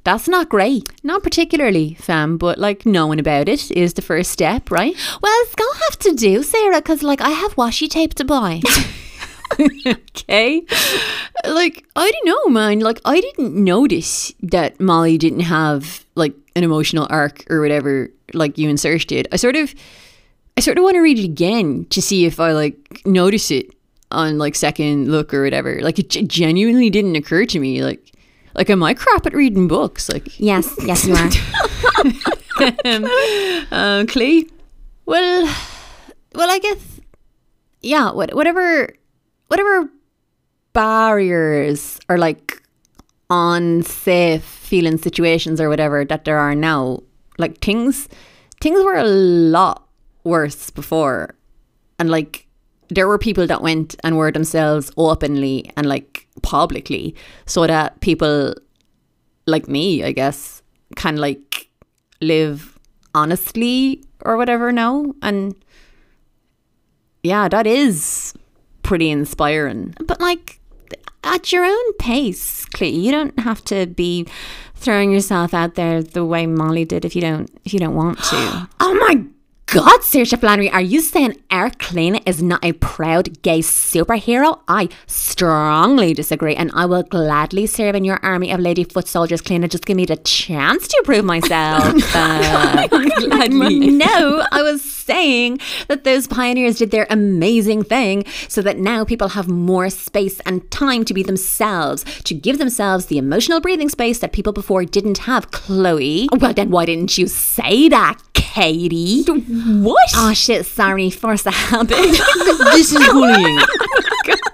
that's 0.02 0.28
not 0.28 0.50
great. 0.50 0.90
Not 1.02 1.22
particularly, 1.22 1.94
fam, 1.94 2.36
but 2.36 2.58
like 2.58 2.84
knowing 2.84 3.18
about 3.18 3.48
it 3.48 3.70
is 3.70 3.94
the 3.94 4.02
first 4.02 4.32
step, 4.32 4.70
right? 4.70 4.94
Well, 5.22 5.32
it's 5.44 5.54
gonna 5.54 5.84
have 5.84 5.98
to 6.00 6.12
do, 6.12 6.42
Sarah, 6.42 6.82
because 6.82 7.02
like 7.02 7.22
I 7.22 7.30
have 7.30 7.54
washi 7.54 7.88
tape 7.88 8.12
to 8.14 8.24
buy. 8.24 8.60
okay. 9.86 10.62
Like, 11.44 11.86
I 11.96 12.10
don't 12.10 12.26
know, 12.26 12.52
man. 12.52 12.80
Like, 12.80 13.00
I 13.04 13.20
didn't 13.20 13.54
notice 13.54 14.32
that 14.42 14.80
Molly 14.80 15.18
didn't 15.18 15.40
have 15.40 16.04
like 16.14 16.34
an 16.56 16.64
emotional 16.64 17.06
arc 17.10 17.44
or 17.50 17.60
whatever, 17.60 18.10
like 18.32 18.58
you 18.58 18.68
and 18.68 18.78
Serge 18.78 19.06
did. 19.06 19.28
I 19.32 19.36
sort 19.36 19.56
of, 19.56 19.74
I 20.56 20.60
sort 20.60 20.78
of 20.78 20.84
want 20.84 20.94
to 20.94 21.00
read 21.00 21.18
it 21.18 21.24
again 21.24 21.86
to 21.90 22.00
see 22.00 22.24
if 22.24 22.40
I 22.40 22.52
like 22.52 23.02
notice 23.04 23.50
it 23.50 23.70
on 24.10 24.38
like 24.38 24.54
second 24.54 25.10
look 25.10 25.34
or 25.34 25.42
whatever. 25.42 25.80
Like, 25.80 25.98
it 25.98 26.10
g- 26.10 26.22
genuinely 26.22 26.90
didn't 26.90 27.16
occur 27.16 27.44
to 27.46 27.58
me. 27.58 27.82
Like, 27.82 28.12
like, 28.54 28.70
am 28.70 28.82
I 28.82 28.94
crap 28.94 29.26
at 29.26 29.34
reading 29.34 29.66
books? 29.66 30.08
Like, 30.08 30.38
yes, 30.38 30.72
yes, 30.84 31.06
you 31.06 31.14
are. 31.14 31.30
um, 32.84 33.04
uh, 33.72 34.04
Clay. 34.06 34.46
Well, 35.06 35.52
well, 36.34 36.50
I 36.50 36.58
guess, 36.60 37.00
yeah. 37.82 38.12
What, 38.12 38.32
whatever 38.34 38.94
whatever 39.48 39.88
barriers 40.72 41.98
or 42.08 42.18
like 42.18 42.62
unsafe 43.30 44.44
feeling 44.44 44.98
situations 44.98 45.60
or 45.60 45.68
whatever 45.68 46.04
that 46.04 46.24
there 46.24 46.38
are 46.38 46.54
now, 46.54 47.00
like 47.38 47.60
things 47.60 48.08
things 48.60 48.82
were 48.82 48.96
a 48.96 49.04
lot 49.04 49.86
worse 50.24 50.70
before. 50.70 51.34
And 51.98 52.10
like 52.10 52.46
there 52.88 53.08
were 53.08 53.18
people 53.18 53.46
that 53.46 53.62
went 53.62 53.94
and 54.04 54.16
were 54.16 54.32
themselves 54.32 54.90
openly 54.96 55.70
and 55.76 55.86
like 55.86 56.26
publicly 56.42 57.14
so 57.46 57.66
that 57.66 58.00
people 58.00 58.54
like 59.46 59.68
me, 59.68 60.02
I 60.04 60.12
guess, 60.12 60.62
can 60.96 61.16
like 61.16 61.68
live 62.20 62.78
honestly 63.14 64.02
or 64.24 64.36
whatever, 64.36 64.72
now. 64.72 65.14
And 65.22 65.54
yeah, 67.22 67.48
that 67.48 67.66
is 67.66 68.34
pretty 68.84 69.10
inspiring. 69.10 69.94
But 70.06 70.20
like 70.20 70.60
at 71.24 71.52
your 71.52 71.64
own 71.64 71.92
pace, 71.94 72.64
Clee. 72.66 72.90
You 72.90 73.10
don't 73.10 73.38
have 73.40 73.64
to 73.64 73.86
be 73.86 74.28
throwing 74.74 75.10
yourself 75.10 75.54
out 75.54 75.74
there 75.74 76.02
the 76.02 76.24
way 76.24 76.46
Molly 76.46 76.84
did 76.84 77.04
if 77.04 77.16
you 77.16 77.22
don't 77.22 77.50
if 77.64 77.72
you 77.72 77.80
don't 77.80 77.96
want 77.96 78.18
to. 78.18 78.68
oh 78.80 78.94
my 78.94 79.24
God, 79.66 80.02
Saoirse 80.02 80.38
Flannery, 80.38 80.70
are 80.70 80.80
you 80.80 81.00
saying 81.00 81.40
Eric 81.50 81.78
Kleina 81.78 82.22
is 82.28 82.42
not 82.42 82.64
a 82.64 82.72
proud 82.74 83.42
gay 83.42 83.58
superhero? 83.58 84.60
I 84.68 84.88
strongly 85.06 86.14
disagree, 86.14 86.54
and 86.54 86.70
I 86.74 86.86
will 86.86 87.02
gladly 87.02 87.66
serve 87.66 87.96
in 87.96 88.04
your 88.04 88.20
army 88.22 88.52
of 88.52 88.60
lady 88.60 88.84
foot 88.84 89.08
soldiers, 89.08 89.42
Kleina. 89.42 89.68
Just 89.68 89.86
give 89.86 89.96
me 89.96 90.04
the 90.04 90.16
chance 90.16 90.86
to 90.88 91.02
prove 91.04 91.24
myself. 91.24 91.82
uh, 92.14 92.86
no, 93.50 94.46
I 94.52 94.62
was 94.62 94.82
saying 94.82 95.58
that 95.88 96.04
those 96.04 96.26
pioneers 96.26 96.78
did 96.78 96.90
their 96.90 97.06
amazing 97.10 97.82
thing 97.84 98.24
so 98.48 98.62
that 98.62 98.78
now 98.78 99.04
people 99.04 99.28
have 99.28 99.48
more 99.48 99.90
space 99.90 100.40
and 100.40 100.70
time 100.70 101.04
to 101.04 101.14
be 101.14 101.22
themselves, 101.22 102.04
to 102.24 102.34
give 102.34 102.58
themselves 102.58 103.06
the 103.06 103.18
emotional 103.18 103.60
breathing 103.60 103.88
space 103.88 104.18
that 104.20 104.32
people 104.32 104.52
before 104.52 104.84
didn't 104.84 105.18
have. 105.18 105.50
Chloe, 105.50 106.28
well, 106.38 106.54
then 106.54 106.70
why 106.70 106.84
didn't 106.84 107.18
you 107.18 107.26
say 107.26 107.88
that, 107.88 108.18
Katie? 108.34 109.24
What? 109.82 110.10
Oh 110.16 110.32
shit, 110.32 110.66
sorry, 110.66 111.10
force 111.10 111.46
a 111.46 111.50
habit. 111.50 111.96
this 112.74 112.92
is 112.92 113.08
bullying. 113.12 113.60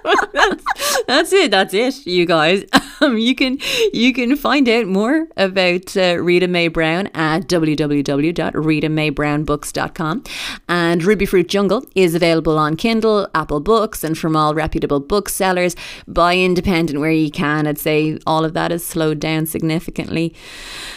that's, 0.33 0.63
that's 1.07 1.33
it. 1.33 1.51
That's 1.51 1.73
it, 1.73 2.07
you 2.07 2.25
guys. 2.25 2.63
Um, 3.01 3.17
you 3.17 3.33
can 3.33 3.57
you 3.93 4.13
can 4.13 4.35
find 4.35 4.69
out 4.69 4.85
more 4.85 5.27
about 5.35 5.97
uh, 5.97 6.17
Rita 6.19 6.47
Mae 6.47 6.67
Brown 6.67 7.07
at 7.15 7.47
www.ritamaebrownbooks.com. 7.47 10.23
And 10.69 11.01
Rubyfruit 11.01 11.47
Jungle 11.47 11.83
is 11.95 12.13
available 12.13 12.59
on 12.59 12.75
Kindle, 12.75 13.27
Apple 13.33 13.59
Books, 13.59 14.03
and 14.03 14.15
from 14.15 14.35
all 14.35 14.53
reputable 14.53 14.99
booksellers. 14.99 15.75
Buy 16.07 16.37
independent 16.37 16.99
where 16.99 17.09
you 17.09 17.31
can. 17.31 17.65
I'd 17.65 17.79
say 17.79 18.19
all 18.27 18.45
of 18.45 18.53
that 18.53 18.69
has 18.69 18.85
slowed 18.85 19.19
down 19.19 19.47
significantly 19.47 20.35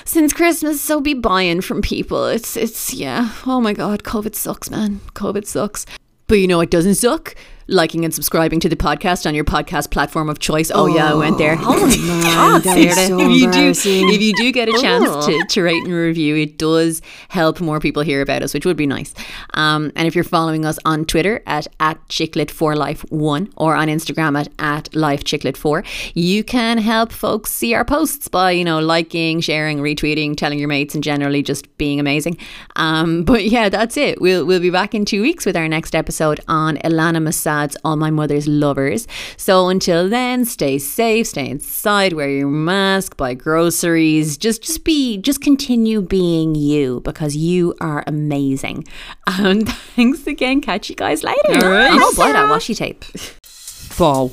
since 0.05 0.35
Christmas. 0.35 0.83
So 0.83 1.01
be 1.01 1.15
buying 1.15 1.63
from 1.63 1.81
people. 1.81 2.27
It's 2.27 2.55
it's 2.55 2.93
yeah. 2.93 3.31
Oh 3.47 3.63
my 3.63 3.73
God, 3.73 4.03
COVID 4.03 4.35
sucks, 4.35 4.71
man. 4.71 5.01
COVID 5.15 5.47
sucks. 5.47 5.87
But 6.27 6.35
you 6.35 6.49
know 6.49 6.61
it 6.61 6.71
doesn't 6.71 6.97
suck? 6.97 7.35
Liking 7.67 8.05
and 8.05 8.13
subscribing 8.13 8.61
to 8.61 8.69
the 8.69 8.77
podcast 8.77 9.27
on 9.27 9.35
your 9.35 9.45
podcast 9.45 9.91
platform 9.91 10.29
of 10.29 10.39
choice. 10.39 10.71
Oh, 10.75 10.87
yeah, 10.87 11.13
I 11.13 11.15
went 11.15 11.39
there. 11.39 11.57
Oh 11.61 12.61
that 12.65 12.77
is 12.77 12.95
so 13.09 13.19
if 13.21 13.31
you 13.31 13.51
do, 13.51 13.71
if 13.71 14.23
you 14.23 14.33
do 14.35 14.53
get 14.53 14.69
a 14.69 14.73
chance 14.81 15.27
to, 15.27 15.45
to 15.49 15.63
rate 15.63 15.85
and 15.85 15.93
review, 15.93 16.37
it 16.37 16.59
does 16.59 17.01
help 17.29 17.61
more 17.61 17.81
people 17.81 18.03
hear 18.03 18.21
about 18.21 18.43
us, 18.43 18.53
which 18.55 18.67
would 18.67 18.77
be 18.77 18.87
nice. 18.87 19.15
Um, 19.55 19.93
and 19.97 20.07
if 20.07 20.15
you're 20.15 20.25
following 20.25 20.65
us 20.65 20.79
on 20.85 21.05
Twitter 21.05 21.43
at 21.47 21.67
at 21.81 22.07
chicklit 22.09 22.51
for 22.51 22.77
life 22.77 23.01
one 23.11 23.53
or 23.57 23.75
on 23.75 23.89
Instagram 23.89 24.39
at 24.39 24.49
at 24.59 24.95
life 24.95 25.25
chicklit 25.25 25.57
four, 25.57 25.85
you 26.15 26.45
can 26.45 26.79
help 26.79 27.13
folks 27.13 27.51
see 27.51 27.75
our 27.75 27.85
posts 27.85 28.29
by 28.29 28.51
you 28.51 28.65
know 28.65 28.81
liking, 28.81 29.41
sharing, 29.41 29.79
retweeting, 29.79 30.37
telling 30.37 30.59
your 30.59 30.69
mates, 30.69 30.95
and 30.95 31.03
generally 31.03 31.43
just 31.43 31.77
being 31.79 32.01
amazing. 32.01 32.37
Um, 32.77 33.25
but 33.35 33.45
yeah, 33.45 33.69
that's 33.69 33.97
it. 33.97 34.21
We'll 34.21 34.45
we'll 34.45 34.61
be 34.61 34.71
back 34.71 34.95
in 34.95 35.05
two 35.05 35.23
weeks 35.23 35.47
with 35.47 35.57
our 35.57 35.69
next 35.69 35.95
episode 35.95 36.41
on 36.49 36.77
Elana 36.79 37.15
Ilana 37.15 37.23
Masad 37.55 37.77
all 37.85 37.97
my 37.97 38.11
mother's 38.11 38.47
lovers. 38.47 39.07
So 39.37 39.69
until 39.69 40.09
then, 40.09 40.45
stay 40.45 40.79
safe, 40.79 41.29
stay 41.29 41.49
inside, 41.49 42.13
wear 42.13 42.29
your 42.29 42.49
mask, 42.49 43.17
buy 43.17 43.35
groceries, 43.35 44.37
just 44.37 44.63
just 44.63 44.85
be 44.85 45.19
just 45.19 45.41
continue 45.41 46.01
being 46.01 46.55
you 46.55 47.01
because 47.01 47.37
you 47.37 47.75
are 47.81 48.05
amazing. 48.07 48.85
And 49.27 49.69
thanks 49.97 50.27
again. 50.27 50.61
Catch 50.61 50.91
you 50.91 50.97
guys 50.97 51.23
later. 51.23 51.65
All 51.65 51.71
right. 51.71 52.17
Buy 52.17 52.33
that 52.33 52.51
washi 52.51 52.77
tape. 52.77 53.05
So, 53.45 54.33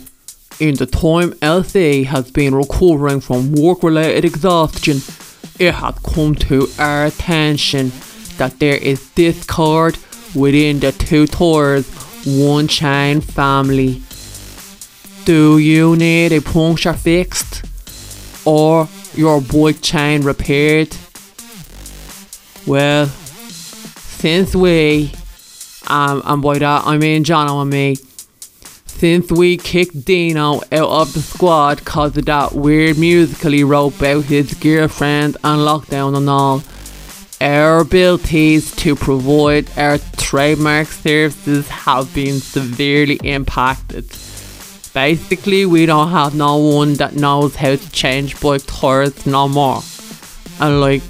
in 0.60 0.76
the 0.76 0.88
time 0.88 1.34
LC 1.34 2.06
has 2.06 2.32
been 2.32 2.56
recovering 2.56 3.22
from 3.22 3.54
work 3.54 3.84
related 3.84 4.26
exhaustion, 4.26 4.98
it 5.60 5.74
has 5.76 5.96
come 6.00 6.34
to 6.36 6.68
our 6.80 7.06
attention 7.06 7.92
that 8.38 8.60
there 8.60 8.78
is 8.78 9.08
discord 9.12 9.98
within 10.34 10.80
the 10.80 10.92
two 10.94 11.28
tours 11.28 11.86
one 12.26 12.68
chain 12.68 13.22
family. 13.22 14.02
Do 15.26 15.58
you 15.58 15.96
need 15.96 16.32
a 16.32 16.42
puncture 16.42 16.94
fixed 16.94 17.64
or 18.46 18.88
your 19.14 19.42
bike 19.42 19.82
chain 19.82 20.24
repaired? 20.24 20.96
Well, 22.66 23.08
since 23.08 24.56
we, 24.56 25.12
um, 25.88 26.22
and 26.26 26.42
by 26.42 26.60
that 26.60 26.86
I 26.86 26.98
mean 26.98 27.24
Jono 27.24 27.62
and 27.62 27.70
me, 27.72 27.96
since 29.02 29.32
we 29.32 29.58
kicked 29.58 30.06
Dino 30.06 30.62
out 30.72 30.90
of 30.90 31.14
the 31.14 31.22
squad 31.22 31.86
cause 31.86 32.16
of 32.18 32.26
that 32.26 32.54
weird 32.54 33.00
musical 33.00 33.52
he 33.52 33.64
wrote 33.64 33.98
about 33.98 34.26
his 34.26 34.54
girlfriend 34.54 35.38
and 35.44 35.62
lockdown 35.62 36.16
and 36.16 36.30
all, 36.30 36.62
our 37.42 37.80
abilities 37.80 38.74
to 38.76 38.96
provide 38.96 39.68
our 39.76 39.98
trademark 40.18 40.88
services 40.88 41.68
have 41.68 42.14
been 42.14 42.40
severely 42.40 43.20
impacted. 43.24 44.06
Basically, 44.94 45.66
we 45.66 45.88
don't 45.88 46.10
have 46.10 46.36
no 46.36 46.58
one 46.58 46.94
that 46.96 47.16
knows 47.16 47.56
how 47.56 47.76
to 47.76 47.92
change 47.92 48.40
bike 48.40 48.62
tires 48.68 49.26
no 49.26 49.48
more. 49.48 49.82
And 50.60 50.82
like, 50.82 51.02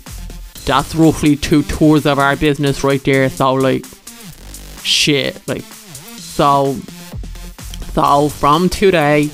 that's 0.63 0.95
roughly 0.95 1.35
two 1.35 1.63
tours 1.63 2.05
of 2.05 2.17
our 2.17 2.37
business 2.37 2.83
right 2.83 3.03
there. 3.03 3.29
So 3.29 3.53
like, 3.53 3.85
shit, 4.83 5.45
like, 5.49 5.63
so, 5.63 6.75
so 7.93 8.29
from 8.29 8.69
today, 8.69 9.29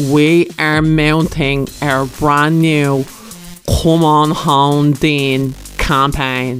we 0.00 0.50
are 0.58 0.80
mounting 0.80 1.68
our 1.82 2.06
brand 2.06 2.60
new 2.60 3.04
Come 3.66 4.04
On 4.04 4.30
Home 4.30 4.92
Dean 4.92 5.54
campaign. 5.86 6.58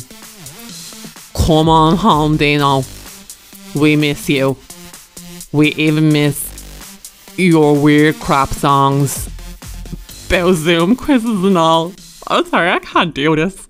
Come 1.35 1.69
on 1.69 1.97
home, 1.97 2.36
Dino. 2.36 2.85
We 3.74 3.97
miss 3.97 4.28
you. 4.28 4.57
We 5.51 5.74
even 5.74 6.12
miss 6.12 7.35
your 7.36 7.74
weird 7.74 8.20
crap 8.20 8.51
songs 8.51 9.28
about 10.28 10.55
Zoom 10.55 10.94
quizzes 10.94 11.44
and 11.44 11.59
all. 11.59 11.93
I'm 12.28 12.47
sorry, 12.47 12.70
I 12.70 12.78
can't 12.78 13.12
do 13.15 13.35
this. 13.35 13.66